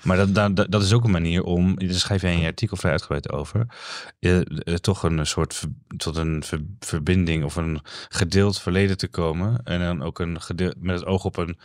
Maar 0.03 0.17
dat, 0.17 0.35
dat, 0.35 0.57
dat- 0.57 0.71
dat 0.71 0.83
is 0.83 0.93
ook 0.93 1.05
een 1.05 1.11
manier 1.11 1.43
om, 1.43 1.79
daar 1.79 1.95
schrijf 1.95 2.23
jij 2.23 2.33
in 2.33 2.41
je 2.41 2.47
artikel 2.47 2.77
vrij 2.77 2.91
uitgebreid 2.93 3.31
over, 3.33 3.67
eh, 4.21 4.39
eh, 4.39 4.45
een 5.01 5.27
soort 5.27 5.55
ver- 5.55 5.73
tot 5.97 6.17
een 6.17 6.43
ver- 6.43 6.67
verbinding 6.81 7.45
of 7.45 7.57
een 7.57 7.81
gedeeld 8.09 8.61
verleden 8.61 8.97
te 8.97 9.09
komen. 9.09 9.61
En 9.65 9.81
dan 9.81 10.03
ook 10.03 10.19
een 10.19 10.41
gedeeld, 10.41 10.75
met 10.81 10.97
het 10.97 11.07
oog 11.07 11.25
op 11.25 11.37
een, 11.37 11.59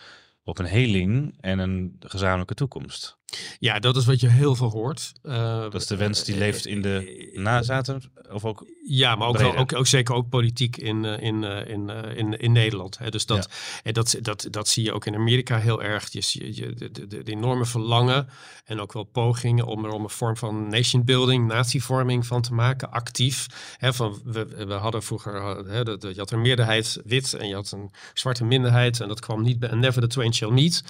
op 0.43 0.59
een 0.59 0.65
heling 0.65 1.37
en 1.39 1.59
een 1.59 1.95
gezamenlijke 1.99 2.53
toekomst. 2.53 3.17
Ja, 3.59 3.79
dat 3.79 3.95
is 3.97 4.05
wat 4.05 4.19
je 4.19 4.27
heel 4.27 4.55
veel 4.55 4.69
hoort. 4.69 5.11
Eh, 5.23 5.59
Dat 5.61 5.73
is 5.75 5.87
de 5.87 5.95
wens 5.95 6.23
die 6.23 6.33
eh, 6.33 6.39
leeft 6.39 6.65
in 6.65 6.81
de 6.81 7.29
eh, 7.33 7.39
nazaten, 7.41 8.01
of 8.31 8.45
ook 8.45 8.65
Ja, 8.89 9.15
maar 9.15 9.27
ook, 9.27 9.37
ook, 9.57 9.73
ook 9.75 9.87
zeker 9.87 10.15
ook 10.15 10.29
politiek 10.29 10.77
in, 10.77 11.05
in, 11.05 11.43
in, 11.43 11.89
in, 11.89 12.39
in 12.39 12.51
Nederland. 12.51 12.97
Hè. 12.97 13.09
Dus 13.09 13.25
dat, 13.25 13.49
en 13.83 13.93
dat, 13.93 14.15
dat, 14.21 14.47
dat 14.49 14.67
zie 14.67 14.83
je 14.83 14.93
ook 14.93 15.05
in 15.05 15.15
Amerika 15.15 15.57
heel 15.59 15.83
erg. 15.83 16.11
Je 16.11 16.21
je, 16.55 16.73
de, 16.73 16.91
de, 16.91 17.07
de 17.23 17.31
enorme 17.31 17.65
verlangen 17.65 18.27
en 18.65 18.79
ook 18.79 18.93
wel 18.93 19.03
pogingen 19.03 19.65
om 19.65 19.85
er 19.85 19.91
om 19.91 20.03
een 20.03 20.09
vorm 20.09 20.37
van 20.37 20.69
nation 20.69 21.03
building, 21.05 21.47
natievorming 21.47 22.25
van 22.25 22.41
te 22.41 22.53
maken, 22.53 22.91
actief. 22.91 23.45
Hè, 23.77 23.93
van, 23.93 24.19
we, 24.23 24.45
we 24.65 24.73
hadden 24.73 25.03
vroeger, 25.03 25.33
hè, 25.67 25.83
de, 25.83 25.97
de- 25.97 26.07
je 26.13 26.19
had 26.19 26.31
een 26.31 26.41
meerderheid 26.41 27.01
wit 27.05 27.33
en 27.33 27.47
je 27.47 27.55
had 27.55 27.71
een 27.71 27.91
zwarte 28.13 28.43
minderheid 28.43 28.99
en 28.99 29.07
dat 29.07 29.19
kwam 29.19 29.41
niet 29.41 29.59
bij, 29.59 29.73
never 29.75 30.01
the 30.01 30.07
twain 30.07 30.33
shall 30.33 30.51
meet. 30.51 30.83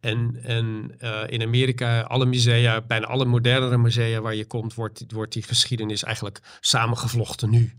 En, 0.00 0.38
en 0.42 0.94
in 1.28 1.42
Amerika, 1.42 1.83
alle 2.08 2.26
musea, 2.26 2.80
bijna 2.80 3.06
alle 3.06 3.24
modernere 3.24 3.78
musea 3.78 4.20
waar 4.20 4.34
je 4.34 4.44
komt, 4.46 4.74
wordt, 4.74 5.04
wordt 5.08 5.32
die 5.32 5.42
geschiedenis 5.42 6.02
eigenlijk 6.04 6.40
samengevlochten 6.60 7.50
nu. 7.50 7.72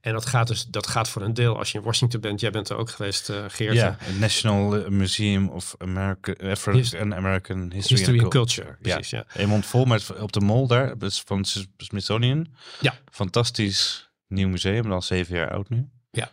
En 0.00 0.12
dat 0.12 0.26
gaat 0.26 0.46
dus, 0.46 0.64
dat 0.66 0.86
gaat 0.86 1.08
voor 1.08 1.22
een 1.22 1.34
deel, 1.34 1.58
als 1.58 1.72
je 1.72 1.78
in 1.78 1.84
Washington 1.84 2.20
bent, 2.20 2.40
jij 2.40 2.50
bent 2.50 2.68
er 2.68 2.76
ook 2.76 2.90
geweest, 2.90 3.28
eh 3.28 3.44
Geert. 3.48 3.74
Ja, 3.74 3.96
National 4.18 4.90
Museum 4.90 5.48
of 5.48 5.74
American, 5.78 6.34
African 6.50 7.14
American 7.14 7.60
History, 7.72 7.96
History 7.96 8.16
and 8.16 8.22
and 8.22 8.32
Culture, 8.32 8.66
Ja. 8.68 8.76
precies, 8.80 9.10
ja. 9.10 9.24
Een 9.34 9.48
mond 9.48 9.66
vol, 9.66 9.84
maar 9.84 10.00
op 10.20 10.32
de 10.32 10.40
mol 10.40 10.66
daar, 10.66 10.94
is 10.98 11.22
van 11.26 11.44
Smithsonian. 11.76 12.46
Ja. 12.80 12.94
Fantastisch 13.10 14.10
nieuw 14.28 14.48
museum, 14.48 14.92
al 14.92 15.02
zeven 15.02 15.36
jaar 15.36 15.50
oud 15.50 15.68
nu. 15.68 15.88
Ja, 16.10 16.30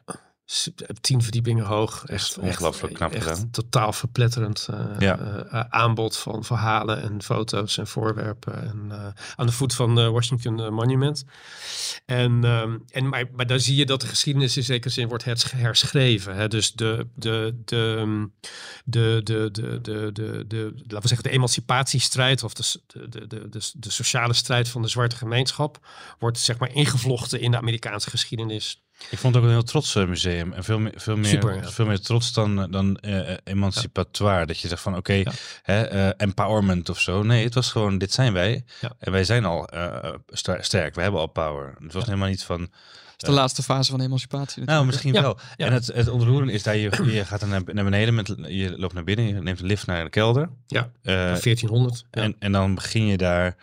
tien 1.01 1.21
verdiepingen 1.21 1.65
hoog. 1.65 2.03
Echt, 2.05 2.37
ongelooflijk 2.37 2.93
knap 2.93 3.11
echt 3.11 3.27
gedaan. 3.27 3.49
totaal 3.51 3.93
verpletterend 3.93 4.67
eh, 4.69 4.79
Ja. 4.99 5.17
eh, 5.19 5.59
aanbod 5.69 6.17
van 6.17 6.43
verhalen 6.43 7.01
en 7.01 7.21
foto's 7.23 7.77
en 7.77 7.87
voorwerpen. 7.87 8.61
En, 8.69 8.85
eh, 8.91 9.07
aan 9.35 9.45
de 9.45 9.51
voet 9.51 9.73
van 9.75 9.95
de 9.95 10.09
Washington 10.09 10.59
eh, 10.61 10.69
Monument. 10.69 11.23
En, 12.05 12.43
ehm, 12.43 12.77
en, 12.89 13.09
maar, 13.09 13.25
maar 13.35 13.47
daar 13.47 13.59
zie 13.59 13.75
je 13.75 13.85
dat 13.85 14.01
de 14.01 14.07
geschiedenis 14.07 14.57
in 14.57 14.63
zekere 14.63 14.93
zin 14.93 15.07
wordt 15.07 15.23
hers- 15.23 15.51
herschreven. 15.51 16.35
Hè? 16.35 16.47
Dus 16.47 16.73
de, 16.73 17.07
de, 17.15 17.61
de, 17.65 17.95
ehm, 17.99 18.25
de, 18.85 19.21
de, 19.23 19.49
de, 19.51 19.81
de, 19.81 20.09
de, 20.13 20.43
de, 20.47 20.71
laten 20.75 21.01
we 21.01 21.07
zeggen, 21.07 21.23
de 21.23 21.29
emancipatiestrijd 21.35 22.43
of 22.43 22.53
de, 22.53 22.79
de, 23.09 23.27
de, 23.27 23.49
de, 23.49 23.71
de 23.73 23.89
sociale 23.91 24.33
strijd 24.33 24.69
van 24.69 24.81
de 24.81 24.87
zwarte 24.87 25.15
gemeenschap 25.15 25.87
wordt 26.19 26.39
zeg 26.39 26.57
maar 26.57 26.71
ingevlochten 26.73 27.39
in 27.41 27.51
de 27.51 27.57
Amerikaanse 27.57 28.09
geschiedenis. 28.09 28.81
Ik 29.09 29.17
vond 29.17 29.33
het 29.35 29.43
ook 29.43 29.49
een 29.49 29.55
heel 29.55 29.63
trots 29.65 29.95
eh, 29.95 30.05
museum. 30.07 30.53
En 30.53 30.63
veel 30.63 30.79
meer, 30.79 30.91
veel 30.95 31.15
meer, 31.17 31.25
Super, 31.25 31.55
ja. 31.55 31.69
veel 31.69 31.85
meer 31.85 31.99
trots 31.99 32.33
dan, 32.33 32.71
dan 32.71 32.97
eh, 32.97 33.31
eh, 33.31 33.37
emancipatoire. 33.43 34.45
Dat 34.45 34.59
je 34.59 34.67
zegt 34.67 34.81
van 34.81 34.95
oké, 34.95 35.13
Ja. 35.13 35.31
eh, 35.63 36.09
empowerment 36.17 36.89
of 36.89 36.99
zo. 36.99 37.23
Nee, 37.23 37.43
het 37.43 37.53
was 37.53 37.71
gewoon, 37.71 37.97
dit 37.97 38.13
zijn 38.13 38.33
wij. 38.33 38.63
Ja. 38.81 38.91
En 38.99 39.11
wij 39.11 39.23
zijn 39.23 39.45
al 39.45 39.67
eh, 39.67 40.13
ster- 40.29 40.63
sterk. 40.63 40.95
We 40.95 41.01
hebben 41.01 41.19
al 41.19 41.27
power. 41.27 41.73
Het 41.83 41.93
was 41.93 42.05
helemaal 42.05 42.27
niet 42.29 42.43
van... 42.43 42.59
Dat 42.59 43.29
is 43.29 43.35
de 43.35 43.41
laatste 43.41 43.63
fase 43.63 43.91
van 43.91 44.01
emancipatie. 44.01 44.63
Nou, 44.63 44.85
natuurlijk. 44.85 44.85
misschien 44.91 45.13
Ja, 45.13 45.21
wel. 45.21 45.37
ja. 45.57 45.65
En 45.65 45.73
het, 45.73 45.87
het 45.87 46.09
ontroerende 46.09 46.53
is 46.53 46.63
dat 46.63 46.73
je, 46.73 47.11
je 47.13 47.25
gaat 47.25 47.45
naar, 47.45 47.61
naar 47.65 47.83
beneden, 47.83 48.15
met, 48.15 48.33
je 48.47 48.73
loopt 48.77 48.93
naar 48.93 49.03
binnen, 49.03 49.27
je 49.27 49.33
neemt 49.33 49.59
een 49.59 49.65
lift 49.65 49.85
naar 49.85 50.03
de 50.03 50.09
kelder. 50.09 50.49
Ja, 50.67 50.89
Eh, 51.01 51.13
1400. 51.13 52.05
Ja. 52.11 52.21
en, 52.21 52.35
en 52.39 52.51
dan 52.51 52.75
begin 52.75 53.05
je 53.05 53.17
daar 53.17 53.55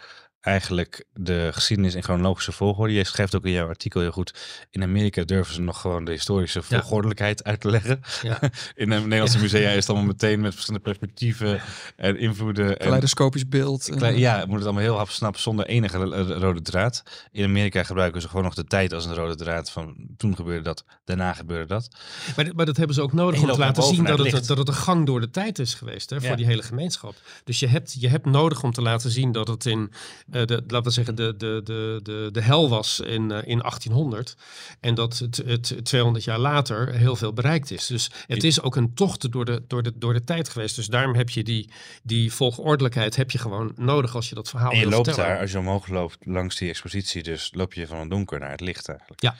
eigenlijk 0.45 1.05
de 1.13 1.51
geschiedenis 1.53 1.95
in 1.95 2.03
chronologische 2.03 2.53
volgorde. 2.53 2.93
Je 2.93 3.05
schrijft 3.05 3.35
ook 3.35 3.45
in 3.45 3.53
jouw 3.53 3.69
artikel 3.69 4.01
heel 4.01 4.11
goed. 4.11 4.35
In 4.71 4.83
Amerika 4.83 5.25
durven 5.25 5.55
ze 5.55 5.61
nog 5.61 5.81
gewoon 5.81 6.05
de 6.05 6.11
historische 6.11 6.63
volgordelijkheid 6.63 7.45
uit 7.45 7.61
te 7.61 7.71
leggen. 7.71 8.01
Ja. 8.23 8.39
in 8.75 8.89
de 8.91 8.95
Nederlandse 8.95 9.39
musea 9.39 9.71
is 9.71 9.77
het 9.77 9.89
allemaal 9.89 10.07
meteen 10.07 10.41
met 10.41 10.53
verschillende 10.53 10.85
perspectieven 10.85 11.61
en 11.97 12.19
invloeden. 12.19 12.77
Kaleidoscopisch 12.77 13.49
beeld. 13.49 13.91
ja, 14.15 14.45
moet 14.47 14.57
het 14.57 14.65
allemaal 14.65 14.83
heel 14.83 14.97
hapsnap 14.97 15.37
zonder 15.37 15.67
enige 15.67 15.99
rode 16.39 16.63
draad. 16.63 17.03
In 17.33 17.45
Amerika 17.45 17.83
gebruiken 17.83 18.21
ze 18.21 18.29
gewoon 18.29 18.45
nog 18.45 18.55
de 18.55 18.65
tijd 18.65 18.93
als 18.93 19.05
een 19.05 19.15
rode 19.15 19.37
draad 19.37 19.71
van 19.71 19.97
toen 20.17 20.37
gebeurde 20.37 20.63
dat, 20.63 20.85
daarna 21.05 21.33
gebeurde 21.33 21.67
dat. 21.67 21.89
Maar, 22.37 22.51
maar 22.55 22.67
dat 22.67 22.77
hebben 22.77 22.95
ze 22.95 23.03
ook 23.03 23.13
nodig 23.13 23.41
om 23.41 23.53
te 23.53 23.59
laten 23.59 23.83
zien 23.83 24.05
dat 24.05 24.19
het, 24.19 24.47
dat 24.47 24.59
het 24.59 24.69
een 24.69 24.75
gang 24.75 25.07
door 25.07 25.21
de 25.21 25.31
tijd 25.31 25.59
is 25.59 25.75
geweest 25.75 26.11
hè, 26.11 26.21
voor 26.21 26.37
die 26.37 26.47
hele 26.47 26.63
gemeenschap. 26.63 27.15
Dus 27.45 27.61
je 27.61 27.67
hebt, 27.67 27.97
je 28.01 28.09
hebt 28.09 28.27
nodig 28.27 28.63
om 28.63 28.73
te 28.73 28.83
laten 28.83 29.11
zien 29.11 29.33
dat 29.33 29.49
het 29.49 29.67
in 29.67 29.93
de, 30.42 30.62
laten 30.66 30.83
we 30.83 30.90
zeggen, 30.90 31.14
de, 31.14 31.37
de, 31.37 31.61
de, 31.64 32.01
de, 32.03 32.29
de 32.33 32.40
hel 32.40 32.68
was 32.68 33.01
in, 33.01 33.31
uh, 33.31 33.38
in 33.44 33.59
1800. 33.59 34.37
En 34.81 34.94
dat 34.94 35.18
het, 35.18 35.37
het 35.37 35.85
200 35.85 36.25
jaar 36.25 36.38
later 36.38 36.94
heel 36.94 37.16
veel 37.16 37.33
bereikt 37.33 37.70
is. 37.70 37.87
Dus 37.87 38.11
het 38.27 38.44
is 38.44 38.61
ook 38.61 38.77
een 38.77 38.94
tocht 38.94 39.33
door 39.33 39.44
de, 39.44 39.62
door 39.66 39.83
de, 39.83 39.92
door 39.94 40.12
de 40.12 40.25
tijd 40.25 40.49
geweest. 40.49 40.77
Dus 40.77 40.87
daarom 40.87 41.14
heb 41.14 41.31
je 41.31 41.44
die, 41.44 41.70
die 42.03 42.33
volgordelijkheid 42.33 43.16
heb 43.16 43.31
je 43.31 43.38
gewoon 43.38 43.73
nodig 43.77 44.14
als 44.14 44.29
je 44.29 44.35
dat 44.35 44.49
verhaal 44.49 44.70
en 44.70 44.79
je 44.79 44.88
loopt 44.88 45.14
daar, 45.14 45.40
als 45.40 45.53
je 45.53 45.59
omhoog 45.59 45.88
loopt 45.88 46.16
langs 46.20 46.57
die 46.57 46.68
expositie, 46.68 47.23
dus 47.23 47.51
loop 47.53 47.75
je 47.75 47.87
van 47.87 47.99
het 47.99 48.11
donker 48.11 48.38
naar 48.38 48.51
het 48.51 48.61
licht 48.61 48.88
eigenlijk. 48.88 49.23
Ja. 49.23 49.37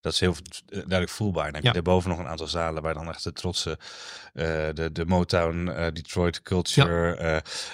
Dat 0.00 0.12
is 0.12 0.20
heel 0.20 0.34
duidelijk 0.68 1.10
voelbaar. 1.10 1.44
Dan 1.44 1.54
heb 1.54 1.64
je 1.64 1.72
daarboven 1.72 2.10
nog 2.10 2.18
een 2.18 2.26
aantal 2.26 2.46
zalen 2.46 2.82
waar 2.82 2.94
dan 2.94 3.08
echt 3.08 3.24
de 3.24 3.32
trotse, 3.32 3.78
de, 4.74 4.90
de 4.92 5.04
Motown, 5.06 5.66
uh, 5.68 5.86
Detroit 5.92 6.42
culture, 6.42 7.16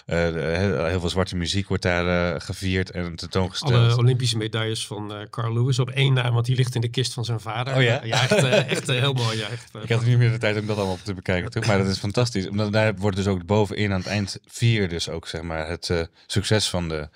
ja. 0.07 0.31
uh, 0.33 0.89
heel 0.89 1.01
veel 1.01 1.09
zwarte 1.09 1.37
muziek 1.37 1.69
wordt 1.69 1.83
daar 1.83 2.41
gevierd 2.41 2.91
en 2.91 3.17
tentoongesteld. 3.17 3.73
Alle 3.73 3.97
Olympische 3.97 4.37
medailles 4.37 4.87
van 4.87 5.27
Carl 5.31 5.53
Lewis 5.53 5.79
op 5.79 5.91
één 5.91 6.13
naam, 6.13 6.35
want 6.35 6.47
die 6.47 6.57
ligt 6.57 6.75
in 6.75 6.81
de 6.81 6.89
kist 6.89 7.13
van 7.13 7.25
zijn 7.25 7.41
vader. 7.41 7.77
Oh 7.77 7.83
ja? 7.83 8.01
Ja, 8.05 8.23
echt, 8.23 8.45
echt 8.45 8.87
heel 8.87 9.13
mooi. 9.13 9.39
Ja, 9.39 9.49
echt, 9.49 9.75
Ik 9.83 9.89
had 9.89 10.05
niet 10.05 10.19
meer 10.19 10.31
de 10.31 10.39
tijd 10.39 10.61
om 10.61 10.67
dat 10.67 10.77
allemaal 10.77 10.99
te 11.03 11.15
bekijken, 11.15 11.51
toch? 11.51 11.67
maar 11.67 11.79
dat 11.79 11.87
is 11.87 11.99
fantastisch. 11.99 12.49
Omdat 12.49 12.73
daar 12.73 12.95
wordt 12.97 13.17
dus 13.17 13.27
ook 13.27 13.47
bovenin 13.47 13.93
aan 13.93 13.99
het 13.99 14.09
eind 14.09 14.39
vier 14.47 14.89
dus 14.89 15.09
ook 15.09 15.29
zeg 15.29 15.43
maar 15.43 15.69
het 15.69 16.09
succes 16.27 16.69
van 16.69 16.89
de 16.89 17.09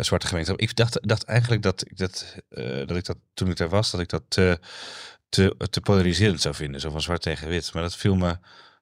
zwarte 0.00 0.26
gemeenschap. 0.26 0.60
Ik 0.60 0.76
dacht, 0.76 1.08
dacht 1.08 1.24
eigenlijk 1.24 1.62
dat 1.62 1.84
ik 1.86 1.96
dat, 1.96 2.34
dat 2.86 2.96
ik 2.96 3.04
dat 3.04 3.16
toen 3.34 3.50
ik 3.50 3.56
daar 3.56 3.68
was, 3.68 3.90
dat 3.90 4.00
ik 4.00 4.08
dat 4.08 4.58
te, 5.28 5.56
te, 5.70 5.80
polariserend 5.80 6.40
zou 6.40 6.54
vinden. 6.54 6.80
Zo 6.80 6.90
van 6.90 7.00
zwart 7.00 7.22
tegen 7.22 7.48
wit. 7.48 7.72
Maar 7.72 7.82
dat 7.82 7.96
viel 7.96 8.14
me 8.16 8.38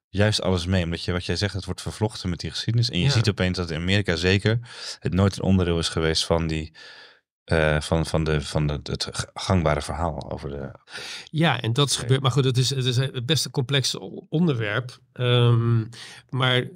juist 0.09 0.41
alles 0.41 0.65
mee. 0.65 0.83
Omdat 0.83 1.03
je, 1.03 1.11
wat 1.11 1.25
jij 1.25 1.35
zegt, 1.35 1.53
het 1.53 1.65
wordt 1.65 1.81
vervlochten 1.81 2.29
met 2.29 2.39
die 2.39 2.49
geschiedenis. 2.49 2.89
En 2.89 2.99
je 2.99 3.09
ziet 3.09 3.29
opeens 3.29 3.57
dat 3.57 3.71
in 3.71 3.77
Amerika 3.77 4.15
zeker 4.15 4.59
het 4.99 5.13
nooit 5.13 5.37
een 5.37 5.43
onderdeel 5.43 5.79
is 5.79 5.89
geweest 5.89 6.25
van 6.25 6.47
die 6.47 6.73
uh, 7.51 7.81
van, 7.81 8.05
van, 8.05 8.23
de, 8.23 8.41
van 8.41 8.67
de, 8.67 8.79
het 8.83 9.09
gangbare 9.33 9.81
verhaal 9.81 10.31
over 10.31 10.49
de. 10.49 10.71
Ja, 11.23 11.61
en 11.61 11.73
dat 11.73 11.89
is 11.89 11.95
gebeurd. 11.95 12.21
Maar 12.21 12.31
goed, 12.31 12.43
het 12.43 12.57
is, 12.57 12.69
het 12.69 12.85
is 12.85 12.99
best 13.25 13.45
een 13.45 13.51
complex 13.51 13.97
onderwerp. 14.29 14.99
Um, 15.13 15.89
maar, 16.29 16.67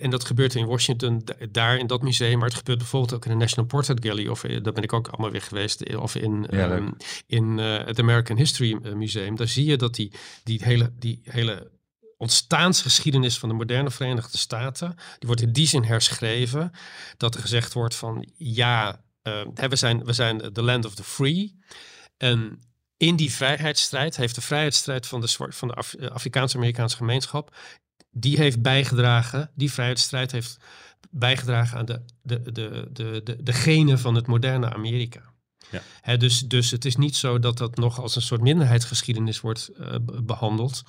en 0.00 0.10
dat 0.10 0.24
gebeurt 0.24 0.54
in 0.54 0.66
Washington, 0.66 1.24
daar 1.50 1.76
in 1.76 1.86
dat 1.86 2.02
museum. 2.02 2.38
Maar 2.38 2.48
het 2.48 2.56
gebeurt 2.56 2.78
bijvoorbeeld 2.78 3.14
ook 3.14 3.24
in 3.24 3.30
de 3.30 3.36
National 3.36 3.66
Portrait 3.66 4.04
Gallery. 4.04 4.28
Of 4.28 4.44
eh, 4.44 4.62
daar 4.62 4.72
ben 4.72 4.82
ik 4.82 4.92
ook 4.92 5.08
allemaal 5.08 5.30
weer 5.30 5.42
geweest. 5.42 5.80
Eh, 5.80 6.00
of 6.02 6.14
in, 6.14 6.46
ja, 6.50 6.70
um, 6.70 6.96
in 7.26 7.58
uh, 7.58 7.84
het 7.84 7.98
American 7.98 8.36
History 8.36 8.94
Museum. 8.94 9.36
Daar 9.36 9.48
zie 9.48 9.64
je 9.64 9.76
dat 9.76 9.94
die, 9.94 10.12
die 10.44 10.60
hele. 10.64 10.92
Die 10.98 11.20
hele 11.24 11.70
ontstaansgeschiedenis 12.16 13.38
van 13.38 13.48
de 13.48 13.54
moderne 13.54 13.90
Verenigde 13.90 14.38
Staten, 14.38 14.88
die 15.18 15.26
wordt 15.26 15.40
in 15.40 15.52
die 15.52 15.66
zin 15.66 15.84
herschreven 15.84 16.70
dat 17.16 17.34
er 17.34 17.40
gezegd 17.40 17.72
wordt 17.72 17.94
van 17.94 18.28
ja, 18.36 19.00
uh, 19.22 19.68
we, 19.68 19.76
zijn, 19.76 20.04
we 20.04 20.12
zijn 20.12 20.52
the 20.52 20.62
land 20.62 20.84
of 20.84 20.94
the 20.94 21.04
free. 21.04 21.58
En 22.16 22.60
in 22.96 23.16
die 23.16 23.32
vrijheidsstrijd 23.32 24.16
heeft 24.16 24.34
de 24.34 24.40
vrijheidsstrijd 24.40 25.06
van 25.06 25.20
de, 25.20 25.28
van 25.48 25.68
de 25.68 25.74
Af 25.74 25.94
Afrikaanse-Amerikaanse 25.96 26.96
gemeenschap, 26.96 27.56
die 28.10 28.36
heeft 28.36 28.62
bijgedragen, 28.62 29.50
die 29.54 29.72
vrijheidsstrijd 29.72 30.32
heeft 30.32 30.56
bijgedragen 31.10 31.78
aan 31.78 31.84
de, 31.84 32.04
de, 32.22 32.52
de, 32.52 32.88
de, 32.92 33.20
de, 33.24 33.42
de 33.42 33.52
genen 33.52 33.98
van 33.98 34.14
het 34.14 34.26
moderne 34.26 34.72
Amerika. 34.72 35.32
Ja. 36.02 36.16
dus, 36.16 36.40
dus 36.40 36.70
het 36.70 36.84
is 36.84 36.96
niet 36.96 37.16
zo 37.16 37.38
dat 37.38 37.58
dat 37.58 37.76
nog 37.76 38.00
als 38.00 38.16
een 38.16 38.22
soort 38.22 38.40
minderheidsgeschiedenis 38.40 39.40
wordt 39.40 39.70
uh, 39.80 39.94
behandeld. 40.22 40.82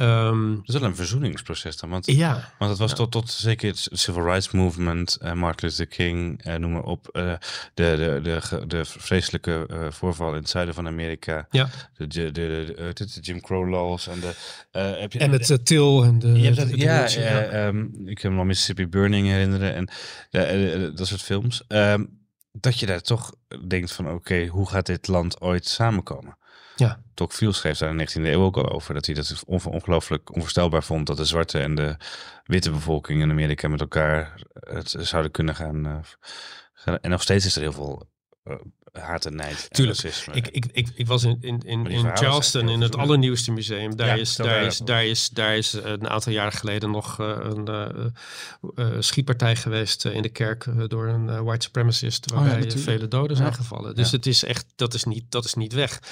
Um, 0.00 0.54
dat 0.54 0.74
is 0.74 0.80
wel 0.80 0.88
een 0.88 0.96
verzoeningsproces 0.96 1.76
dan. 1.76 1.90
Want, 1.90 2.06
ja. 2.06 2.52
want 2.58 2.70
het 2.70 2.80
was 2.80 2.94
tot, 2.94 3.10
tot 3.12 3.30
zeker 3.30 3.68
het 3.68 3.88
Civil 3.92 4.22
Rights 4.22 4.50
Movement, 4.50 5.18
uh, 5.22 5.32
Martin 5.32 5.68
Luther 5.68 5.86
King, 5.86 6.46
uh, 6.46 6.54
noem 6.54 6.72
maar 6.72 6.82
op. 6.82 7.08
Uh, 7.12 7.32
de, 7.74 8.20
de, 8.24 8.40
de, 8.50 8.66
de 8.66 8.84
vreselijke 8.84 9.66
voorval 9.90 10.28
in 10.28 10.38
het 10.38 10.48
zuiden 10.48 10.74
van 10.74 10.86
Amerika. 10.86 11.46
Ja. 11.50 11.68
De, 11.96 12.06
de, 12.06 12.32
de, 12.32 12.72
de, 12.94 13.06
de 13.06 13.20
Jim 13.20 13.40
Crow 13.40 13.68
laws. 13.68 14.06
En, 14.06 14.20
de, 14.20 14.34
heb 15.00 15.12
je, 15.12 15.18
en 15.18 15.30
het 15.30 15.66
til 15.66 16.04
en 16.04 16.18
de... 16.18 16.40
Je 16.40 16.52
dat, 16.52 16.76
ja, 16.76 17.08
ja. 17.08 17.66
Um, 17.66 17.92
ik 18.04 18.18
heb 18.18 18.32
me 18.32 18.38
al 18.38 18.44
Mississippi 18.44 18.88
Burning 18.88 19.26
herinneren 19.26 19.74
en 19.74 20.94
dat 20.94 21.06
soort 21.06 21.22
films. 21.22 21.64
Um, 21.68 22.18
dat 22.52 22.78
je 22.78 22.86
daar 22.86 23.00
toch 23.00 23.34
denkt 23.66 23.92
van 23.92 24.10
oké, 24.10 24.46
hoe 24.46 24.68
gaat 24.68 24.86
dit 24.86 25.08
land 25.08 25.40
ooit 25.40 25.66
samenkomen? 25.66 26.38
Ja. 26.80 27.02
Tocqueville 27.14 27.52
schreef 27.52 27.78
daar 27.78 27.90
in 27.90 27.96
de 27.96 28.10
19e 28.10 28.22
eeuw 28.22 28.42
ook 28.42 28.56
al 28.56 28.70
over. 28.70 28.94
Dat 28.94 29.06
hij 29.06 29.14
dat 29.14 29.44
ongelooflijk 29.46 30.34
onvoorstelbaar 30.34 30.82
vond 30.82 31.06
dat 31.06 31.16
de 31.16 31.24
zwarte 31.24 31.58
en 31.58 31.74
de 31.74 31.96
witte 32.44 32.70
bevolking 32.70 33.22
in 33.22 33.30
Amerika 33.30 33.68
met 33.68 33.80
elkaar 33.80 34.42
het 34.52 34.94
zouden 34.98 35.30
kunnen 35.30 35.54
gaan. 35.54 35.86
Uh, 35.86 36.94
en 37.00 37.10
nog 37.10 37.22
steeds 37.22 37.46
is 37.46 37.56
er 37.56 37.62
heel 37.62 37.72
veel 37.72 38.08
uh, 38.44 38.54
haat 38.92 39.26
en 39.26 39.34
nijd. 39.34 39.66
Tuurlijk. 39.70 40.02
ik, 40.32 40.48
ik, 40.48 40.66
ik, 40.72 40.88
ik 40.94 41.06
was 41.06 41.24
in, 41.24 41.38
in, 41.40 41.60
in, 41.60 41.86
in 41.86 42.16
Charleston, 42.16 42.68
in 42.68 42.80
het 42.80 42.96
allernieuwste 42.96 43.52
museum. 43.52 43.96
Daar, 43.96 44.18
is, 44.18 44.36
daar, 44.36 44.62
is, 44.62 44.78
daar, 44.78 45.04
is, 45.04 45.28
daar 45.28 45.56
is 45.56 45.72
een 45.72 46.08
aantal 46.08 46.32
jaren 46.32 46.52
geleden 46.52 46.90
nog 46.90 47.20
uh, 47.20 47.36
een 47.40 47.68
uh, 48.74 48.86
schietpartij 48.98 49.56
geweest 49.56 50.04
in 50.04 50.22
de 50.22 50.28
kerk 50.28 50.66
door 50.88 51.08
een 51.08 51.44
white 51.44 51.64
supremacist, 51.64 52.32
oh 52.32 52.38
waarbij 52.38 52.70
vele 52.70 53.08
doden 53.08 53.36
zijn 53.36 53.54
gevallen. 53.54 53.94
Dus 53.94 54.10
het 54.10 54.26
is 54.26 54.44
echt, 54.44 54.66
dat 54.76 54.94
is 54.94 55.04
niet, 55.04 55.24
dat 55.28 55.44
is 55.44 55.54
niet 55.54 55.72
weg. 55.72 56.02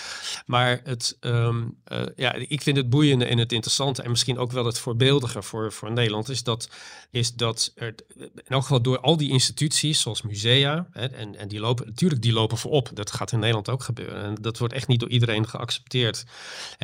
Maar 0.47 0.81
het, 0.85 1.17
um, 1.21 1.77
ja, 2.17 2.35
ik 2.35 2.63
vind 2.63 2.77
het 2.77 2.91
boeiende 2.91 3.25
en 3.25 3.39
het 3.39 3.53
interessante 3.53 4.03
en 4.03 4.11
misschien 4.11 4.39
ook 4.39 4.53
wel 4.53 4.65
het 4.65 4.79
voorbeeldige 4.79 5.43
voor, 5.43 5.73
voor 5.73 5.93
Nederland 5.93 6.29
is 6.29 6.43
dat, 6.43 6.69
is 7.11 7.35
dat 7.35 7.73
er 7.75 7.95
in 8.19 8.31
elk 8.49 8.63
geval 8.63 8.83
door 8.83 9.01
al 9.01 9.17
die 9.17 9.31
instituties 9.31 10.01
zoals 10.01 10.23
musea, 10.23 10.89
hè, 10.91 11.07
en, 11.07 11.37
en 11.37 11.49
die 11.49 11.61
lopen, 11.61 11.87
natuurlijk 11.87 12.23
die 12.23 12.33
lopen 12.33 12.59
voor 12.59 12.68
op. 12.69 12.91
Dat 12.95 13.11
gaat 13.11 13.33
in 13.33 13.39
Nederland 13.39 13.69
ook 13.69 13.83
gebeuren. 13.83 14.23
En 14.23 14.35
dat 14.41 14.59
wordt 14.59 14.75
echt 14.75 14.89
niet 14.89 15.01
door 15.01 15.09
iedereen 15.09 15.49
geaccepteerd. 15.49 16.25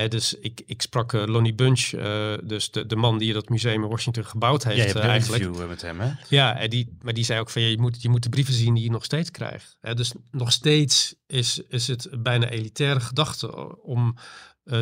dus 0.08 0.34
ik, 0.34 0.62
ik 0.66 0.82
sprak 0.82 1.12
uh, 1.12 1.24
Lonnie 1.26 1.54
Bunch, 1.54 1.92
uh, 1.92 2.32
dus 2.42 2.70
de, 2.70 2.86
de 2.86 2.96
man 2.96 3.18
die 3.18 3.32
dat 3.32 3.48
museum 3.48 3.82
in 3.82 3.88
Washington 3.88 4.24
gebouwd 4.24 4.64
heeft. 4.64 4.76
Ja, 4.76 4.82
je 4.82 4.92
hebt 4.92 5.04
uh, 5.04 5.10
eigenlijk. 5.10 5.68
met 5.68 5.82
hem, 5.82 6.00
hè? 6.00 6.10
Ja, 6.28 6.56
en 6.56 6.70
die, 6.70 6.96
maar 7.02 7.14
die 7.14 7.24
zei 7.24 7.40
ook 7.40 7.50
van 7.50 7.62
ja, 7.62 7.68
je 7.68 7.80
moet, 7.80 8.02
je 8.02 8.08
moet 8.08 8.22
de 8.22 8.28
brieven 8.28 8.54
zien 8.54 8.74
die 8.74 8.84
je 8.84 8.90
nog 8.90 9.04
steeds 9.04 9.30
krijgt. 9.30 9.76
dus 9.80 10.12
nog 10.30 10.52
steeds 10.52 11.14
is, 11.26 11.60
is 11.68 11.86
het 11.86 12.08
bijna 12.18 12.48
elitaire 12.48 13.00
gedachte 13.00 13.78
om 13.82 14.16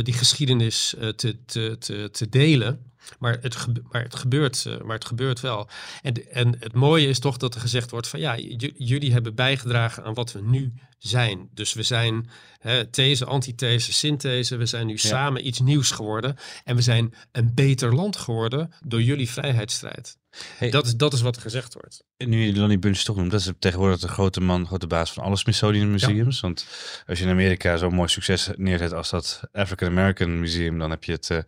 die 0.03 0.15
geschiedenis 0.15 0.95
te, 1.17 1.45
te, 1.47 1.77
te, 1.79 2.09
te 2.13 2.29
delen. 2.29 2.93
Maar 3.19 3.39
het, 3.41 3.67
maar 3.91 4.03
het, 4.03 4.15
gebeurt, 4.15 4.65
uh, 4.69 4.81
maar 4.81 4.95
het 4.95 5.05
gebeurt 5.05 5.41
wel. 5.41 5.69
En, 6.03 6.31
en 6.31 6.57
het 6.59 6.73
mooie 6.73 7.09
is 7.09 7.19
toch 7.19 7.37
dat 7.37 7.55
er 7.55 7.61
gezegd 7.61 7.91
wordt 7.91 8.09
van 8.09 8.21
ja, 8.21 8.39
jullie 8.77 9.13
hebben 9.13 9.35
bijgedragen 9.35 10.05
aan 10.05 10.15
wat 10.15 10.33
we 10.33 10.41
nu 10.43 10.73
zijn. 11.03 11.49
Dus 11.53 11.73
we 11.73 11.83
zijn 11.83 12.29
hè, 12.59 12.91
these, 12.91 13.25
antithese, 13.25 13.93
synthese. 13.93 14.57
We 14.57 14.67
zijn 14.67 14.87
nu 14.87 14.99
samen 14.99 15.47
iets 15.47 15.61
nieuws 15.61 15.91
geworden. 15.91 16.37
En 16.65 16.77
we 16.77 16.83
zijn 16.83 17.15
een 17.33 17.55
beter 17.55 17.95
land 17.95 18.17
geworden 18.17 18.73
door 18.85 19.03
jullie 19.03 19.31
vrijheidsstrijd. 19.31 20.17
Hey, 20.57 20.71
dat, 20.71 20.87
is, 20.87 20.97
dat 20.97 21.13
is 21.13 21.21
wat 21.21 21.37
er 21.37 21.43
gezegd 21.43 21.75
wordt. 21.75 22.05
Nu 22.27 22.45
je 22.45 22.57
Lonnie 22.57 22.79
Bunch 22.79 22.99
toch 22.99 23.17
noemt, 23.17 23.31
dat 23.31 23.41
is 23.41 23.51
tegenwoordig 23.59 24.01
de 24.01 24.09
grote 24.09 24.41
man, 24.41 24.67
grote 24.67 24.87
baas 24.87 25.13
van 25.13 25.25
alle 25.25 25.37
Smithsonian 25.37 25.91
Museums. 25.91 26.41
Want 26.41 26.67
als 27.07 27.19
je 27.19 27.25
in 27.25 27.31
Amerika 27.31 27.77
zo'n 27.77 27.95
mooi 27.95 28.09
succes 28.09 28.51
neerzet 28.57 28.93
als 28.93 29.11
dat 29.11 29.41
African 29.53 29.89
American 29.89 30.41
Museum, 30.41 30.79
dan 30.79 30.91
heb 30.91 31.05
je 31.05 31.13
het, 31.13 31.29
uh, 31.31 31.39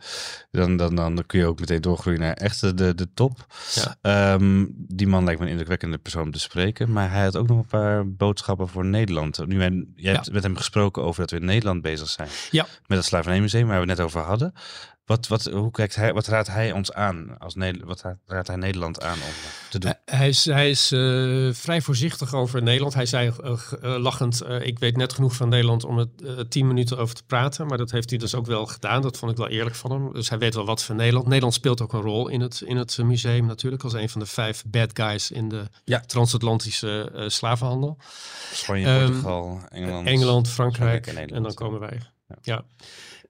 dan, 0.50 0.76
dan, 0.76 0.94
dan, 0.94 1.22
kun 1.26 1.38
je 1.38 1.46
ook 1.46 1.60
meteen 1.60 1.80
doorgroeien 1.80 2.20
naar 2.20 2.34
echt 2.34 2.60
de, 2.60 2.94
de 2.94 3.08
top. 3.14 3.46
Ja. 4.00 4.34
Um, 4.34 4.74
die 4.76 5.06
man 5.06 5.24
lijkt 5.24 5.38
me 5.38 5.44
een 5.46 5.50
indrukwekkende 5.50 5.98
persoon 5.98 6.22
om 6.22 6.32
te 6.32 6.40
spreken, 6.40 6.92
maar 6.92 7.10
hij 7.10 7.22
had 7.22 7.36
ook 7.36 7.48
nog 7.48 7.58
een 7.58 7.66
paar 7.66 8.12
boodschappen 8.12 8.68
voor 8.68 8.84
Nederland. 8.84 9.46
Nu, 9.46 9.86
jij 9.96 10.12
hebt 10.12 10.32
met 10.32 10.42
hem 10.42 10.56
gesproken 10.56 11.02
over 11.02 11.20
dat 11.20 11.30
we 11.30 11.36
in 11.36 11.44
Nederland 11.44 11.82
bezig 11.82 12.08
zijn 12.08 12.28
ja. 12.50 12.66
met 12.86 12.98
het 12.98 13.06
Slavernijmuseum 13.06 13.66
waar 13.66 13.80
we 13.80 13.88
het 13.88 13.98
net 13.98 14.06
over 14.06 14.20
hadden. 14.20 14.52
Wat, 15.04 15.28
wat, 15.28 15.44
hoe 15.44 15.70
kijkt 15.70 15.94
hij, 15.94 16.12
wat 16.12 16.26
raadt 16.26 16.48
hij 16.48 16.72
ons 16.72 16.92
aan? 16.92 17.38
Als 17.38 17.54
Nederland, 17.54 18.02
wat 18.02 18.16
raadt- 18.26 18.46
hij 18.46 18.56
Nederland 18.56 19.02
aan 19.02 19.14
om 19.14 19.20
eh, 19.20 19.70
te 19.70 19.78
doen? 19.78 19.94
Eh, 20.04 20.18
Hij 20.18 20.28
is, 20.28 20.44
hij 20.64 20.72
is 20.72 20.92
eh, 20.92 21.48
vrij 21.62 21.80
voorzichtig 21.82 22.34
over 22.34 22.62
Nederland. 22.62 22.94
Hij 22.94 23.06
zei 23.06 23.32
eh, 23.42 23.52
eh, 23.82 23.96
lachend, 24.00 24.42
ik 24.60 24.78
weet 24.78 24.96
net 24.96 25.12
genoeg 25.12 25.36
van 25.36 25.48
Nederland 25.48 25.84
om 25.84 25.98
er 25.98 26.06
eh, 26.24 26.32
tien 26.48 26.66
minuten 26.66 26.98
over 26.98 27.14
te 27.14 27.24
praten. 27.26 27.66
Maar 27.66 27.78
dat 27.78 27.90
heeft 27.90 28.10
hij 28.10 28.18
dus 28.18 28.34
ook 28.34 28.46
wel 28.46 28.66
gedaan. 28.66 29.02
Dat 29.02 29.18
vond 29.18 29.30
ik 29.30 29.36
wel 29.36 29.48
eerlijk 29.48 29.76
van 29.76 29.90
hem. 29.90 30.12
Dus 30.12 30.28
hij 30.28 30.38
weet 30.38 30.54
wel 30.54 30.64
wat 30.64 30.82
van 30.82 30.96
Nederland. 30.96 31.26
Nederland 31.26 31.54
speelt 31.54 31.80
ook 31.82 31.92
een 31.92 32.00
rol 32.00 32.28
in 32.28 32.40
het, 32.40 32.62
in 32.66 32.76
het 32.76 32.98
museum 33.02 33.46
natuurlijk. 33.46 33.82
Als 33.82 33.92
een 33.92 34.08
van 34.08 34.20
de 34.20 34.26
vijf 34.26 34.64
bad 34.66 34.90
guys 34.92 35.30
in 35.30 35.48
de 35.48 35.62
Ja. 35.84 36.00
transatlantische 36.00 37.12
slavenhandel. 37.26 37.98
Spanje, 38.52 38.86
Ehm, 38.86 39.06
Portugal, 39.06 39.60
Engeland. 39.68 40.06
Engeland, 40.06 40.48
Frankrijk 40.48 41.06
en 41.06 41.42
dan 41.42 41.54
komen 41.54 41.80
wij. 41.80 42.00
Ja. 42.28 42.36
Ja. 42.42 42.64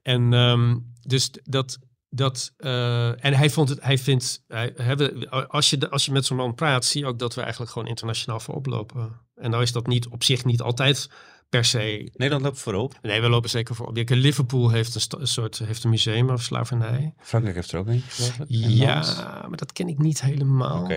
En 0.03 0.33
ehm, 0.33 0.75
dus 1.01 1.29
dat. 1.43 1.77
Dat 2.15 2.53
eh, 2.57 3.25
en 3.25 3.33
hij 3.33 3.49
vond 3.49 3.69
het, 3.69 3.83
hij 3.83 3.97
vindt, 3.97 4.43
hij, 4.47 4.73
hebben, 4.75 5.29
als, 5.49 5.69
je, 5.69 5.89
als 5.89 6.05
je 6.05 6.11
met 6.11 6.25
zo'n 6.25 6.37
man 6.37 6.55
praat, 6.55 6.85
zie 6.85 7.01
je 7.01 7.07
ook 7.07 7.19
dat 7.19 7.35
we 7.35 7.41
eigenlijk 7.41 7.71
gewoon 7.71 7.87
internationaal 7.87 8.39
voorop 8.39 8.65
lopen. 8.65 9.19
En 9.35 9.49
nou 9.49 9.63
is 9.63 9.71
dat 9.71 9.87
niet 9.87 10.07
op 10.07 10.23
zich 10.23 10.45
niet 10.45 10.61
altijd 10.61 11.09
per 11.49 11.65
se. 11.65 12.09
Nederland 12.13 12.43
loopt 12.45 12.59
voorop. 12.59 12.99
Nee, 13.01 13.21
we 13.21 13.29
lopen 13.29 13.49
zeker 13.49 13.75
voorop. 13.75 13.95
Kijk, 13.95 14.09
Liverpool 14.09 14.69
heeft 14.69 15.13
een, 15.19 15.27
soort 15.27 15.57
heeft 15.57 15.83
een 15.83 15.89
museum 15.89 16.29
over 16.29 16.45
slavernij. 16.45 17.13
Frankrijk 17.19 17.55
heeft 17.55 17.71
er 17.71 17.79
ook 17.79 17.87
een. 17.87 18.03
Ja, 18.47 19.45
maar 19.47 19.57
dat 19.57 19.71
ken 19.71 19.87
ik 19.87 19.97
niet 19.97 20.21
helemaal. 20.21 20.89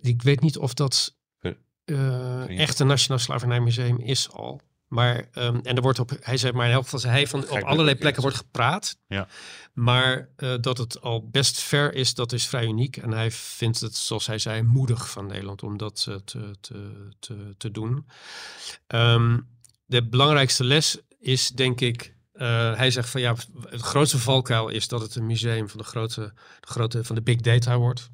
Ik 0.00 0.22
weet 0.22 0.40
niet 0.40 0.58
of 0.58 0.74
dat 0.74 1.16
je- 1.40 1.56
echt 2.46 2.78
een 2.78 2.86
Nationaal 2.86 3.18
Slavernijmuseum 3.18 3.98
is 3.98 4.30
al. 4.30 4.60
Maar, 4.90 5.28
ehm, 5.32 5.58
en 5.62 5.76
er 5.76 5.82
wordt 5.82 5.98
op, 5.98 6.10
hij 6.20 6.36
zei 6.36 6.52
maar 6.52 6.66
in 6.66 6.72
elk 6.72 6.84
geval, 6.84 6.98
zei 6.98 7.12
hij 7.12 7.26
van 7.26 7.48
op 7.48 7.62
allerlei 7.62 7.96
plekken 7.96 8.22
wordt 8.22 8.36
gepraat. 8.36 8.98
Ja. 9.06 9.28
Maar 9.72 10.28
eh, 10.36 10.54
dat 10.60 10.78
het 10.78 11.00
al 11.00 11.28
best 11.28 11.60
ver 11.60 11.94
is, 11.94 12.14
dat 12.14 12.32
is 12.32 12.46
vrij 12.46 12.64
uniek. 12.64 12.96
En 12.96 13.10
hij 13.10 13.30
vindt 13.30 13.80
het, 13.80 13.96
zoals 13.96 14.26
hij 14.26 14.38
zei, 14.38 14.62
moedig 14.62 15.10
van 15.10 15.26
Nederland 15.26 15.62
om 15.62 15.76
dat 15.76 16.06
eh, 16.08 16.14
te, 16.14 16.54
te, 16.60 17.08
te, 17.18 17.54
te 17.58 17.70
doen. 17.70 18.06
Ehm, 18.86 19.38
de 19.86 20.08
belangrijkste 20.08 20.64
les 20.64 20.98
is, 21.18 21.48
denk 21.48 21.80
ik, 21.80 22.14
eh, 22.32 22.76
hij 22.76 22.90
zegt 22.90 23.10
van 23.10 23.20
ja, 23.20 23.34
het 23.68 23.80
grootste 23.80 24.18
valkuil 24.18 24.68
is 24.68 24.88
dat 24.88 25.00
het 25.00 25.14
een 25.14 25.26
museum 25.26 25.68
van 25.68 25.78
de 25.78 25.84
grote, 25.84 26.32
de 26.60 26.66
grote 26.66 27.04
van 27.04 27.14
de 27.14 27.22
big 27.22 27.40
data 27.40 27.78
wordt. 27.78 28.10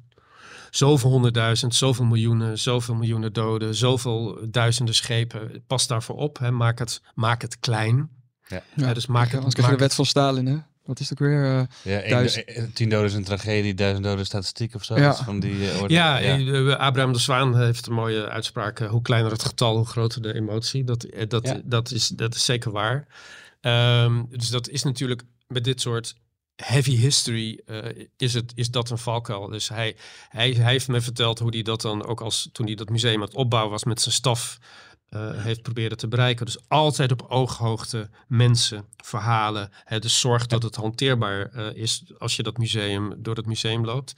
Zoveel 0.69 1.09
honderdduizend, 1.09 1.75
zoveel 1.75 2.05
miljoenen, 2.05 2.59
zoveel 2.59 2.95
miljoenen 2.95 3.33
doden, 3.33 3.75
zoveel 3.75 4.37
duizenden 4.49 4.95
schepen. 4.95 5.63
Pas 5.67 5.87
daarvoor 5.87 6.15
op, 6.15 6.37
hè. 6.39 6.51
Maak, 6.51 6.79
het, 6.79 7.01
maak 7.15 7.41
het 7.41 7.59
klein. 7.59 8.09
Ja. 8.47 8.63
Ja, 8.75 8.93
dus 8.93 9.05
maak 9.05 9.25
het, 9.27 9.35
Anders 9.35 9.53
krijg 9.53 9.69
je 9.69 9.75
de 9.75 9.81
wet 9.83 9.93
van 9.95 10.05
Stalin, 10.05 10.45
hè? 10.45 10.57
Wat 10.85 10.99
is 10.99 11.09
het 11.09 11.21
ook 11.21 11.27
weer? 11.27 11.43
eh, 11.83 12.01
Ja, 12.03 12.09
Duizend- 12.09 12.45
eh, 12.45 12.63
tien 12.73 12.89
doden 12.89 13.05
is 13.07 13.13
een 13.13 13.23
tragedie, 13.23 13.73
duizend 13.73 14.03
doden 14.03 14.19
is 14.21 14.25
statistiek 14.27 14.75
of 14.75 14.83
zo. 14.83 14.95
Ja. 14.99 15.15
Van 15.15 15.39
die, 15.39 15.69
eh, 15.71 15.81
orde. 15.81 15.93
Ja, 15.93 16.19
eh, 16.21 16.75
Abraham 16.75 17.13
de 17.13 17.19
Zwaan 17.19 17.57
heeft 17.59 17.87
een 17.87 17.93
mooie 17.93 18.27
uitspraak. 18.29 18.79
eh, 18.79 18.89
Hoe 18.89 19.01
kleiner 19.01 19.31
het 19.31 19.43
getal, 19.43 19.75
hoe 19.75 19.85
groter 19.85 20.21
de 20.21 20.33
emotie. 20.33 20.83
Dat, 20.83 21.03
eh, 21.03 21.27
dat, 21.27 21.47
Ja. 21.47 21.61
dat, 21.63 21.91
is, 21.91 22.07
dat 22.07 22.35
is 22.35 22.45
zeker 22.45 22.71
waar. 22.71 23.07
Ehm, 23.61 24.23
dus 24.29 24.49
dat 24.49 24.69
is 24.69 24.83
natuurlijk 24.83 25.23
met 25.47 25.63
dit 25.63 25.81
soort 25.81 26.15
heavy 26.63 26.95
history 26.95 27.59
eh, 27.65 28.05
is, 28.17 28.33
het, 28.33 28.51
is 28.55 28.69
dat 28.69 28.89
een 28.89 28.97
valkuil. 28.97 29.47
Dus 29.47 29.69
hij, 29.69 29.95
hij, 30.29 30.51
hij 30.51 30.71
heeft 30.71 30.87
me 30.87 31.01
verteld 31.01 31.39
hoe 31.39 31.49
hij 31.49 31.61
dat 31.61 31.81
dan 31.81 32.05
ook 32.05 32.21
als 32.21 32.49
toen 32.51 32.65
hij 32.65 32.75
dat 32.75 32.89
museum 32.89 33.15
aan 33.15 33.21
het 33.21 33.35
opbouwen 33.35 33.71
was 33.71 33.83
met 33.83 34.01
zijn 34.01 34.15
staf 34.15 34.57
eh, 35.09 35.29
heeft 35.33 35.61
proberen 35.61 35.97
te 35.97 36.07
bereiken. 36.07 36.45
Dus 36.45 36.57
altijd 36.67 37.11
op 37.11 37.25
ooghoogte 37.29 38.09
mensen, 38.27 38.85
verhalen. 39.03 39.71
Hè, 39.83 39.99
dus 39.99 40.19
zorg 40.19 40.47
dat 40.47 40.63
het 40.63 40.75
hanteerbaar 40.75 41.49
eh, 41.51 41.75
is 41.75 42.03
als 42.17 42.35
je 42.35 42.43
dat 42.43 42.57
museum 42.57 43.13
door 43.17 43.35
het 43.35 43.45
museum 43.45 43.85
loopt. 43.85 44.13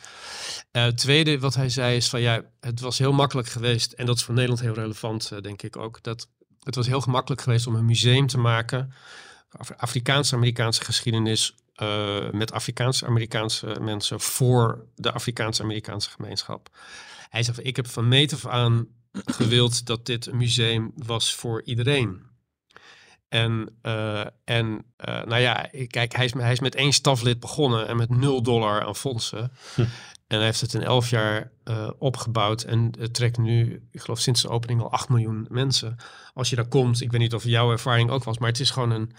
Tweede 0.96 1.40
wat 1.40 1.56
hij 1.56 1.70
zei 1.70 1.96
is 1.96 2.10
van 2.10 2.22
ja, 2.22 2.42
het 2.60 2.80
was 2.80 2.98
heel 2.98 3.14
makkelijk 3.14 3.48
geweest 3.48 3.92
en 3.92 4.06
dat 4.06 4.16
is 4.16 4.24
voor 4.24 4.34
Nederland 4.34 4.62
heel 4.62 4.74
relevant, 4.74 5.32
denk 5.42 5.62
ik 5.62 5.78
ook. 5.78 6.04
Dat 6.04 6.28
het 6.64 6.76
was 6.76 6.88
heel 6.88 7.02
gemakkelijk 7.02 7.42
geweest 7.42 7.68
om 7.68 7.76
een 7.76 7.86
museum 7.86 8.28
te 8.28 8.38
maken, 8.38 8.94
Af- 9.58 9.72
Afrikaanse-Amerikaanse 9.78 10.84
geschiedenis 10.84 11.56
eh, 11.80 12.30
met 12.32 12.52
Afrikaanse-Amerikaanse 12.52 13.78
mensen 13.82 14.20
voor 14.20 14.86
de 14.96 15.12
Afrikaanse-Amerikaanse 15.12 16.10
gemeenschap. 16.10 16.70
Hij 17.30 17.44
zegt 17.44 17.66
ik 17.66 17.76
heb 17.76 17.88
van 17.88 18.08
meet 18.08 18.34
af 18.34 18.46
aan 18.46 18.88
gewild 19.38 19.86
dat 19.86 20.06
dit 20.06 20.26
een 20.26 20.38
museum 20.38 20.92
was 20.96 21.36
voor 21.36 21.64
iedereen. 21.64 22.22
En, 23.30 23.78
eh, 23.82 24.26
en 24.44 24.86
eh, 24.96 25.24
nou 25.24 25.42
ja, 25.42 25.70
kijk, 25.88 26.16
hij 26.16 26.26
is, 26.26 26.34
hij 26.34 26.52
is 26.52 26.60
met 26.60 26.76
één 26.76 26.94
staflid 26.94 27.40
begonnen 27.40 27.88
en 27.88 27.98
met 27.98 28.10
nul 28.10 28.44
dollar 28.44 28.86
aan 28.86 28.96
fondsen. 28.96 29.52
En 30.28 30.38
hij 30.38 30.46
heeft 30.46 30.62
het 30.62 30.74
in 30.74 30.84
elf 30.84 31.10
jaar 31.10 31.52
opgebouwd 31.98 32.62
en 32.64 32.92
het 33.00 33.14
trekt 33.14 33.38
nu, 33.38 33.88
ik 33.92 34.02
geloof 34.02 34.20
sinds 34.20 34.42
de 34.42 34.50
opening 34.50 34.82
al 34.82 34.92
8 34.92 35.10
miljoen 35.10 35.48
mensen. 35.50 35.96
Als 36.34 36.50
je 36.50 36.56
daar 36.56 36.68
komt, 36.68 37.02
ik 37.02 37.12
weet 37.12 37.22
niet 37.22 37.34
of 37.34 37.44
jouw 37.44 37.72
ervaring 37.72 38.10
ook 38.10 38.24
was, 38.24 38.38
maar 38.38 38.50
het 38.50 38.60
is 38.60 38.70
gewoon 38.70 38.92
een, 38.92 39.12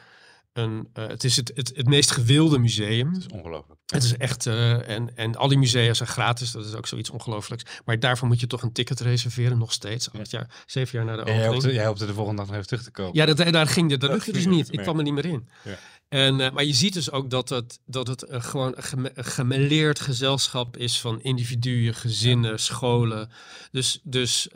een 0.53 0.89
eh, 0.93 1.07
het 1.07 1.25
is 1.25 1.37
het, 1.37 1.53
het, 1.55 1.73
het 1.77 1.87
meest 1.87 2.11
gewilde 2.11 2.59
museum. 2.59 3.13
Dat 3.13 3.23
is 3.23 3.29
ongelooflijk. 3.29 3.81
Het 3.87 4.03
is 4.03 4.17
echt, 4.17 4.47
eh, 4.47 4.89
en, 4.89 5.17
en 5.17 5.37
al 5.37 5.49
die 5.49 5.59
musea 5.59 5.95
zijn 5.95 6.09
gratis, 6.09 6.51
dat 6.53 6.65
is 6.67 6.75
ook 6.75 6.87
zoiets 6.87 7.11
ongelooflijks. 7.11 7.65
Maar 7.85 7.99
daarvoor 8.01 8.29
moet 8.29 8.41
je 8.41 8.47
toch 8.47 8.63
een 8.63 8.73
ticket 8.73 9.01
reserveren, 9.01 9.59
nog 9.59 9.73
steeds. 9.73 10.13
Acht 10.13 10.31
jaar, 10.31 10.63
zeven 10.67 10.99
jaar 10.99 11.07
na 11.07 11.17
de 11.17 11.21
En 11.23 11.27
jij 11.27 11.35
opening. 11.37 11.53
hoopte, 11.63 11.73
jij 11.77 11.87
hoopte 11.87 12.07
de 12.07 12.13
volgende 12.15 12.37
dag 12.39 12.47
nog 12.47 12.55
even 12.57 12.69
terug 12.69 12.83
te 12.85 12.91
komen. 12.91 13.15
Ja, 13.15 13.27
dat, 13.27 13.37
daar 13.53 13.67
ging 13.67 13.91
het. 13.91 14.01
Dat 14.01 14.11
Dat 14.11 14.19
lukte 14.19 14.33
dus 14.33 14.47
niet. 14.47 14.73
Ik 14.73 14.79
kwam 14.79 14.97
er 14.99 15.05
niet 15.05 15.13
meer 15.15 15.25
in. 15.27 15.49
Ja. 15.65 15.79
En, 16.09 16.41
eh, 16.41 16.51
maar 16.53 16.65
je 16.65 16.73
ziet 16.73 16.93
dus 16.93 17.11
ook 17.11 17.31
dat 17.31 17.49
het, 17.49 17.79
dat 17.85 18.07
het 18.07 18.31
een 18.31 18.43
gewoon 18.43 18.73
een 18.77 18.83
geme- 18.83 19.11
een 19.15 19.25
gemêleerd 19.25 20.01
gezelschap 20.01 20.77
is 20.77 21.01
van 21.01 21.23
individuen, 21.23 21.95
gezinnen, 21.95 22.59
scholen. 22.61 23.31
Dus, 23.71 24.01
dus 24.03 24.49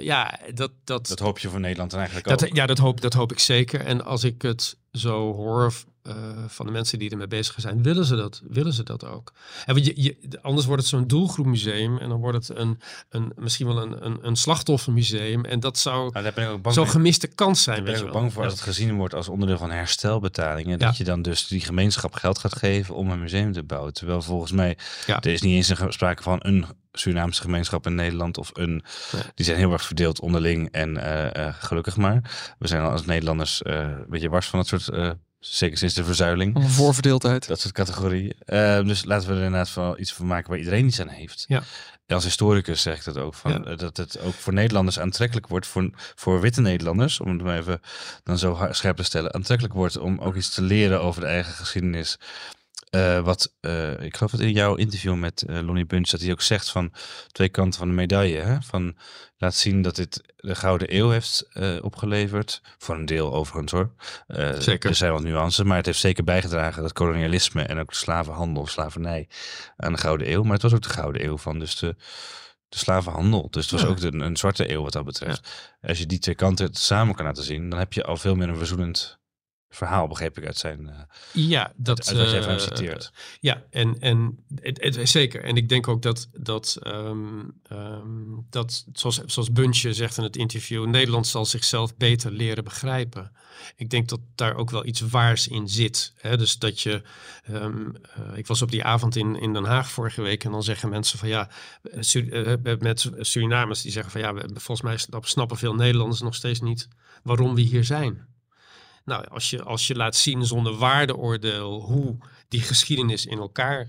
ja, 0.00 0.38
dat, 0.54 0.70
dat, 0.84 1.08
Dat 1.08 1.18
hoop 1.18 1.38
je 1.38 1.48
voor 1.48 1.60
Nederland 1.60 1.90
dan 1.90 1.98
eigenlijk 2.00 2.30
ook. 2.30 2.38
dat, 2.38 2.56
ja, 2.56 2.66
dat 2.66 2.78
hoop, 2.78 3.00
dat 3.00 3.12
hoop 3.12 3.32
ik 3.32 3.38
zeker. 3.38 3.80
En 3.80 4.04
als 4.04 4.24
ik 4.24 4.42
het 4.42 4.76
zo 4.92 5.32
hoor 5.32 5.72
eh, 6.02 6.14
van 6.46 6.66
de 6.66 6.72
mensen 6.72 6.98
die 6.98 7.10
ermee 7.10 7.26
bezig 7.26 7.54
zijn, 7.58 7.82
willen 7.82 8.04
ze 8.04 8.16
dat, 8.16 8.42
willen 8.48 8.72
ze 8.72 8.82
dat 8.82 9.04
ook. 9.06 9.32
En 9.66 9.74
want 9.74 9.86
je, 9.86 9.92
je, 10.02 10.16
anders 10.42 10.66
wordt 10.66 10.82
het 10.82 10.90
zo'n 10.90 11.06
doelgroepmuseum 11.06 11.98
en 11.98 12.08
dan 12.08 12.20
wordt 12.20 12.48
het 12.48 12.58
een, 12.58 12.80
een, 13.08 13.32
misschien 13.36 13.66
wel 13.66 13.82
een, 13.82 14.04
een, 14.06 14.18
een 14.22 14.36
slachtoffermuseum. 14.36 15.44
En 15.44 15.60
dat 15.60 15.78
zou 15.78 16.10
Nou, 16.12 16.72
zo'n 16.72 16.88
gemiste 16.88 17.26
kans 17.26 17.62
zijn. 17.62 17.76
Daar 17.76 17.84
ben 17.84 17.94
weet 17.94 18.02
ik 18.02 18.08
je 18.08 18.14
ook 18.14 18.20
bang 18.20 18.32
voor 18.32 18.42
als 18.44 18.52
het 18.52 18.62
gezien 18.62 18.96
wordt 18.96 19.14
als 19.14 19.28
onderdeel 19.28 19.58
van 19.58 19.70
herstelbetalingen. 19.70 20.78
Ja. 20.78 20.86
Dat 20.86 20.96
je 20.96 21.04
dan 21.04 21.22
dus 21.22 21.46
die 21.46 21.60
gemeenschap 21.60 22.14
geld 22.14 22.38
gaat 22.38 22.56
geven 22.56 22.94
om 22.94 23.10
een 23.10 23.20
museum 23.20 23.52
te 23.52 23.62
bouwen. 23.62 23.92
Terwijl 23.92 24.22
volgens 24.22 24.52
mij, 24.52 24.78
Ja. 25.06 25.20
er 25.20 25.32
is 25.32 25.42
niet 25.42 25.54
eens 25.54 25.80
een 25.80 25.92
sprake 25.92 26.22
van 26.22 26.38
een 26.42 26.64
Surinaamse 26.92 27.40
gemeenschap 27.42 27.86
in 27.86 27.94
Nederland. 27.94 28.38
Of 28.38 28.50
een, 28.52 28.82
Nee. 29.12 29.22
die 29.34 29.44
zijn 29.44 29.58
heel 29.58 29.72
erg 29.72 29.82
verdeeld 29.84 30.20
onderling 30.20 30.68
en 30.70 30.96
eh, 30.96 31.46
eh, 31.46 31.54
gelukkig 31.58 31.96
maar. 31.96 32.54
We 32.58 32.68
zijn 32.68 32.82
als 32.82 33.04
Nederlanders 33.04 33.62
eh, 33.62 33.78
een 33.78 34.04
beetje 34.08 34.28
wars 34.28 34.46
van 34.46 34.58
dat 34.58 34.68
soort, 34.68 34.88
eh, 34.88 35.10
zeker 35.46 35.78
sinds 35.78 35.94
de 35.94 36.04
verzuiling. 36.04 36.56
Een 36.56 36.68
voorverdeeldheid. 36.70 37.46
Dat 37.46 37.60
soort 37.60 37.74
categorieën. 37.74 38.32
Eh, 38.44 38.82
dus 38.84 39.04
laten 39.04 39.28
we 39.28 39.34
er 39.34 39.42
inderdaad 39.42 39.68
van 39.70 39.94
iets 39.98 40.12
van 40.12 40.26
maken 40.26 40.48
waar 40.50 40.58
iedereen 40.58 40.86
iets 40.86 41.00
aan 41.00 41.08
heeft. 41.08 41.44
Ja. 41.48 41.62
En 42.06 42.14
als 42.14 42.24
historicus 42.24 42.82
zeg 42.82 42.96
ik 42.96 43.04
dat 43.04 43.16
ook. 43.18 43.34
Van, 43.34 43.50
Ja. 43.50 43.62
eh, 43.64 43.76
Dat 43.76 43.96
het 43.96 44.20
ook 44.20 44.34
voor 44.34 44.52
Nederlanders 44.52 44.98
aantrekkelijk 44.98 45.46
wordt. 45.48 45.66
Voor, 45.66 45.90
voor 46.14 46.40
witte 46.40 46.60
Nederlanders, 46.60 47.20
om 47.20 47.28
het 47.32 47.42
maar 47.42 47.58
even 47.58 47.80
dan 48.22 48.38
zo 48.38 48.68
scherp 48.70 48.96
te 48.96 49.02
stellen. 49.02 49.34
Aantrekkelijk 49.34 49.74
wordt 49.74 49.98
om 49.98 50.18
ook 50.18 50.34
iets 50.36 50.54
te 50.54 50.62
leren 50.62 51.02
over 51.02 51.20
de 51.20 51.26
eigen 51.26 51.52
geschiedenis. 51.52 52.16
Eh, 52.92 53.20
wat, 53.20 53.54
eh, 53.60 54.00
ik 54.00 54.16
geloof 54.16 54.30
dat 54.30 54.40
in 54.40 54.52
jouw 54.52 54.74
interview 54.74 55.14
met 55.14 55.42
eh, 55.42 55.60
Lonnie 55.60 55.86
Bunch, 55.86 56.08
dat 56.08 56.20
hij 56.20 56.30
ook 56.30 56.42
zegt 56.42 56.70
van 56.70 56.92
twee 57.30 57.48
kanten 57.48 57.78
van 57.78 57.88
de 57.88 57.94
medaille. 57.94 58.38
Hè? 58.40 58.62
Van 58.62 58.96
laat 59.36 59.54
zien 59.54 59.82
dat 59.82 59.96
dit 59.96 60.34
de 60.36 60.54
Gouden 60.54 60.96
Eeuw 60.96 61.10
heeft 61.10 61.48
opgeleverd. 61.82 62.62
Voor 62.78 62.94
een 62.94 63.06
deel 63.06 63.32
overigens 63.34 63.72
hoor. 63.72 63.92
Zeker. 64.58 64.90
Er 64.90 64.96
zijn 64.96 65.12
wat 65.12 65.22
nuances, 65.22 65.64
maar 65.64 65.76
het 65.76 65.86
heeft 65.86 65.98
zeker 65.98 66.24
bijgedragen 66.24 66.82
dat 66.82 66.92
kolonialisme 66.92 67.62
en 67.62 67.78
ook 67.78 67.88
de 67.88 67.94
slavenhandel, 67.96 68.66
slavernij 68.66 69.28
aan 69.76 69.92
de 69.92 69.98
Gouden 69.98 70.30
Eeuw. 70.32 70.42
Maar 70.42 70.52
het 70.52 70.62
was 70.62 70.72
ook 70.74 70.82
de 70.82 70.88
Gouden 70.88 71.24
Eeuw 71.24 71.38
van 71.38 71.58
dus 71.58 71.78
de, 71.78 71.96
de 72.68 72.78
slavenhandel. 72.78 73.50
Dus 73.50 73.62
het 73.62 73.72
was 73.72 73.82
Ja. 73.82 73.86
ook 73.88 74.00
de, 74.00 74.12
een 74.12 74.36
zwarte 74.36 74.70
eeuw 74.72 74.82
wat 74.82 74.92
dat 74.92 75.04
betreft. 75.04 75.74
Als 75.82 75.98
je 75.98 76.06
die 76.06 76.18
twee 76.18 76.34
kanten 76.34 76.74
samen 76.74 77.14
kan 77.14 77.24
laten 77.24 77.44
zien, 77.44 77.70
dan 77.70 77.78
heb 77.78 77.92
je 77.92 78.04
al 78.04 78.16
veel 78.16 78.34
meer 78.34 78.48
een 78.48 78.56
verzoenend 78.56 79.20
verhaal, 79.76 80.08
begreep 80.08 80.38
ik 80.38 80.46
uit 80.46 80.56
zijn. 80.56 80.88
eh, 80.88 80.98
Ja, 81.32 81.72
dat, 81.76 82.08
uit 82.08 82.16
wat 82.16 82.30
jij 82.30 82.40
hem 82.40 82.48
eh, 82.50 82.58
citeert. 82.58 83.12
Ja, 83.40 83.62
en, 83.70 84.00
en 84.00 84.38
het, 84.60 84.82
het, 84.82 85.08
zeker. 85.08 85.44
En 85.44 85.56
ik 85.56 85.68
denk 85.68 85.88
ook 85.88 86.02
dat, 86.02 86.28
dat, 86.32 86.78
ehm, 86.82 87.40
ehm, 87.68 88.08
dat 88.50 88.84
zoals, 88.92 89.20
zoals 89.26 89.52
Buntje 89.52 89.92
zegt 89.94 90.16
in 90.16 90.22
het 90.22 90.36
interview, 90.36 90.86
Nederland 90.86 91.26
zal 91.26 91.44
zichzelf 91.44 91.96
beter 91.96 92.30
leren 92.32 92.64
begrijpen. 92.64 93.32
Ik 93.76 93.90
denk 93.90 94.08
dat 94.08 94.20
daar 94.34 94.54
ook 94.54 94.70
wel 94.70 94.86
iets 94.86 95.00
waars 95.00 95.48
in 95.48 95.68
zit. 95.68 96.12
Hè? 96.16 96.36
Dus 96.36 96.58
dat 96.58 96.80
je, 96.80 97.02
ehm, 97.44 97.86
eh, 98.14 98.36
ik 98.38 98.46
was 98.46 98.62
op 98.62 98.70
die 98.70 98.84
avond 98.84 99.16
in, 99.16 99.36
in 99.40 99.52
Den 99.52 99.64
Haag 99.64 99.90
vorige 99.90 100.22
week 100.22 100.44
en 100.44 100.50
dan 100.50 100.62
zeggen 100.62 100.88
mensen 100.88 101.18
van 101.18 101.28
ja, 101.28 101.48
Su- 102.00 102.56
met 102.78 103.10
Surinamers 103.18 103.82
die 103.82 103.92
zeggen 103.92 104.12
van 104.12 104.20
ja, 104.20 104.34
we- 104.34 104.48
volgens 104.54 104.82
mij 104.82 104.96
snap- 104.96 105.26
snappen 105.26 105.56
veel 105.56 105.74
Nederlanders 105.74 106.20
nog 106.20 106.34
steeds 106.34 106.60
niet 106.60 106.88
waarom 107.22 107.54
we 107.54 107.60
hier 107.60 107.84
zijn. 107.84 108.26
Nou, 109.04 109.28
als 109.28 109.50
je, 109.50 109.62
als 109.62 109.86
je 109.86 109.94
laat 109.94 110.16
zien 110.16 110.46
zonder 110.46 110.76
waardeoordeel 110.76 111.80
hoe 111.80 112.16
die 112.48 112.60
geschiedenis 112.60 113.26
in 113.26 113.38
elkaar 113.38 113.88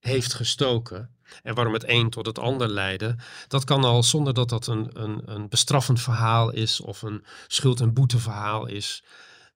heeft 0.00 0.34
gestoken 0.34 1.10
en 1.42 1.54
waarom 1.54 1.72
het 1.72 1.88
een 1.88 2.10
tot 2.10 2.26
het 2.26 2.38
ander 2.38 2.68
leidde, 2.68 3.16
dat 3.48 3.64
kan 3.64 3.84
al 3.84 4.02
zonder 4.02 4.34
dat 4.34 4.48
dat 4.48 4.66
een, 4.66 4.90
een, 4.92 5.22
een 5.24 5.48
bestraffend 5.48 6.00
verhaal 6.00 6.50
is 6.50 6.80
of 6.80 7.02
een 7.02 7.24
schuld- 7.46 7.80
en 7.80 7.92
boeteverhaal 7.92 8.66
is. 8.66 9.04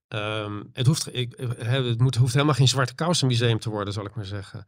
Ehm, 0.09 0.63
het, 0.73 0.87
hoeft, 0.87 1.15
ik, 1.15 1.33
eh, 1.33 1.71
het 1.71 2.01
moet, 2.01 2.15
hoeft 2.15 2.33
helemaal 2.33 2.55
geen 2.55 2.69
zwarte 2.69 2.95
kousen 2.95 3.27
museum 3.27 3.59
te 3.59 3.71
worden, 3.71 3.93
zal 3.93 4.05
ik 4.05 4.15
maar 4.15 4.25
zeggen. 4.25 4.65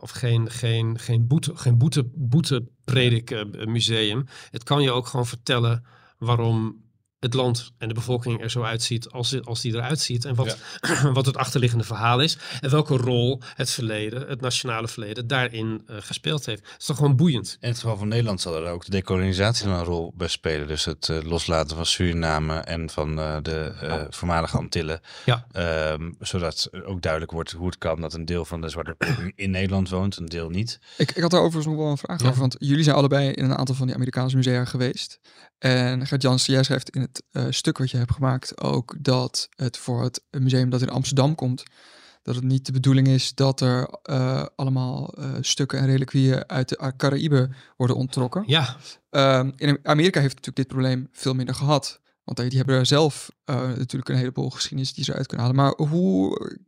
Of 0.00 0.10
geen, 0.10 0.50
geen, 0.50 0.98
geen, 0.98 1.26
boete, 1.26 1.56
geen 1.56 1.78
boete, 1.78 2.10
boetepredik 2.14 3.30
uh, 3.30 3.66
museum. 3.66 4.24
Het 4.50 4.62
kan 4.62 4.82
je 4.82 4.90
ook 4.90 5.06
gewoon 5.06 5.26
vertellen 5.26 5.84
waarom 6.18 6.87
het 7.20 7.34
land 7.34 7.72
en 7.78 7.88
de 7.88 7.94
bevolking 7.94 8.42
er 8.42 8.50
zo 8.50 8.62
uitziet 8.62 9.08
als, 9.08 9.44
als 9.44 9.60
die 9.60 9.74
eruit 9.74 10.00
ziet. 10.00 10.24
En 10.24 10.34
wat, 10.34 10.58
wat 11.12 11.26
het 11.26 11.36
achterliggende 11.36 11.84
verhaal 11.84 12.20
is. 12.20 12.38
En 12.60 12.70
welke 12.70 12.96
rol 12.96 13.40
het 13.54 13.70
verleden, 13.70 14.28
het 14.28 14.40
nationale 14.40 14.88
verleden, 14.88 15.26
daarin 15.26 15.82
uh, 15.90 15.96
gespeeld 16.00 16.46
heeft. 16.46 16.62
Het 16.70 16.80
is 16.80 16.86
toch 16.86 16.96
gewoon 16.96 17.16
boeiend. 17.16 17.56
In 17.60 17.68
het 17.68 17.78
geval 17.78 17.96
van 17.96 18.08
Nederland 18.08 18.40
zal 18.40 18.56
er 18.56 18.72
ook 18.72 18.84
de 18.84 18.90
decolonisatie 18.90 19.66
een 19.66 19.84
rol 19.84 20.12
bij 20.16 20.28
spelen. 20.28 20.66
Dus 20.66 20.84
het 20.84 21.08
uh, 21.08 21.22
loslaten 21.22 21.76
van 21.76 21.86
Suriname 21.86 22.54
en 22.54 22.90
van 22.90 23.18
uh, 23.18 23.36
de 23.42 24.06
voormalige 24.10 24.56
Antillen. 24.56 25.00
Ja. 25.24 25.46
Um, 25.92 26.16
zodat 26.20 26.70
ook 26.84 27.02
duidelijk 27.02 27.32
wordt 27.32 27.50
hoe 27.50 27.66
het 27.66 27.78
kan 27.78 28.00
dat 28.00 28.14
een 28.14 28.24
deel 28.24 28.44
van 28.44 28.60
de 28.60 28.68
zwarte 28.68 28.94
bevolking 28.98 29.32
in 29.36 29.50
Nederland 29.50 29.88
woont, 29.88 30.16
een 30.16 30.26
deel 30.26 30.50
niet. 30.50 30.78
Ik, 30.96 31.10
ik 31.10 31.22
had 31.22 31.30
daar 31.30 31.40
overigens 31.40 31.66
nog 31.66 31.76
wel 31.76 31.90
een 31.90 31.98
vraag 31.98 32.22
ja. 32.22 32.28
over. 32.28 32.40
Want 32.40 32.56
jullie 32.58 32.84
zijn 32.84 32.96
allebei 32.96 33.30
in 33.30 33.44
een 33.44 33.56
aantal 33.56 33.74
van 33.74 33.86
die 33.86 33.94
Amerikaanse 33.96 34.36
musea 34.36 34.64
geweest. 34.64 35.20
En 35.58 36.06
Gert 36.06 36.22
Jansen, 36.22 36.52
jij 36.52 36.62
schrijft 36.62 36.90
in 36.90 37.07
het 37.08 37.22
uh, 37.32 37.46
stuk 37.50 37.78
wat 37.78 37.90
je 37.90 37.96
hebt 37.96 38.12
gemaakt 38.12 38.60
ook 38.60 38.96
dat 38.98 39.48
het 39.56 39.76
voor 39.76 40.02
het 40.02 40.24
museum 40.30 40.70
dat 40.70 40.82
in 40.82 40.88
Amsterdam 40.88 41.34
komt, 41.34 41.62
dat 42.22 42.34
het 42.34 42.44
niet 42.44 42.66
de 42.66 42.72
bedoeling 42.72 43.08
is 43.08 43.34
dat 43.34 43.60
er 43.60 43.98
uh, 44.10 44.46
allemaal 44.56 45.14
uh, 45.18 45.30
stukken 45.40 45.78
en 45.78 45.86
reliquieën 45.86 46.48
uit 46.48 46.68
de 46.68 46.92
Caraïben 46.96 47.54
worden 47.76 47.96
onttrokken. 47.96 48.42
Ja. 48.46 48.76
Ehm, 49.10 49.50
in 49.56 49.78
Amerika 49.82 50.20
heeft 50.20 50.34
natuurlijk 50.34 50.56
dit 50.56 50.68
probleem 50.68 51.08
veel 51.12 51.34
minder 51.34 51.54
gehad. 51.54 52.00
Want 52.24 52.50
die 52.50 52.58
hebben 52.58 52.76
er 52.76 52.86
zelf 52.86 53.30
natuurlijk 53.44 54.08
een 54.08 54.16
heleboel 54.16 54.50
geschiedenis 54.50 54.94
die 54.94 55.04
ze 55.04 55.14
uit 55.14 55.26
kunnen 55.26 55.46
halen. 55.46 55.62
Maar 55.62 55.88
hoe 55.88 56.58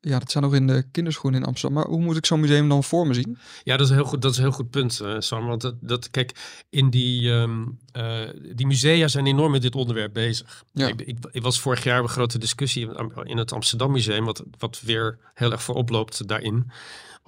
ja, 0.00 0.18
dat 0.18 0.30
zijn 0.30 0.44
nog 0.44 0.54
in 0.54 0.66
de 0.66 0.84
kinderschoenen 0.90 1.40
in 1.40 1.46
Amsterdam. 1.46 1.78
Maar 1.78 1.88
hoe 1.88 2.00
moet 2.00 2.16
ik 2.16 2.26
zo'n 2.26 2.40
museum 2.40 2.68
dan 2.68 2.84
voor 2.84 3.06
me 3.06 3.14
zien? 3.14 3.38
Ja, 3.62 3.76
dat 3.76 3.86
is 3.86 3.90
een 3.90 3.98
heel 3.98 4.06
goed, 4.06 4.22
dat 4.22 4.30
is 4.30 4.36
een 4.36 4.42
heel 4.42 4.52
goed 4.52 4.70
punt, 4.70 5.00
uh, 5.02 5.14
Sam. 5.18 5.46
Want 5.46 5.60
dat, 5.60 5.74
dat, 5.80 6.10
kijk, 6.10 6.62
in 6.70 6.90
die, 6.90 7.30
um, 7.30 7.78
uh, 7.96 8.20
die 8.54 8.66
musea 8.66 9.08
zijn 9.08 9.26
enorm 9.26 9.50
met 9.50 9.62
dit 9.62 9.74
onderwerp 9.74 10.12
bezig. 10.12 10.64
Ja. 10.72 10.86
Ik, 10.86 11.00
ik, 11.00 11.16
ik, 11.30 11.42
was 11.42 11.60
vorig 11.60 11.84
jaar 11.84 12.02
een 12.02 12.08
grote 12.08 12.38
discussie 12.38 12.88
in 13.22 13.38
het 13.38 13.52
Amsterdam 13.52 13.92
Museum, 13.92 14.24
wat, 14.24 14.42
wat 14.58 14.80
weer 14.80 15.18
heel 15.34 15.52
erg 15.52 15.62
voorop 15.62 15.88
loopt 15.88 16.28
daarin 16.28 16.70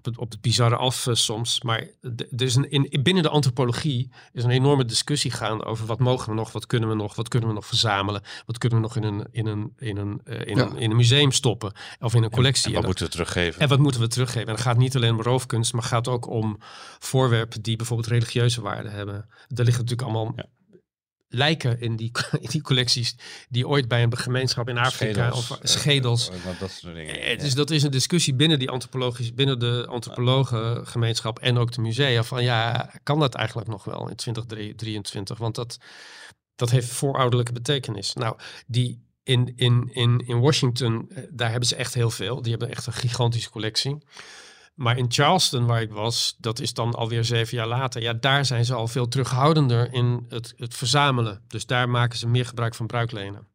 op 0.00 0.06
het, 0.06 0.18
op 0.18 0.30
het 0.30 0.40
bizarre 0.40 0.76
af 0.76 1.06
uh, 1.06 1.14
soms. 1.14 1.62
Maar 1.62 1.86
er 2.36 2.42
is 2.42 2.54
een, 2.54 2.70
in, 2.70 3.02
binnen 3.02 3.22
de 3.22 3.28
antropologie 3.28 4.10
is 4.32 4.44
een 4.44 4.50
enorme 4.50 4.84
discussie 4.84 5.30
gaande 5.30 5.64
over 5.64 5.86
wat 5.86 5.98
mogen 5.98 6.28
we 6.28 6.34
nog, 6.34 6.52
wat 6.52 6.66
kunnen 6.66 6.88
we 6.88 6.94
nog, 6.94 7.14
wat 7.14 7.28
kunnen 7.28 7.48
we 7.48 7.54
nog 7.54 7.66
verzamelen, 7.66 8.22
wat 8.46 8.58
kunnen 8.58 8.78
we 8.78 8.84
nog 8.84 8.96
in 8.96 9.02
een, 9.02 9.26
in 9.32 9.46
een, 9.46 9.72
in 9.78 9.96
een, 9.96 10.20
uh, 10.24 10.40
in, 10.46 10.56
ja. 10.56 10.62
een, 10.62 10.76
in 10.76 10.90
een 10.90 10.96
museum 10.96 11.32
stoppen 11.32 11.72
of 11.98 12.14
in 12.14 12.22
een 12.22 12.30
collectie. 12.30 12.70
En, 12.70 12.74
en 12.74 12.80
wat 12.80 12.86
moeten 12.86 13.04
we 13.04 13.10
teruggeven? 13.10 13.60
En 13.60 13.68
wat 13.68 13.78
moeten 13.78 14.00
we 14.00 14.08
teruggeven? 14.08 14.46
En 14.48 14.54
het 14.54 14.62
gaat 14.62 14.78
niet 14.78 14.96
alleen 14.96 15.14
om 15.14 15.22
roofkunst, 15.22 15.72
maar 15.72 15.82
gaat 15.82 16.08
ook 16.08 16.28
om 16.28 16.58
voorwerpen 16.98 17.62
die 17.62 17.76
bijvoorbeeld 17.76 18.08
religieuze 18.08 18.60
waarde 18.60 18.88
hebben. 18.88 19.28
Daar 19.48 19.64
liggen 19.64 19.84
natuurlijk 19.84 20.02
allemaal 20.02 20.32
ja 20.36 20.46
lijken 21.32 21.80
in 21.80 21.96
die, 21.96 22.10
in 22.40 22.48
die 22.50 22.62
collecties 22.62 23.14
die 23.48 23.68
ooit 23.68 23.88
bij 23.88 24.02
een 24.02 24.16
gemeenschap 24.16 24.68
in 24.68 24.78
Afrika 24.78 25.12
schedels, 25.12 25.50
of 25.50 25.58
schedels. 25.62 26.30
Uh, 26.30 26.36
uh, 26.36 26.60
dat 26.60 26.70
soort 26.70 26.94
dingen. 26.94 27.22
Eh, 27.22 27.38
dus 27.38 27.54
dat 27.54 27.70
is 27.70 27.82
een 27.82 27.90
discussie 27.90 28.34
binnen 28.34 28.58
die 28.58 28.70
antropologische, 28.70 29.34
binnen 29.34 29.58
de 29.58 29.86
antropologengemeenschap 29.88 31.38
en 31.38 31.58
ook 31.58 31.72
de 31.72 31.80
musea 31.80 32.22
van 32.22 32.42
ja, 32.42 32.90
kan 33.02 33.18
dat 33.20 33.34
eigenlijk 33.34 33.68
nog 33.68 33.84
wel 33.84 34.08
in 34.08 34.16
2023? 34.16 35.38
Want 35.38 35.54
dat, 35.54 35.78
dat 36.54 36.70
heeft 36.70 36.88
voorouderlijke 36.88 37.52
betekenis. 37.52 38.14
Nou, 38.14 38.36
die 38.66 39.08
in, 39.22 39.52
in, 39.56 39.88
in, 39.92 40.18
in 40.26 40.40
Washington, 40.40 41.10
daar 41.30 41.50
hebben 41.50 41.68
ze 41.68 41.76
echt 41.76 41.94
heel 41.94 42.10
veel. 42.10 42.42
Die 42.42 42.50
hebben 42.50 42.70
echt 42.70 42.86
een 42.86 42.92
gigantische 42.92 43.50
collectie. 43.50 43.98
Maar 44.80 44.98
in 44.98 45.12
Charleston, 45.12 45.66
waar 45.66 45.82
ik 45.82 45.92
was, 45.92 46.36
dat 46.38 46.60
is 46.60 46.74
dan 46.74 46.94
alweer 46.94 47.24
zeven 47.24 47.56
jaar 47.56 47.66
later. 47.66 48.02
Ja, 48.02 48.12
daar 48.12 48.44
zijn 48.44 48.64
ze 48.64 48.74
al 48.74 48.88
veel 48.88 49.08
terughoudender 49.08 49.92
in 49.92 50.26
het, 50.28 50.54
het 50.56 50.74
verzamelen. 50.74 51.42
Dus 51.46 51.66
daar 51.66 51.88
maken 51.88 52.18
ze 52.18 52.28
meer 52.28 52.46
gebruik 52.46 52.74
van 52.74 52.86
bruiklenen. 52.86 53.46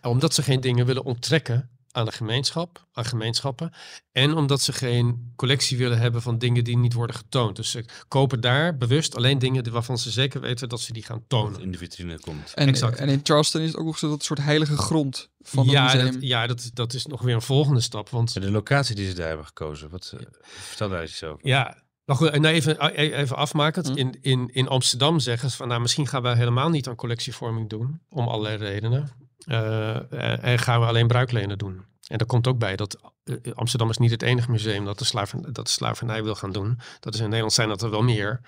En 0.00 0.10
omdat 0.10 0.34
ze 0.34 0.42
geen 0.42 0.60
dingen 0.60 0.86
willen 0.86 1.04
onttrekken 1.04 1.70
aan 1.92 2.04
de 2.04 2.12
gemeenschap, 2.12 2.86
aan 2.92 3.04
gemeenschappen. 3.04 3.72
En 4.12 4.34
omdat 4.34 4.60
ze 4.60 4.72
geen 4.72 5.32
collectie 5.36 5.78
willen 5.78 5.98
hebben 5.98 6.22
van 6.22 6.38
dingen 6.38 6.64
die 6.64 6.76
niet 6.76 6.92
worden 6.92 7.16
getoond. 7.16 7.56
Dus 7.56 7.70
ze 7.70 7.84
kopen 8.08 8.40
daar 8.40 8.76
bewust 8.76 9.16
alleen 9.16 9.38
dingen 9.38 9.72
waarvan 9.72 9.98
ze 9.98 10.10
zeker 10.10 10.40
weten 10.40 10.68
dat 10.68 10.80
ze 10.80 10.92
die 10.92 11.02
gaan 11.02 11.24
tonen. 11.26 11.60
in 11.60 11.72
de 11.72 11.78
vitrine 11.78 12.20
komt. 12.20 12.52
En, 12.54 12.68
exact. 12.68 12.98
en 12.98 13.08
in 13.08 13.20
Charleston 13.22 13.60
is 13.60 13.68
het 13.68 13.76
ook 13.76 13.86
nog 13.86 13.98
zo 13.98 14.08
dat 14.08 14.24
soort 14.24 14.40
heilige 14.42 14.76
grond 14.76 15.30
van 15.40 15.64
ja, 15.64 15.82
het 15.82 15.92
museum. 15.92 16.12
Dat, 16.12 16.22
ja, 16.22 16.46
dat, 16.46 16.70
dat 16.74 16.92
is 16.92 17.06
nog 17.06 17.22
weer 17.22 17.34
een 17.34 17.42
volgende 17.42 17.80
stap. 17.80 18.08
Want 18.08 18.32
de 18.32 18.50
locatie 18.50 18.94
die 18.94 19.08
ze 19.08 19.14
daar 19.14 19.28
hebben 19.28 19.46
gekozen, 19.46 19.90
wat 19.90 20.12
uh, 20.14 20.20
vertel 20.42 20.88
daar 20.88 21.00
eens 21.00 21.24
over. 21.24 21.48
Ja, 21.48 21.82
maar 22.04 22.16
goed, 22.16 22.38
nou 22.38 22.54
even, 22.54 22.94
even 22.94 23.36
afmaken. 23.36 23.86
Hm. 23.86 23.96
In, 23.96 24.18
in, 24.20 24.50
in 24.52 24.68
Amsterdam 24.68 25.20
zeggen 25.20 25.50
ze 25.50 25.56
van 25.56 25.68
nou, 25.68 25.80
misschien 25.80 26.06
gaan 26.06 26.22
we 26.22 26.36
helemaal 26.36 26.68
niet 26.68 26.88
aan 26.88 26.94
collectievorming 26.94 27.68
doen. 27.68 28.00
Om 28.08 28.28
allerlei 28.28 28.56
redenen. 28.56 29.10
Uh, 29.46 30.44
en 30.44 30.58
gaan 30.58 30.80
we 30.80 30.86
alleen 30.86 31.06
bruiklenen 31.06 31.58
doen. 31.58 31.84
En 32.06 32.18
daar 32.18 32.26
komt 32.26 32.46
ook 32.46 32.58
bij 32.58 32.76
dat 32.76 33.12
uh, 33.24 33.36
Amsterdam 33.54 33.90
is 33.90 33.98
niet 33.98 34.10
het 34.10 34.22
enige 34.22 34.50
museum 34.50 34.84
dat 34.84 34.98
de, 34.98 35.04
slaven, 35.04 35.52
dat 35.52 35.64
de 35.66 35.70
slavernij 35.70 36.22
wil 36.22 36.34
gaan 36.34 36.52
doen. 36.52 36.78
Dat 37.00 37.14
is 37.14 37.20
in 37.20 37.26
Nederland 37.26 37.52
zijn 37.52 37.68
dat 37.68 37.82
er 37.82 37.90
wel 37.90 38.02
meer. 38.02 38.40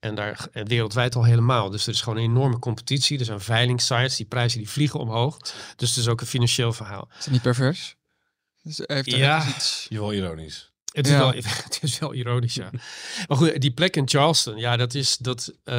En 0.00 0.14
daar 0.14 0.46
en 0.52 0.66
wereldwijd 0.66 1.14
al 1.14 1.24
helemaal. 1.24 1.70
Dus 1.70 1.86
er 1.86 1.92
is 1.92 2.00
gewoon 2.00 2.18
een 2.18 2.30
enorme 2.30 2.58
competitie. 2.58 3.18
Er 3.18 3.24
zijn 3.24 3.40
veilingsites, 3.40 4.16
die 4.16 4.26
prijzen 4.26 4.58
die 4.58 4.70
vliegen 4.70 5.00
omhoog. 5.00 5.38
Dus 5.76 5.88
het 5.88 5.98
is 5.98 6.08
ook 6.08 6.20
een 6.20 6.26
financieel 6.26 6.72
verhaal. 6.72 7.08
Is 7.18 7.24
het 7.24 7.32
niet 7.32 7.42
pervers? 7.42 7.96
Dus 8.62 8.80
heeft 8.86 9.10
ja, 9.10 9.48
iets... 9.48 9.86
je 9.88 9.98
wel 9.98 10.12
ironisch. 10.12 10.71
Het 10.92 11.06
is, 11.06 11.12
wel, 11.12 11.32
het 11.64 11.78
is 11.82 11.98
wel 11.98 12.14
ironisch, 12.14 12.54
ja. 12.54 12.70
maar 13.28 13.36
goed, 13.36 13.60
die 13.60 13.70
plek 13.70 13.96
in 13.96 14.08
Charleston, 14.08 14.56
ja, 14.56 14.76
dat 14.76 14.94
is 14.94 15.16
dat. 15.16 15.54
Uh, 15.64 15.74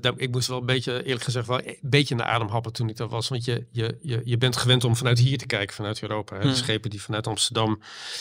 daar, 0.00 0.12
ik 0.16 0.30
moest 0.30 0.48
wel 0.48 0.58
een 0.58 0.66
beetje, 0.66 1.04
eerlijk 1.04 1.24
gezegd, 1.24 1.46
wel 1.46 1.66
een 1.66 1.78
beetje 1.80 2.14
naar 2.14 2.26
adem 2.26 2.48
happen 2.48 2.72
toen 2.72 2.88
ik 2.88 2.96
daar 2.96 3.08
was. 3.08 3.28
Want 3.28 3.44
je, 3.44 3.66
je, 3.70 3.98
je, 4.00 4.20
je 4.24 4.38
bent 4.38 4.56
gewend 4.56 4.84
om 4.84 4.96
vanuit 4.96 5.18
hier 5.18 5.38
te 5.38 5.46
kijken, 5.46 5.74
vanuit 5.74 6.02
Europa. 6.02 6.34
Hè. 6.34 6.40
Hmm. 6.42 6.50
De 6.50 6.56
schepen 6.56 6.90
die 6.90 7.02
vanuit 7.02 7.26
Amsterdam, 7.26 7.80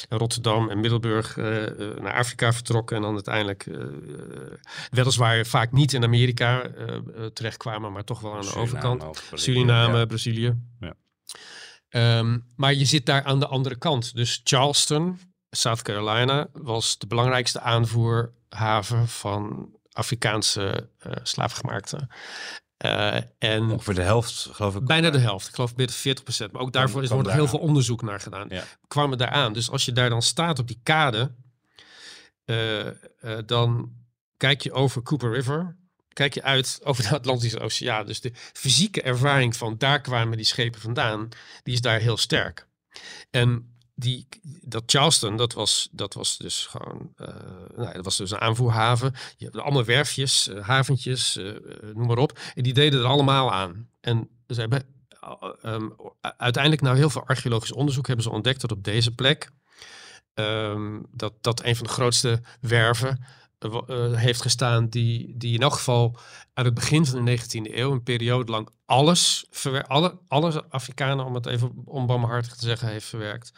en 0.10 0.18
Rotterdam 0.18 0.70
en 0.70 0.80
Middelburg 0.80 1.38
uh, 1.38 1.62
uh, 1.62 1.70
naar 2.02 2.14
Afrika 2.14 2.54
vertrokken. 2.54 2.96
En 2.96 3.02
dan 3.02 3.14
uiteindelijk, 3.14 3.68
weliswaar 4.92 5.46
vaak 5.46 5.72
niet 5.72 5.94
in 5.94 6.04
Amerika 6.04 6.70
terechtkwamen, 7.34 7.92
maar 7.92 8.04
toch 8.04 8.20
wel 8.20 8.34
aan 8.34 8.42
de 8.42 8.46
Suriname, 8.46 8.68
overkant. 8.68 9.00
Brazilië, 9.30 9.56
Suriname, 9.56 9.98
ja. 9.98 10.06
Brazilië. 10.06 10.56
Ja. 10.80 10.94
Um, 12.20 12.46
maar 12.56 12.74
je 12.74 12.86
zit 12.86 13.06
daar 13.06 13.24
aan 13.24 13.40
de 13.40 13.48
andere 13.48 13.78
kant. 13.78 14.16
Dus 14.16 14.42
Charleston, 14.44 15.20
South 15.56 15.82
Carolina 15.82 16.48
was 16.54 16.98
de 16.98 17.08
belangrijkste 17.08 17.60
aanvoerhaven 17.60 19.08
van 19.08 19.70
Afrikaanse 19.92 20.90
uh, 21.08 21.14
slaafgemaakten. 21.24 22.10
Uh, 22.86 23.16
en 23.40 23.70
Ongeveer 23.72 23.94
de 23.94 24.02
helft, 24.02 24.50
geloof 24.52 24.76
ik. 24.76 24.86
bijna 24.86 25.10
de 25.10 25.18
helft. 25.20 25.48
Ik 25.48 25.56
geloof 25.56 25.76
bijna 25.76 25.92
40 25.92 26.24
procent. 26.24 26.52
Maar 26.52 26.62
ook 26.62 26.74
daarvoor 26.74 27.04
is 27.04 27.10
er 27.10 27.32
heel 27.32 27.48
veel 27.48 27.60
onderzoek 27.60 28.02
naar 28.02 28.20
gedaan. 28.20 28.48
Ja. 28.50 28.64
Kwamen 28.88 29.18
daar 29.18 29.30
aan. 29.30 29.54
Dus 29.54 29.70
als 29.70 29.86
je 29.86 29.92
daar 29.92 30.10
dan 30.10 30.22
staat 30.22 30.60
op 30.60 30.68
die 30.68 30.80
kade, 30.84 31.32
uh, 32.46 32.88
dan 33.46 33.94
kijk 34.38 34.62
je 34.62 34.74
over 34.74 35.02
Cooper 35.02 35.32
River. 35.34 35.76
Kijk 36.14 36.34
je 36.34 36.44
uit 36.44 36.80
over 36.84 37.04
de 37.04 37.16
Atlantische 37.16 37.60
Oceaan. 37.60 38.06
Dus 38.06 38.22
de 38.22 38.32
fysieke 38.54 39.02
ervaring 39.02 39.56
van 39.56 39.78
daar 39.78 40.02
kwamen 40.02 40.38
die 40.38 40.46
schepen 40.46 40.82
vandaan, 40.82 41.30
die 41.64 41.74
is 41.74 41.82
daar 41.82 42.00
heel 42.00 42.18
sterk. 42.18 42.68
En 43.32 43.75
die, 43.96 44.28
dat 44.62 44.84
Charleston, 44.86 45.38
dat 45.38 45.54
was, 45.54 45.90
dat 45.92 46.14
was 46.14 46.38
dus 46.38 46.66
gewoon, 46.66 47.14
uh, 47.18 47.28
nou, 47.76 47.94
dat 47.94 48.06
was 48.06 48.18
dus 48.18 48.32
een 48.32 48.40
aanvoerhaven. 48.40 49.14
Je 49.38 49.46
hebt 49.46 49.58
allemaal 49.58 49.86
werfjes, 49.86 50.48
uh, 50.48 50.68
haventjes, 50.68 51.38
uh, 51.38 51.56
noem 51.94 52.08
maar 52.08 52.18
op. 52.18 52.40
En 52.54 52.64
die 52.64 52.74
deden 52.74 53.00
er 53.00 53.06
allemaal 53.06 53.54
aan. 53.54 53.90
En 54.02 54.30
ze 54.48 54.60
hebben 54.60 54.86
um, 55.64 55.96
uiteindelijk, 56.22 56.84
nou 56.84 56.98
heel 56.98 57.10
veel 57.10 57.26
archeologisch 57.26 57.72
onderzoek, 57.72 58.08
hebben 58.08 58.26
ze 58.26 58.32
ontdekt 58.32 58.62
dat 58.62 58.72
op 58.72 58.84
deze 58.84 59.12
plek, 59.12 59.50
um, 60.34 61.06
dat, 61.12 61.34
dat 61.42 61.64
een 61.64 61.76
van 61.76 61.86
de 61.86 61.94
grootste 61.94 62.42
werven 62.62 63.26
heeft 64.16 64.42
gestaan 64.42 64.88
die, 64.88 65.34
die 65.38 65.54
in 65.54 65.62
elk 65.62 65.74
geval 65.74 66.18
uit 66.56 66.66
het 66.66 66.76
begin 66.76 67.06
van 67.06 67.26
de 67.26 67.40
19e 67.40 67.76
eeuw, 67.76 67.92
een 67.92 68.04
periode 68.04 68.52
lang 68.52 68.70
alles, 68.86 69.46
alle, 69.88 70.18
alle 70.28 70.64
Afrikanen, 70.70 71.26
om 71.26 71.34
het 71.34 71.46
even 71.46 71.72
onbarmhartig 71.86 72.56
te 72.56 72.66
zeggen, 72.66 72.88
heeft 72.88 73.06
verwerkt. 73.06 73.54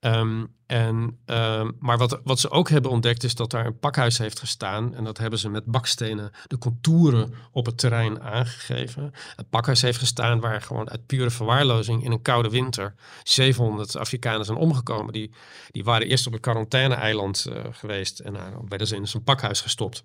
Ehm, 0.00 0.44
en, 0.66 1.18
ehm, 1.24 1.70
maar 1.78 1.98
wat, 1.98 2.20
wat 2.24 2.40
ze 2.40 2.50
ook 2.50 2.68
hebben 2.68 2.90
ontdekt 2.90 3.22
is 3.22 3.34
dat 3.34 3.50
daar 3.50 3.66
een 3.66 3.78
pakhuis 3.78 4.18
heeft 4.18 4.38
gestaan. 4.38 4.94
En 4.94 5.04
dat 5.04 5.18
hebben 5.18 5.38
ze 5.38 5.48
met 5.48 5.64
bakstenen 5.64 6.30
de 6.46 6.58
contouren 6.58 7.34
op 7.52 7.66
het 7.66 7.78
terrein 7.78 8.22
aangegeven. 8.22 9.12
Het 9.36 9.50
pakhuis 9.50 9.82
heeft 9.82 9.98
gestaan 9.98 10.40
waar 10.40 10.62
gewoon 10.62 10.90
uit 10.90 11.06
pure 11.06 11.30
verwaarlozing 11.30 12.04
in 12.04 12.12
een 12.12 12.22
koude 12.22 12.48
winter 12.48 12.94
700 13.22 13.96
Afrikanen 13.96 14.44
zijn 14.44 14.58
omgekomen. 14.58 15.12
Die, 15.12 15.30
die 15.70 15.84
waren 15.84 16.06
eerst 16.06 16.26
op 16.26 16.32
een 16.32 16.40
quarantaine-eiland 16.40 17.46
eh, 17.46 17.64
geweest 17.70 18.18
en 18.18 18.32
daar 18.32 18.52
werden 18.68 18.86
ze 18.86 18.96
in 18.96 19.08
zo'n 19.08 19.24
pakhuis 19.24 19.60
gestopt. 19.60 20.04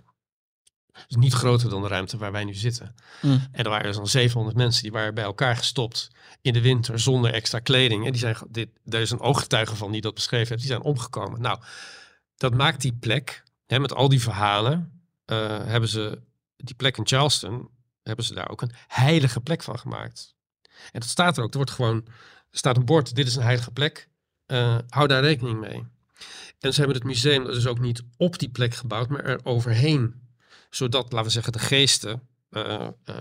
Dus 1.07 1.17
niet 1.17 1.33
groter 1.33 1.69
dan 1.69 1.81
de 1.81 1.87
ruimte 1.87 2.17
waar 2.17 2.31
wij 2.31 2.43
nu 2.43 2.53
zitten. 2.53 2.95
Mm. 3.21 3.47
En 3.51 3.63
er 3.63 3.69
waren 3.69 3.85
dus 3.85 3.95
dan 3.95 4.07
700 4.07 4.57
mensen 4.57 4.83
die 4.83 4.91
waren 4.91 5.13
bij 5.13 5.23
elkaar 5.23 5.57
gestopt 5.57 6.11
in 6.41 6.53
de 6.53 6.61
winter 6.61 6.99
zonder 6.99 7.33
extra 7.33 7.59
kleding. 7.59 8.05
En 8.05 8.11
die 8.11 8.21
zijn, 8.21 8.35
dit, 8.49 8.69
daar 8.83 9.01
is 9.01 9.11
een 9.11 9.19
ooggetuige 9.19 9.75
van 9.75 9.91
die 9.91 10.01
dat 10.01 10.13
beschreven 10.13 10.47
heeft, 10.47 10.59
die 10.59 10.69
zijn 10.71 10.81
omgekomen. 10.81 11.41
Nou, 11.41 11.59
dat 12.37 12.53
maakt 12.53 12.81
die 12.81 12.93
plek, 12.99 13.43
hè, 13.65 13.79
met 13.79 13.93
al 13.93 14.09
die 14.09 14.21
verhalen, 14.21 15.01
eh, 15.25 15.65
hebben 15.65 15.89
ze 15.89 16.21
die 16.57 16.75
plek 16.75 16.97
in 16.97 17.07
Charleston, 17.07 17.69
hebben 18.03 18.25
ze 18.25 18.33
daar 18.33 18.49
ook 18.49 18.61
een 18.61 18.71
heilige 18.87 19.41
plek 19.41 19.63
van 19.63 19.79
gemaakt. 19.79 20.35
En 20.91 20.99
dat 20.99 21.09
staat 21.09 21.37
er 21.37 21.43
ook. 21.43 21.51
Er 21.51 21.57
wordt 21.57 21.71
gewoon, 21.71 21.95
er 22.51 22.57
staat 22.57 22.77
een 22.77 22.85
bord, 22.85 23.15
dit 23.15 23.27
is 23.27 23.35
een 23.35 23.43
heilige 23.43 23.71
plek. 23.71 24.09
eh, 24.45 24.77
hou 24.89 25.07
daar 25.07 25.21
rekening 25.21 25.59
mee. 25.59 25.83
En 26.59 26.73
ze 26.73 26.79
hebben 26.79 26.97
het 26.97 27.05
museum 27.05 27.45
dus 27.45 27.67
ook 27.67 27.79
niet 27.79 28.03
op 28.17 28.39
die 28.39 28.49
plek 28.49 28.73
gebouwd, 28.73 29.09
maar 29.09 29.23
er 29.23 29.39
overheen. 29.43 30.24
Zodat, 30.75 31.11
laten 31.11 31.27
we 31.27 31.31
zeggen, 31.31 31.53
de 31.53 31.59
geesten 31.59 32.21
eh, 32.49 32.87
eh, 33.03 33.15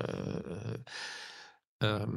ehm, 1.78 2.10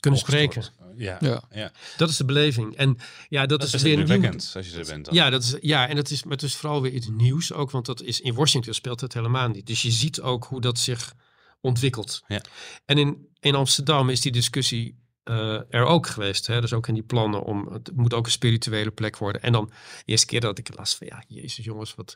kunnen 0.00 0.20
spreken. 0.20 0.64
Ja. 0.96 1.16
Ja. 1.20 1.42
ja. 1.50 1.72
Dat 1.96 2.08
is 2.08 2.16
de 2.16 2.24
beleving. 2.24 2.76
En 2.76 2.98
ja, 3.28 3.46
dat, 3.46 3.60
Dat 3.60 3.68
is 3.68 3.74
is 3.74 3.82
weer 3.82 3.90
nieuw. 3.92 4.00
indrukwekkend 4.00 4.52
als 4.56 4.68
je 4.68 4.78
er 4.78 4.86
bent 4.86 5.04
dan. 5.04 5.14
Ja, 5.14 5.30
dat 5.30 5.42
is, 5.42 5.56
ja, 5.60 5.88
en 5.88 5.96
dat 5.96 6.10
is, 6.10 6.22
maar 6.22 6.32
het 6.32 6.42
is 6.42 6.56
vooral 6.56 6.82
weer 6.82 6.92
iets 6.92 7.08
nieuws 7.08 7.52
ook, 7.52 7.70
want 7.70 7.86
dat 7.86 8.02
is 8.02 8.20
in 8.20 8.34
Washington 8.34 8.74
speelt 8.74 9.00
het 9.00 9.14
helemaal 9.14 9.48
niet. 9.48 9.66
Dus 9.66 9.82
je 9.82 9.90
ziet 9.90 10.20
ook 10.20 10.44
hoe 10.44 10.60
dat 10.60 10.78
zich 10.78 11.14
ontwikkelt. 11.60 12.22
Ja. 12.26 12.42
En 12.84 12.98
in, 12.98 13.28
in 13.40 13.54
Amsterdam 13.54 14.08
is 14.08 14.20
die 14.20 14.32
discussie 14.32 14.98
eh, 15.28 15.60
er 15.68 15.84
ook 15.84 16.06
geweest. 16.06 16.46
Hè? 16.46 16.60
Dus 16.60 16.72
ook 16.72 16.88
in 16.88 16.94
die 16.94 17.02
plannen 17.02 17.42
om, 17.42 17.72
het 17.72 17.90
moet 17.94 18.14
ook 18.14 18.24
een 18.24 18.32
spirituele 18.32 18.90
plek 18.90 19.16
worden. 19.16 19.42
En 19.42 19.52
dan 19.52 19.66
de 19.66 20.02
eerste 20.04 20.26
keer 20.26 20.40
dat 20.40 20.58
ik 20.58 20.66
het 20.66 20.76
las 20.76 20.94
van, 20.94 21.06
ja, 21.06 21.24
jezus 21.28 21.64
jongens, 21.64 21.94
wat... 21.94 22.14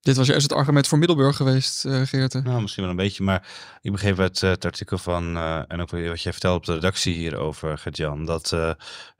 Dit 0.00 0.16
was 0.16 0.26
juist 0.26 0.42
het 0.42 0.52
argument 0.52 0.86
voor 0.88 0.98
Middelburg 0.98 1.36
geweest, 1.36 1.84
eh 1.84 2.00
Geerte. 2.04 2.40
Nou, 2.40 2.60
misschien 2.60 2.82
wel 2.82 2.92
een 2.92 2.98
beetje, 2.98 3.22
maar 3.22 3.48
ik 3.80 3.92
begreep 3.92 4.18
uit 4.18 4.42
eh, 4.42 4.50
het 4.50 4.64
artikel 4.64 4.98
van, 4.98 5.36
eh, 5.36 5.60
en 5.68 5.80
ook 5.80 5.90
wat 5.90 6.22
jij 6.22 6.32
vertelde 6.32 6.56
op 6.56 6.64
de 6.64 6.72
redactie 6.74 7.14
hierover, 7.14 7.78
Gert-Jan, 7.78 8.24
dat 8.24 8.52
eh, 8.52 8.70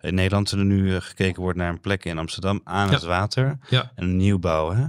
in 0.00 0.14
Nederland 0.14 0.50
er 0.50 0.64
nu 0.64 1.00
gekeken 1.00 1.42
wordt 1.42 1.58
naar 1.58 1.68
een 1.68 1.80
plek 1.80 2.04
in 2.04 2.18
Amsterdam 2.18 2.60
aan 2.64 2.86
Ja. 2.86 2.92
het 2.92 3.02
water. 3.02 3.58
Ja. 3.68 3.92
En 3.94 4.04
een 4.04 4.16
nieuwbouw, 4.16 4.70
hè? 4.72 4.82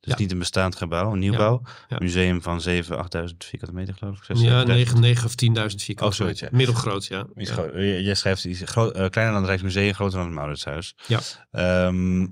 Dus 0.00 0.12
Ja. 0.12 0.14
niet 0.18 0.32
een 0.32 0.38
bestaand 0.38 0.76
gebouw, 0.76 1.12
een 1.12 1.18
nieuwbouw. 1.18 1.62
Ja. 1.88 1.96
Museum 1.98 2.42
van 2.42 2.60
7.000, 2.60 2.96
8.000 2.98 3.44
vierkante 3.44 3.74
meter, 3.74 3.94
geloof 3.94 4.16
ik. 4.16 4.22
6.000. 4.24 4.48
Ja, 4.50 4.62
9, 4.62 5.00
9 5.00 5.24
of 5.26 5.34
10.000 5.34 5.82
vierkante 5.82 6.12
Oh, 6.12 6.18
zoiets, 6.20 6.40
meter. 6.40 6.56
Middelgroot, 6.56 7.06
ja. 7.06 7.26
Iets 7.36 7.48
ja. 7.48 7.54
groot. 7.54 7.72
Jij 7.74 8.14
schrijft 8.14 8.44
iets 8.44 8.60
groot, 8.64 8.92
kleiner 8.92 9.24
dan 9.32 9.34
het 9.36 9.46
Rijksmuseum, 9.46 9.94
groter 9.94 10.16
dan 10.18 10.26
het 10.26 10.34
Mauritshuis. 10.34 10.94
Ja. 11.06 11.20
Ehm, 11.50 12.26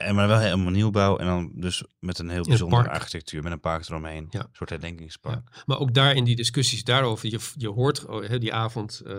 en 0.00 0.14
maar 0.14 0.28
wel 0.28 0.38
helemaal 0.38 0.70
nieuwbouw 0.70 1.16
en 1.16 1.26
dan 1.26 1.50
dus 1.54 1.84
met 1.98 2.18
een 2.18 2.28
heel 2.28 2.44
bijzondere 2.44 2.90
architectuur, 2.90 3.42
met 3.42 3.52
een 3.52 3.60
park 3.60 3.88
eromheen. 3.88 4.26
Ja. 4.30 4.40
Een 4.40 4.48
soort 4.52 4.70
herdenkingspark. 4.70 5.48
Ja. 5.52 5.62
Maar 5.66 5.78
ook 5.78 5.94
daar 5.94 6.14
in 6.14 6.24
die 6.24 6.36
discussies 6.36 6.84
daarover, 6.84 7.30
je, 7.30 7.38
je 7.56 7.68
hoort 7.68 8.06
oh, 8.06 8.38
die 8.38 8.54
avond. 8.54 9.00
eh, 9.06 9.14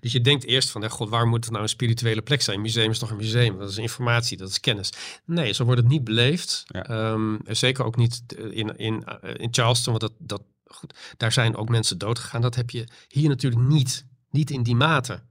dus 0.00 0.12
je 0.12 0.20
denkt 0.20 0.44
eerst 0.44 0.70
van, 0.70 0.90
god, 0.90 1.08
waar 1.08 1.26
moet 1.26 1.44
het 1.44 1.50
nou 1.50 1.62
een 1.62 1.68
spirituele 1.68 2.22
plek 2.22 2.42
zijn? 2.42 2.56
Een 2.56 2.62
museum 2.62 2.90
is 2.90 2.98
toch 2.98 3.10
een 3.10 3.16
museum? 3.16 3.58
Dat 3.58 3.70
is 3.70 3.78
informatie, 3.78 4.36
dat 4.36 4.48
is 4.48 4.60
kennis. 4.60 4.92
Nee, 5.24 5.52
zo 5.52 5.64
wordt 5.64 5.80
het 5.80 5.90
niet 5.90 6.04
beleefd. 6.04 6.64
Ja. 6.66 6.84
Ehm, 6.84 7.36
zeker 7.44 7.84
ook 7.84 7.96
niet 7.96 8.22
in, 8.50 8.76
in, 8.76 9.04
eh, 9.04 9.34
in 9.36 9.48
Charleston, 9.50 9.98
want 9.98 10.12
dat, 10.12 10.28
dat, 10.28 10.42
goed, 10.66 10.94
daar 11.16 11.32
zijn 11.32 11.56
ook 11.56 11.68
mensen 11.68 11.98
dood 11.98 12.18
gegaan. 12.18 12.40
Dat 12.40 12.54
heb 12.54 12.70
je 12.70 12.88
hier 13.08 13.28
natuurlijk 13.28 13.62
niet. 13.62 14.06
Niet 14.30 14.50
in 14.50 14.62
die 14.62 14.74
mate. 14.74 15.22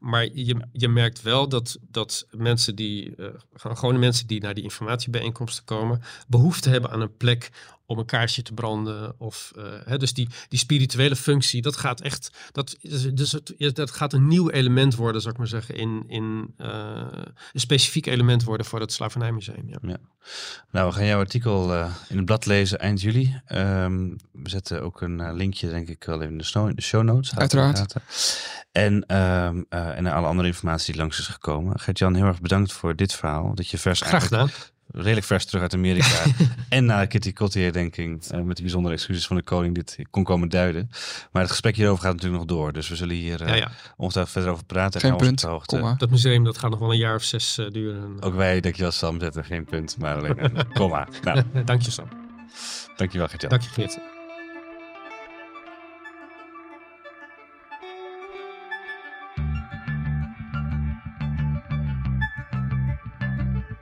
Maar 0.00 0.28
je, 0.32 0.56
je 0.72 0.88
merkt 0.88 1.22
wel 1.22 1.48
dat, 1.48 1.78
dat 1.90 2.26
mensen 2.30 2.74
die, 2.74 3.16
eh, 3.16 3.26
gewone 3.54 3.98
mensen 3.98 4.26
die 4.26 4.40
naar 4.40 4.54
die 4.54 4.64
informatiebijeenkomsten 4.64 5.64
komen, 5.64 6.02
behoefte 6.28 6.70
hebben 6.70 6.90
aan 6.90 7.00
een 7.00 7.16
plek 7.16 7.50
om 7.92 7.98
een 7.98 8.04
kaarsje 8.06 8.42
te 8.42 8.52
branden. 8.52 9.14
Of, 9.18 9.52
eh, 9.56 9.64
hè, 9.84 9.96
dus 9.98 10.12
die, 10.14 10.28
die 10.48 10.58
spirituele 10.58 11.16
functie, 11.16 11.62
dat 11.62 11.76
gaat 11.76 12.00
echt, 12.00 12.30
dat, 12.52 12.76
is- 12.80 13.14
dus 13.14 13.32
het, 13.32 13.54
ja, 13.56 13.70
dat 13.70 13.90
gaat 13.90 14.12
een 14.12 14.28
nieuw 14.28 14.50
element 14.50 14.94
worden, 14.94 15.20
zou 15.20 15.32
ik 15.32 15.38
maar 15.38 15.48
zeggen, 15.48 15.74
in, 15.76 16.04
in 16.06 16.54
eh, 16.56 17.06
een 17.52 17.60
specifiek 17.60 18.06
element 18.06 18.44
worden 18.44 18.66
voor 18.66 18.80
het 18.80 18.92
Slavernijmuseum. 18.92 19.64
Ja. 19.82 19.96
Nou, 20.70 20.88
we 20.88 20.94
gaan 20.94 21.06
jouw 21.06 21.18
artikel 21.18 21.74
eh, 21.74 21.94
in 22.08 22.16
het 22.16 22.24
blad 22.24 22.46
lezen 22.46 22.78
eind 22.78 23.00
juli. 23.00 23.40
Ehm, 23.46 24.08
we 24.32 24.48
zetten 24.48 24.82
ook 24.82 25.00
een 25.00 25.34
linkje, 25.34 25.68
denk 25.68 25.88
ik, 25.88 26.04
wel 26.04 26.16
even 26.20 26.32
in 26.32 26.38
de, 26.38 26.44
snow, 26.44 26.68
in 26.68 26.74
de 26.76 26.82
show 26.82 27.02
notes. 27.02 27.36
Uiteraard. 27.36 27.94
En, 28.72 29.06
ehm, 29.06 29.62
eh, 29.68 29.96
en 29.98 30.06
alle 30.06 30.26
andere 30.26 30.48
informatie 30.48 30.92
die 30.92 31.00
langs 31.00 31.18
is 31.18 31.26
gekomen. 31.26 31.80
Gert-Jan, 31.80 32.14
heel 32.14 32.24
erg 32.24 32.40
bedankt 32.40 32.72
voor 32.72 32.96
dit 32.96 33.12
verhaal. 33.12 33.54
Dat 33.54 33.68
je 33.68 33.78
vers 33.78 34.00
Graag 34.00 34.22
gedaan. 34.22 34.50
Redelijk 34.92 35.26
vers 35.26 35.44
terug 35.44 35.62
uit 35.62 35.74
Amerika 35.74 36.22
en 36.68 36.84
naar 36.84 37.06
Kitty 37.06 37.32
Kotti 37.32 37.60
herdenking 37.62 38.24
eh, 38.24 38.40
met 38.40 38.56
de 38.56 38.62
bijzondere 38.62 38.94
excuses 38.94 39.26
van 39.26 39.36
de 39.36 39.42
koning 39.42 39.74
dit 39.74 39.98
kon 40.10 40.24
komen 40.24 40.48
duiden. 40.48 40.90
Maar 41.32 41.42
het 41.42 41.50
gesprek 41.50 41.76
hierover 41.76 42.02
gaat 42.04 42.12
natuurlijk 42.12 42.38
nog 42.42 42.58
door, 42.58 42.72
dus 42.72 42.88
we 42.88 42.96
zullen 42.96 43.14
hier 43.16 43.40
eh 43.40 43.48
Ja, 43.48 43.54
ja. 43.54 43.70
ongetwijfeld 43.96 44.32
verder 44.34 44.50
over 44.50 44.64
praten. 44.64 45.00
en 45.00 45.08
Geen 45.08 45.16
punt, 45.18 45.42
hoogte. 45.42 45.74
kom 45.76 45.84
maar. 45.84 45.98
Dat 45.98 46.10
museum 46.10 46.44
dat 46.44 46.58
gaat 46.58 46.70
nog 46.70 46.78
wel 46.78 46.92
een 46.92 46.98
jaar 46.98 47.14
of 47.14 47.22
zes 47.22 47.58
eh, 47.58 47.66
duren. 47.70 48.16
Ook 48.20 48.34
wij, 48.34 48.60
dankjewel 48.60 48.90
Sam, 48.90 49.20
zetten 49.20 49.44
geen 49.44 49.64
punt, 49.64 49.96
maar 49.98 50.16
alleen 50.16 50.44
een 50.44 50.72
komma. 50.78 51.08
Nou, 51.22 51.42
Dank 51.64 51.82
je 51.82 51.90
Sam. 51.90 52.08
dankjewel 52.96 53.28
Gert-Jan. 53.28 53.50
Dank 53.50 53.62
je 53.62 53.68
Geert. 53.70 54.11